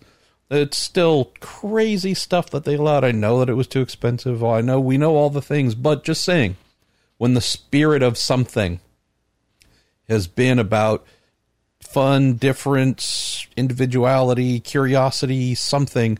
[0.48, 3.02] it's still crazy stuff that they allowed.
[3.02, 4.44] I know that it was too expensive.
[4.44, 6.56] I know we know all the things, but just saying,
[7.18, 8.80] when the spirit of something
[10.08, 11.04] has been about
[11.90, 16.18] fun, difference, individuality, curiosity, something,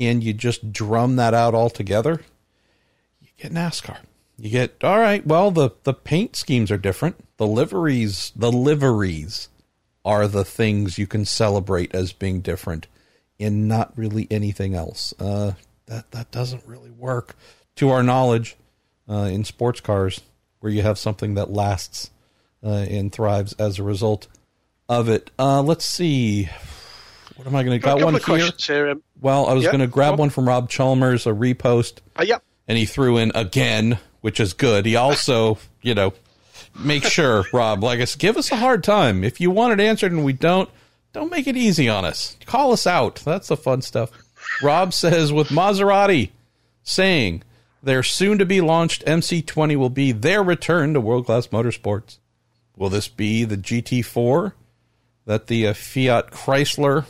[0.00, 2.20] and you just drum that out all together,
[3.20, 3.98] you get NASCAR.
[4.36, 5.24] You get all right.
[5.24, 7.16] Well, the the paint schemes are different.
[7.36, 9.48] The liveries, the liveries,
[10.04, 12.88] are the things you can celebrate as being different,
[13.38, 15.14] and not really anything else.
[15.20, 15.52] Uh,
[15.86, 17.36] that that doesn't really work,
[17.76, 18.56] to our knowledge,
[19.08, 20.22] uh, in sports cars,
[20.58, 22.10] where you have something that lasts
[22.64, 24.26] uh, and thrives as a result
[25.00, 25.30] of it.
[25.38, 26.48] Uh, let's see.
[27.36, 28.50] What am I going to got one here?
[28.58, 31.98] here um, well, I was going to grab one from Rob Chalmers, a repost.
[32.16, 32.38] Uh, yeah.
[32.68, 34.86] And he threw in again which is good.
[34.86, 36.14] He also, you know,
[36.78, 39.22] make sure, Rob, like us, give us a hard time.
[39.22, 40.70] If you want it answered and we don't,
[41.12, 42.36] don't make it easy on us.
[42.46, 43.16] Call us out.
[43.16, 44.10] That's the fun stuff.
[44.62, 46.30] Rob says with Maserati
[46.82, 47.42] saying
[47.82, 52.18] their soon to be launched MC20 will be their return to world class motorsports.
[52.76, 54.52] Will this be the GT4
[55.24, 57.06] that the uh, Fiat Chrysler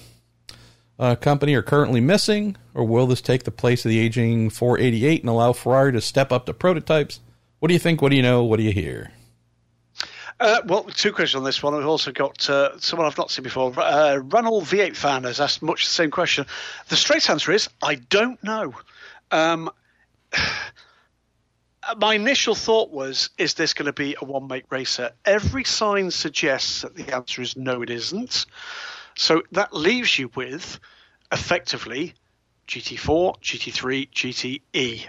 [0.99, 5.23] uh, company are currently missing, or will this take the place of the aging 488
[5.23, 7.21] and allow Ferrari to step up to prototypes?
[7.59, 8.03] What do you think?
[8.03, 8.45] What do you know?
[8.45, 9.13] What do you hear?
[10.41, 11.75] Uh, well, two questions on this one.
[11.77, 13.73] We've also got uh, someone I've not seen before.
[13.79, 16.47] Uh, Ronald V8 fan has asked much the same question.
[16.89, 18.75] The straight answer is I don't know.
[19.31, 19.71] Um,
[21.83, 25.11] Uh, my initial thought was, is this going to be a one make racer?
[25.25, 28.47] Every sign suggests that the answer is no, it isn't.
[29.17, 30.79] So that leaves you with
[31.31, 32.15] effectively
[32.69, 35.07] GT4, GT3, GTE.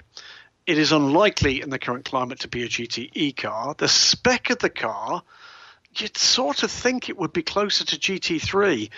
[0.65, 3.75] It is unlikely in the current climate to be a GTE car.
[3.77, 5.21] The spec of the car,
[5.95, 8.89] you'd sort of think it would be closer to GT3,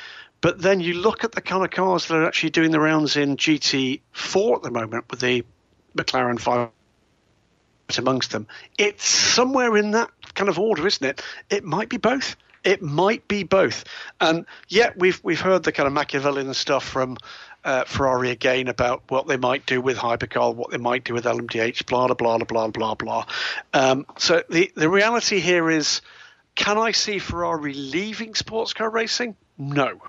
[0.41, 3.17] but then you look at the kind of cars that are actually doing the rounds
[3.17, 5.43] in GT4 at the moment with the
[5.97, 6.69] McLaren 5
[7.97, 8.47] amongst them.
[8.77, 11.21] It's somewhere in that kind of order, isn't it?
[11.49, 12.35] It might be both.
[12.63, 13.85] It might be both.
[14.19, 17.17] And yet we've we've heard the kind of Machiavellian stuff from
[17.63, 21.25] uh, Ferrari again about what they might do with hypercar, what they might do with
[21.25, 23.25] LMDH, blah blah blah blah blah blah.
[23.73, 26.01] Um, so the the reality here is,
[26.55, 29.35] can I see Ferrari leaving sports car racing?
[29.57, 30.01] No.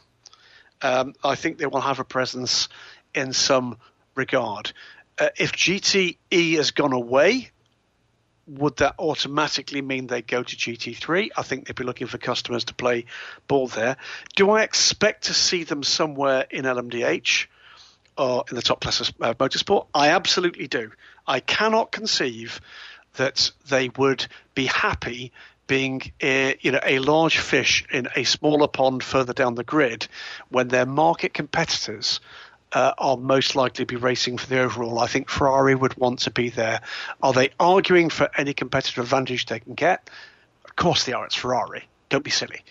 [0.82, 2.68] Um, I think they will have a presence
[3.14, 3.78] in some
[4.14, 4.72] regard.
[5.18, 7.50] Uh, if GTE has gone away,
[8.46, 11.30] would that automatically mean they go to GT3?
[11.36, 13.06] I think they'd be looking for customers to play
[13.48, 13.96] ball there.
[14.36, 17.46] Do I expect to see them somewhere in LMDH?
[18.18, 19.86] or in the top class of uh, motorsport?
[19.94, 20.90] I absolutely do.
[21.26, 22.60] I cannot conceive
[23.14, 25.32] that they would be happy
[25.66, 30.06] being a, you know a large fish in a smaller pond further down the grid
[30.48, 32.20] when their market competitors
[32.72, 34.98] uh, are most likely to be racing for the overall.
[34.98, 36.80] I think Ferrari would want to be there.
[37.22, 40.10] Are they arguing for any competitive advantage they can get?
[40.64, 41.24] Of course they are.
[41.24, 41.84] It's Ferrari.
[42.08, 42.62] Don't be silly.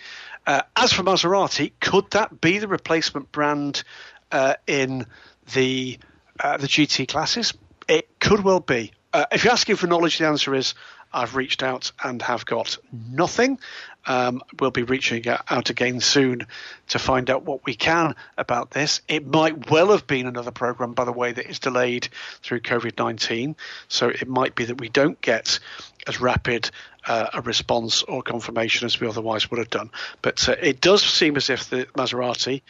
[0.45, 3.83] Uh, as for Maserati, could that be the replacement brand
[4.31, 5.05] uh, in
[5.53, 5.97] the
[6.39, 7.53] uh, the GT classes?
[7.87, 8.91] It could well be.
[9.13, 10.75] Uh, if you're asking for knowledge, the answer is
[11.13, 13.59] I've reached out and have got nothing.
[14.05, 16.47] Um, we'll be reaching out again soon
[16.89, 19.01] to find out what we can about this.
[19.07, 22.07] It might well have been another program, by the way, that is delayed
[22.43, 23.55] through COVID 19.
[23.87, 25.59] So it might be that we don't get
[26.07, 26.69] as rapid
[27.07, 29.91] uh, a response or confirmation as we otherwise would have done.
[30.21, 32.61] But uh, it does seem as if the Maserati,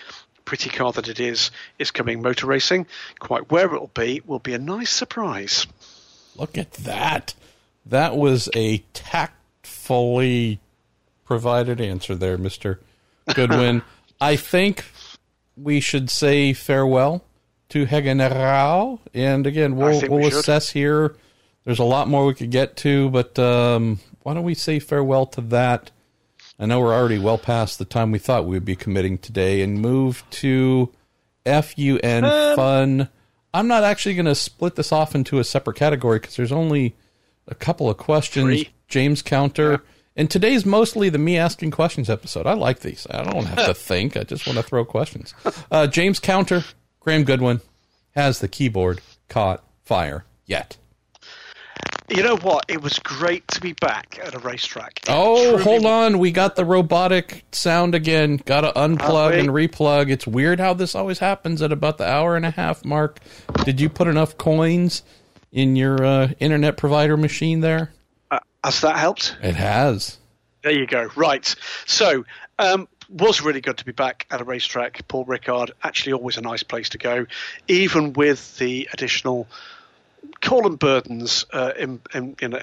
[0.45, 2.87] pretty car that it is, is coming motor racing.
[3.19, 5.67] Quite where it will be will be a nice surprise.
[6.35, 7.33] Look at that.
[7.85, 10.59] That was a tactfully
[11.25, 12.79] provided answer there, Mr.
[13.33, 13.81] Goodwin.
[14.21, 14.85] I think
[15.57, 17.25] we should say farewell
[17.69, 18.99] to Hegenerau.
[19.13, 21.15] And again, we'll, we'll we assess here.
[21.65, 25.25] There's a lot more we could get to, but um, why don't we say farewell
[25.27, 25.91] to that?
[26.59, 29.61] I know we're already well past the time we thought we would be committing today
[29.61, 30.91] and move to
[31.45, 33.09] FUN um, fun.
[33.53, 36.95] I'm not actually going to split this off into a separate category because there's only
[37.47, 38.45] a couple of questions.
[38.45, 38.69] Three.
[38.87, 39.71] James Counter.
[39.71, 39.77] Yeah.
[40.15, 42.47] And today's mostly the me asking questions episode.
[42.47, 43.05] I like these.
[43.09, 44.15] I don't have to think.
[44.15, 45.33] I just want to throw questions.
[45.69, 46.63] Uh, James Counter,
[47.01, 47.61] Graham Goodwin
[48.11, 50.77] has the keyboard caught fire yet.
[52.07, 52.65] You know what?
[52.67, 54.99] It was great to be back at a racetrack.
[54.99, 56.19] It oh, hold on.
[56.19, 58.39] We got the robotic sound again.
[58.45, 60.11] Got to unplug and replug.
[60.11, 63.19] It's weird how this always happens at about the hour and a half mark.
[63.63, 65.01] Did you put enough coins
[65.51, 67.91] in your uh, internet provider machine there?
[68.65, 69.37] Uh, has that helped?
[69.43, 70.17] It has.
[70.63, 71.09] There you go.
[71.15, 71.55] Right.
[71.85, 72.25] So,
[72.57, 75.07] um, was really good to be back at a racetrack.
[75.07, 77.27] Paul Ricard, actually, always a nice place to go,
[77.67, 79.47] even with the additional
[80.41, 82.57] call and burdens uh, in, in, in, uh,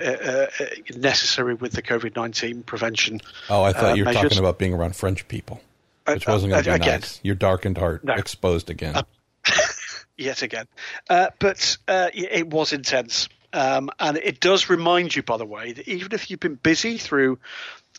[0.58, 0.64] uh,
[0.96, 3.20] necessary with the COVID nineteen prevention.
[3.48, 4.22] Oh, I thought you were measures.
[4.22, 5.60] talking about being around French people,
[6.08, 7.20] uh, which wasn't going to be again, nice.
[7.22, 8.14] Your darkened heart no.
[8.14, 9.00] exposed again.
[10.16, 10.66] yet again,
[11.08, 13.28] but it was intense.
[13.52, 16.98] Um, and it does remind you, by the way, that even if you've been busy
[16.98, 17.38] through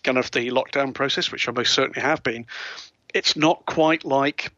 [0.04, 2.46] kind of the lockdown process, which I most certainly have been,
[3.14, 4.52] it's not quite like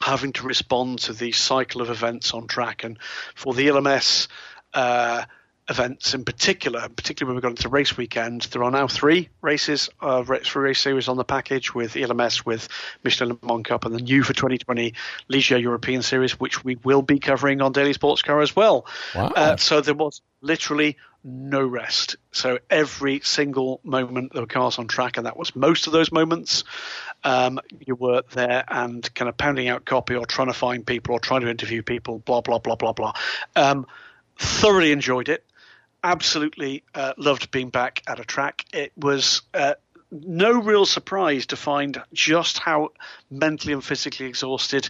[0.00, 2.84] having to respond to the cycle of events on track.
[2.84, 2.98] And
[3.34, 4.28] for the LMS,
[4.74, 5.24] uh,
[5.68, 9.88] events in particular, particularly when we got into race weekend, there are now three races,
[10.00, 12.68] uh, race, race series on the package with ELMS, with
[13.04, 14.94] Michelin Le Mans Cup, and the new for 2020
[15.28, 18.86] Ligier European Series, which we will be covering on Daily Sports Car as well.
[19.14, 19.28] Wow.
[19.28, 22.16] Uh, so there was literally no rest.
[22.32, 26.10] So every single moment there were cars on track, and that was most of those
[26.10, 26.64] moments.
[27.24, 31.14] Um, you were there and kind of pounding out copy or trying to find people
[31.14, 33.12] or trying to interview people, blah, blah, blah, blah, blah.
[33.54, 33.86] Um,
[34.36, 35.44] thoroughly enjoyed it.
[36.04, 38.64] Absolutely uh, loved being back at a track.
[38.72, 39.74] It was uh,
[40.12, 42.90] no real surprise to find just how
[43.30, 44.88] mentally and physically exhausted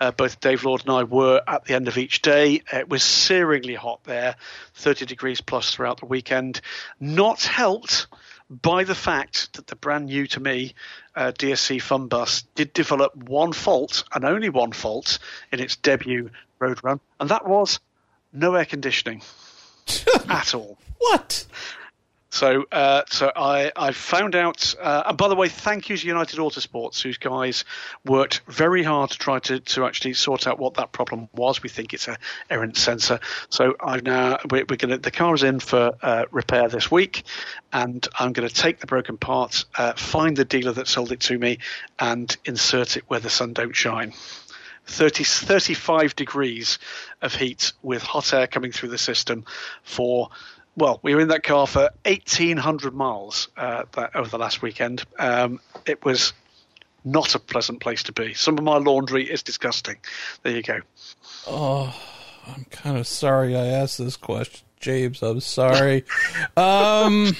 [0.00, 2.62] uh, both Dave Lord and I were at the end of each day.
[2.72, 4.34] It was searingly hot there,
[4.74, 6.60] 30 degrees plus throughout the weekend.
[6.98, 8.08] Not helped
[8.50, 10.74] by the fact that the brand new to me
[11.14, 15.18] uh, DSC Fun Bus did develop one fault and only one fault
[15.52, 17.78] in its debut road run, and that was
[18.32, 19.22] no air conditioning
[20.28, 20.78] at all.
[20.98, 21.46] What?
[22.34, 24.74] So, uh, so I, I found out.
[24.80, 27.64] Uh, and by the way, thank you to United Autosports, whose guys
[28.04, 31.62] worked very hard to try to, to actually sort out what that problem was.
[31.62, 32.18] We think it's a
[32.50, 33.20] errant sensor.
[33.50, 36.90] So I've now we're, we're going to the car is in for uh, repair this
[36.90, 37.22] week,
[37.72, 41.20] and I'm going to take the broken part, uh, find the dealer that sold it
[41.20, 41.60] to me,
[42.00, 44.12] and insert it where the sun don't shine.
[44.86, 46.78] 30, 35 degrees
[47.22, 49.44] of heat with hot air coming through the system
[49.82, 50.30] for
[50.76, 55.04] well, we were in that car for 1,800 miles uh, that, over the last weekend.
[55.18, 56.32] Um, it was
[57.04, 58.34] not a pleasant place to be.
[58.34, 59.96] Some of my laundry is disgusting.
[60.42, 60.80] There you go.
[61.46, 61.94] Oh,
[62.46, 65.22] I'm kind of sorry I asked this question, James.
[65.22, 66.04] I'm sorry.
[66.56, 67.36] um,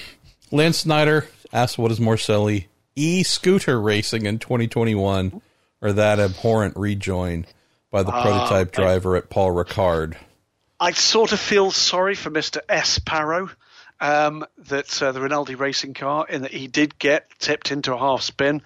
[0.50, 5.40] Lance Snyder asked, "What is more silly, e-scooter racing in 2021,
[5.84, 7.46] or that abhorrent rejoin
[7.92, 10.16] by the uh, prototype driver at Paul Ricard?"
[10.80, 12.58] I sort of feel sorry for Mr.
[12.68, 13.50] Esparro.
[14.00, 17.98] Um, that uh, the Rinaldi racing car, in that he did get tipped into a
[17.98, 18.60] half spin,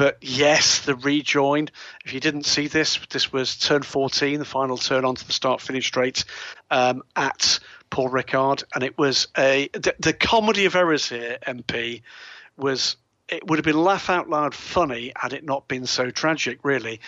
[0.00, 1.68] but yes, the rejoin.
[2.06, 5.60] If you didn't see this, this was turn 14, the final turn onto the start
[5.60, 6.24] finish straight
[6.70, 7.58] um, at
[7.90, 11.36] Paul Ricard, and it was a the, the comedy of errors here.
[11.46, 12.00] MP
[12.56, 12.96] was
[13.30, 16.60] it would have been laugh out loud funny had it not been so tragic.
[16.62, 17.00] Really,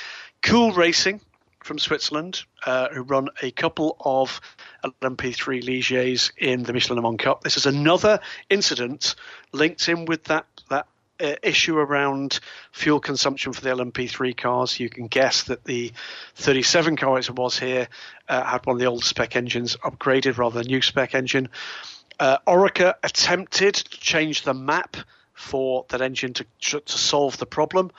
[0.42, 1.20] cool racing
[1.62, 4.40] from Switzerland, uh, who run a couple of
[4.84, 7.42] LMP3 Ligiers in the Michelin Le Mans Cup.
[7.42, 8.20] This is another
[8.50, 9.14] incident
[9.52, 10.86] linked in with that that
[11.20, 12.40] uh, issue around
[12.72, 14.80] fuel consumption for the LMP3 cars.
[14.80, 15.92] You can guess that the
[16.36, 17.88] 37 car it was here
[18.28, 21.48] uh, had one of the old spec engines upgraded rather than new spec engine.
[22.18, 24.96] Uh, Oreca attempted to change the map
[25.34, 27.90] for that engine to, to solve the problem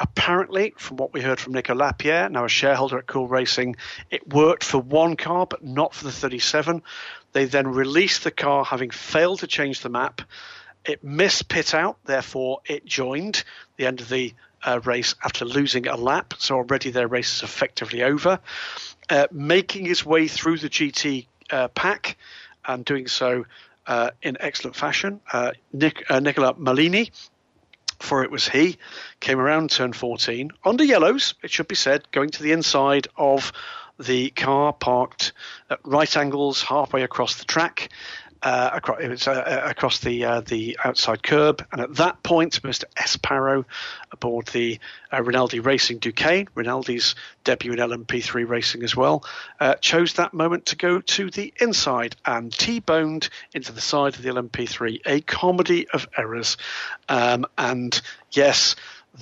[0.00, 3.76] apparently, from what we heard from Nico Lapierre, now a shareholder at Cool Racing,
[4.10, 6.82] it worked for one car but not for the 37.
[7.32, 10.22] They then released the car having failed to change the map.
[10.84, 13.44] It missed pit out, therefore it joined
[13.76, 14.34] the end of the
[14.64, 16.34] uh, race after losing a lap.
[16.38, 18.40] So already their race is effectively over.
[19.08, 22.16] Uh, making his way through the GT uh, pack
[22.64, 23.44] and doing so
[23.86, 25.20] uh, in excellent fashion.
[25.32, 25.52] Uh,
[26.08, 27.10] uh, Nicola Maulini
[28.00, 28.78] for it was he,
[29.20, 33.52] came around turn 14 under yellows, it should be said, going to the inside of
[33.98, 35.32] the car parked
[35.68, 37.90] at right angles halfway across the track.
[38.42, 42.22] Uh, across, it was, uh, uh, across the uh, the outside curb, and at that
[42.22, 42.84] point, Mr.
[42.96, 43.66] Esparro,
[44.12, 44.78] aboard the
[45.12, 49.26] uh, Rinaldi Racing Duqueine, Rinaldi's debut in LMP3 racing as well,
[49.60, 54.22] uh, chose that moment to go to the inside and T-boned into the side of
[54.22, 55.00] the LMP3.
[55.04, 56.56] A comedy of errors,
[57.10, 58.00] um, and
[58.32, 58.74] yes,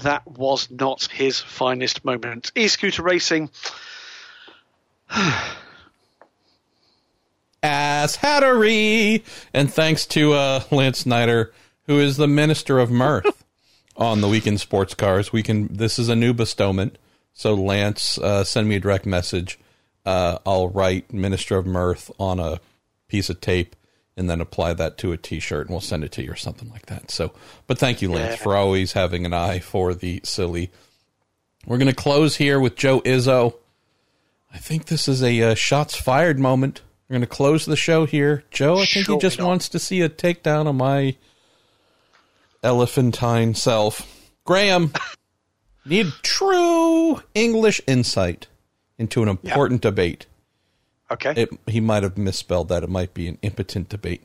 [0.05, 2.53] that was not his finest moment.
[2.55, 3.51] E-scooter racing.
[7.63, 9.25] ass hattery.
[9.53, 11.53] And thanks to uh, Lance Snyder,
[11.85, 13.45] who is the Minister of Mirth
[13.97, 15.33] on the Week In Sports Cars.
[15.33, 15.69] We can.
[15.69, 16.99] This is a new bestowment.
[17.33, 19.59] So Lance, uh, send me a direct message.
[20.05, 22.61] Uh, I'll write Minister of Mirth on a
[23.09, 23.77] piece of tape
[24.17, 26.69] and then apply that to a T-shirt, and we'll send it to you or something
[26.71, 27.09] like that.
[27.09, 27.33] So,
[27.69, 28.43] but thank you, Lance, yeah.
[28.43, 30.73] for always having an eye for the silly.
[31.65, 33.55] We're going to close here with Joe Izzo.
[34.53, 36.83] I think this is a uh, shots fired moment.
[37.09, 38.45] We're going to close the show here.
[38.51, 41.17] Joe, I think sure he just wants to see a takedown of my
[42.63, 44.07] elephantine self.
[44.45, 44.93] Graham,
[45.87, 48.47] need true English insight
[48.99, 49.91] into an important yeah.
[49.91, 50.27] debate.
[51.11, 51.33] Okay.
[51.35, 52.83] It, he might have misspelled that.
[52.83, 54.23] It might be an impotent debate.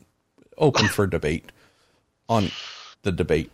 [0.58, 1.50] Open for debate
[2.28, 2.50] on
[3.02, 3.50] the debate.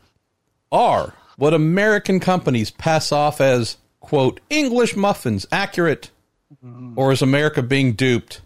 [0.72, 6.10] Are what American companies pass off as, quote, English muffins accurate?
[6.64, 6.94] Mm.
[6.96, 8.40] Or is America being duped?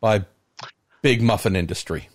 [0.00, 0.24] By
[1.02, 2.08] big muffin industry?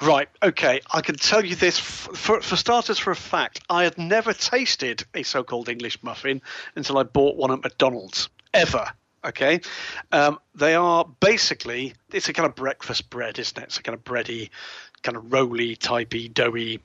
[0.00, 0.28] Right.
[0.42, 0.80] Okay.
[0.92, 2.98] I can tell you this for, for starters.
[2.98, 6.40] For a fact, I had never tasted a so-called English muffin
[6.76, 8.28] until I bought one at McDonald's.
[8.54, 8.86] Ever.
[9.24, 9.60] Okay.
[10.12, 13.64] Um, they are basically it's a kind of breakfast bread, isn't it?
[13.64, 14.50] It's a kind of bready,
[15.02, 16.80] kind of roly, typey, doughy.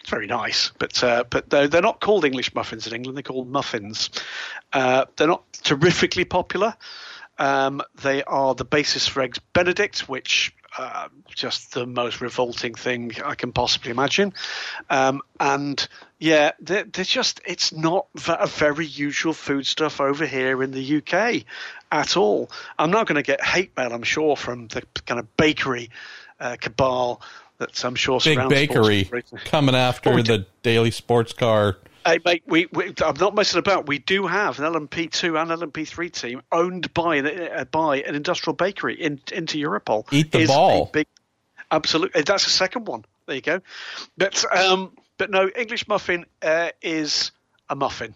[0.00, 3.16] It's very nice, but uh, but they're, they're not called English muffins in England.
[3.16, 4.10] They're called muffins.
[4.72, 6.74] Uh, they're not terrifically popular.
[7.38, 13.12] Um, they are the basis for Eggs Benedict, which uh, just the most revolting thing
[13.24, 14.34] I can possibly imagine.
[14.90, 15.86] Um, and
[16.18, 21.44] yeah, they're, they're, just, it's not a very usual foodstuff over here in the UK
[21.90, 22.50] at all.
[22.78, 25.90] I'm not going to get hate mail, I'm sure, from the kind of bakery
[26.40, 27.22] uh, cabal
[27.58, 29.08] that I'm sure Big bakery
[29.44, 31.76] coming after oh, the daily sports car
[32.08, 33.86] Hey, mate, we, we, I'm not messing about.
[33.86, 38.94] We do have an LMP2 and LMP3 team owned by uh, by an industrial bakery
[38.94, 40.10] in Inter Europol.
[40.10, 40.88] Eat the ball.
[40.90, 41.06] Big,
[41.70, 43.04] absolutely, that's the second one.
[43.26, 43.60] There you go.
[44.16, 47.30] But um, but no, English muffin uh, is
[47.68, 48.14] a muffin.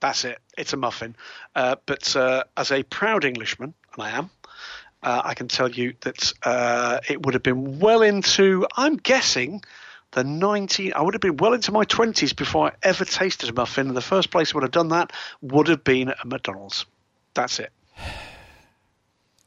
[0.00, 0.38] That's it.
[0.58, 1.16] It's a muffin.
[1.54, 4.28] Uh, but uh, as a proud Englishman, and I am,
[5.02, 8.66] uh, I can tell you that uh, it would have been well into.
[8.76, 9.62] I'm guessing
[10.12, 13.52] the 19 I would have been well into my 20s before I ever tasted a
[13.52, 13.88] muffin.
[13.88, 16.86] And the first place I would have done that would have been at McDonald's.
[17.34, 17.72] That's it.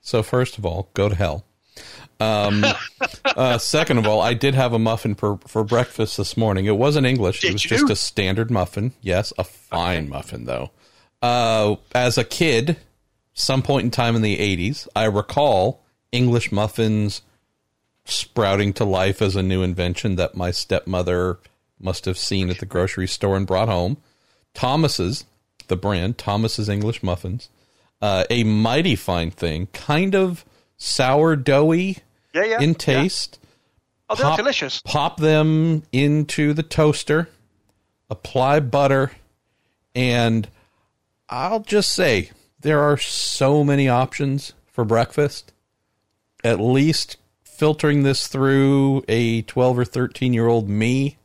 [0.02, 1.46] So first of all go to hell.
[2.20, 2.64] Um,
[3.26, 6.66] uh, second of all I did have a muffin for, for breakfast this morning.
[6.66, 7.42] It wasn't English.
[7.42, 7.70] Did it was you?
[7.70, 8.94] just a standard muffin.
[9.02, 10.10] Yes a fine okay.
[10.10, 10.72] muffin though.
[11.22, 12.78] Uh, as a kid
[13.34, 17.22] some point in time in the 80s I recall English muffins
[18.06, 21.40] sprouting to life as a new invention that my stepmother
[21.80, 23.98] must have seen at the grocery store and brought home.
[24.54, 25.26] Thomas's,
[25.68, 27.50] the brand, Thomas's English Muffins,
[28.02, 30.44] uh, a mighty fine thing, kind of
[30.78, 32.00] sourdoughy
[32.34, 33.40] yeah, yeah, in taste.
[33.42, 33.48] Yeah.
[34.10, 34.82] Oh, they're pop, delicious.
[34.82, 37.30] Pop them into the toaster.
[38.10, 39.12] apply butter,
[39.96, 40.50] and
[41.30, 45.54] I'll just say there are so many options for breakfast.
[46.44, 47.18] At least
[47.62, 51.20] filtering this through a 12 or 13 year old me,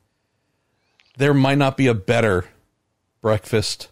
[1.17, 2.45] there might not be a better
[3.23, 3.89] breakfast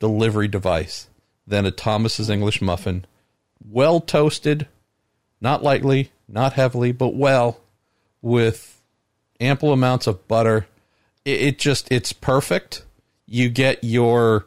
[0.00, 1.06] delivery device
[1.46, 3.04] than a Thomas's English muffin.
[3.64, 4.66] Well toasted,
[5.40, 7.60] not lightly, not heavily, but well,
[8.20, 8.82] with
[9.38, 10.66] ample amounts of butter.
[11.24, 12.84] It, it just, it's perfect.
[13.26, 14.44] You get your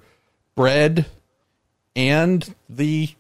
[0.56, 1.06] bread
[1.96, 3.12] and the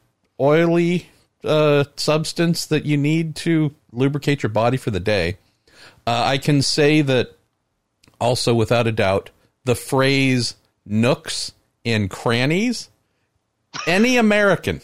[0.41, 1.07] oily
[1.45, 5.38] uh, substance that you need to lubricate your body for the day.
[6.06, 7.38] Uh, I can say that
[8.20, 9.30] also, without a doubt,
[9.65, 10.56] the phrase
[10.86, 11.53] nooks
[11.86, 12.90] and crannies,
[13.88, 14.82] any American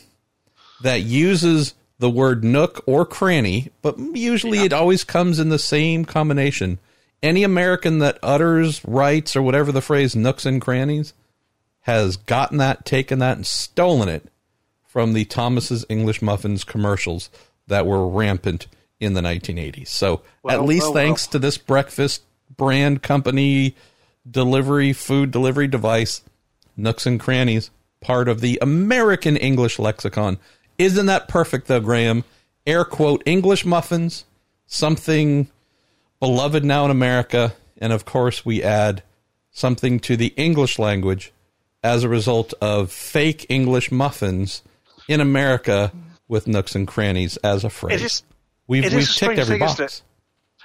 [0.81, 4.65] that uses the word nook or cranny, but usually yeah.
[4.65, 6.79] it always comes in the same combination.
[7.21, 11.13] Any American that utters, writes, or whatever the phrase nooks and crannies
[11.81, 14.29] has gotten that, taken that, and stolen it
[14.87, 17.29] from the Thomas's English Muffins commercials
[17.67, 18.67] that were rampant
[18.99, 19.87] in the 1980s.
[19.87, 21.31] So well, at least well, thanks well.
[21.33, 22.23] to this breakfast
[22.55, 23.75] brand company
[24.29, 26.21] delivery food delivery device,
[26.75, 27.71] Nooks and Crannies,
[28.01, 30.37] part of the American English lexicon.
[30.77, 32.23] Isn't that perfect though, Graham?
[32.65, 34.25] Air quote English muffins,
[34.67, 35.49] something
[36.19, 39.03] beloved now in America, and of course we add
[39.51, 41.31] something to the English language
[41.83, 44.61] as a result of fake English muffins
[45.07, 45.91] in America
[46.27, 48.01] with nooks and crannies as a phrase.
[48.01, 48.23] It is,
[48.69, 50.03] we've it we've ticked every thing, box.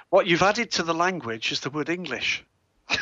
[0.09, 2.45] What you've added to the language is the word English.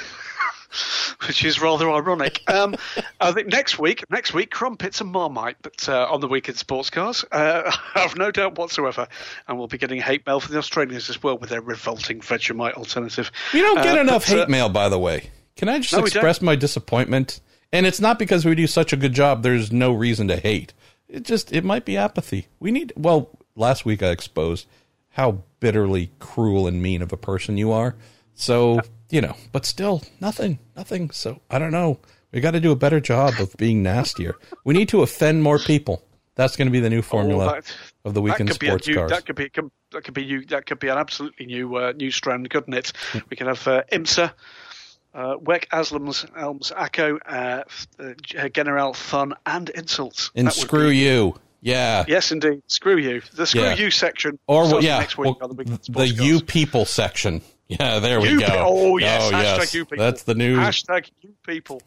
[1.28, 2.42] which is rather ironic.
[2.48, 2.76] Um,
[3.20, 6.56] I think next week, next week, crumpets and marmite, but uh, on the Week In
[6.56, 9.08] Sports Cars, uh, I have no doubt whatsoever,
[9.48, 12.74] and we'll be getting hate mail from the Australians as well with their revolting Vegemite
[12.74, 13.32] alternative.
[13.54, 15.30] We don't get uh, enough but, hate uh, mail, by the way.
[15.56, 17.40] Can I just no, express my disappointment?
[17.72, 19.44] And it's not because we do such a good job.
[19.44, 20.74] There's no reason to hate.
[21.08, 22.48] It just it might be apathy.
[22.60, 24.68] We need well, last week I exposed
[25.14, 27.96] how bitterly cruel and mean of a person you are.
[28.36, 31.12] So, you know, but still nothing, nothing.
[31.12, 32.00] So, I don't know.
[32.32, 34.36] We got to do a better job of being nastier.
[34.66, 36.04] We need to offend more people.
[36.36, 37.76] That's going to be the new oh, formula oh, that,
[38.06, 39.12] of the weekend sports new, cars.
[39.12, 39.52] That could be
[39.92, 42.92] that could be new, that could be an absolutely new uh, new strand, couldn't it?
[43.12, 43.20] Hmm.
[43.30, 44.32] We could have uh, IMSA
[45.14, 47.64] uh, WEC AsLMS ELMS ACO, uh,
[48.00, 50.32] uh, General Fun, and Insults.
[50.36, 51.36] And screw be, you.
[51.64, 52.04] Yeah.
[52.08, 52.62] Yes, indeed.
[52.68, 53.22] Screw you.
[53.34, 53.76] The screw yeah.
[53.76, 54.38] you section.
[54.48, 57.42] Or yeah, next week well, the, the you people section.
[57.70, 58.46] Yeah, there we go.
[58.46, 59.74] Pe- oh yes, oh, hashtag yes.
[59.74, 60.06] you people.
[60.06, 61.82] That's the new hashtag you people.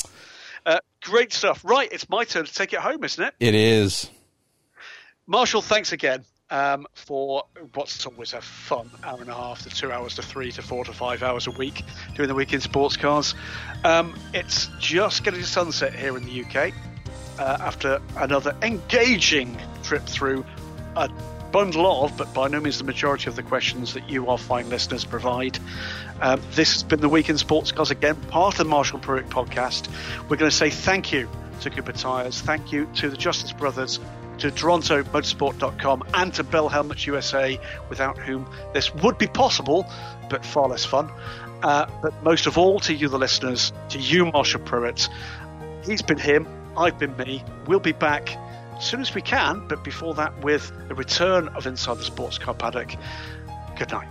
[0.65, 1.63] Uh, great stuff.
[1.63, 3.35] Right, it's my turn to take it home, isn't it?
[3.39, 4.11] It is.
[5.27, 7.45] Marshall, thanks again um, for
[7.75, 10.85] what's always a fun hour and a half to two hours to three to four
[10.85, 11.83] to five hours a week
[12.15, 13.35] doing the Week In Sports Cars.
[13.85, 16.73] Um, it's just getting to sunset here in the UK
[17.39, 20.45] uh, after another engaging trip through
[20.97, 21.09] a
[21.53, 24.69] bundle of, but by no means the majority of the questions that you, our fine
[24.69, 25.59] listeners, provide.
[26.21, 29.29] Um, this has been the Week In Sports Cars again, part of the Marshall Pruett
[29.29, 29.89] podcast.
[30.29, 31.29] We're going to say thank you
[31.61, 34.01] to Cooper Tires, thank you to the Justice Brothers
[34.39, 37.59] to TorontoMotorsport.com and to Bell Helmets USA,
[37.89, 39.87] without whom this would be possible,
[40.29, 41.11] but far less fun.
[41.63, 45.09] Uh, but most of all, to you, the listeners, to you, Marshall Pruett.
[45.87, 46.47] He's been him,
[46.77, 47.43] I've been me.
[47.67, 48.37] We'll be back
[48.77, 52.39] as soon as we can, but before that, with the return of Inside the Sports
[52.39, 52.95] Car Paddock.
[53.77, 54.09] Good night.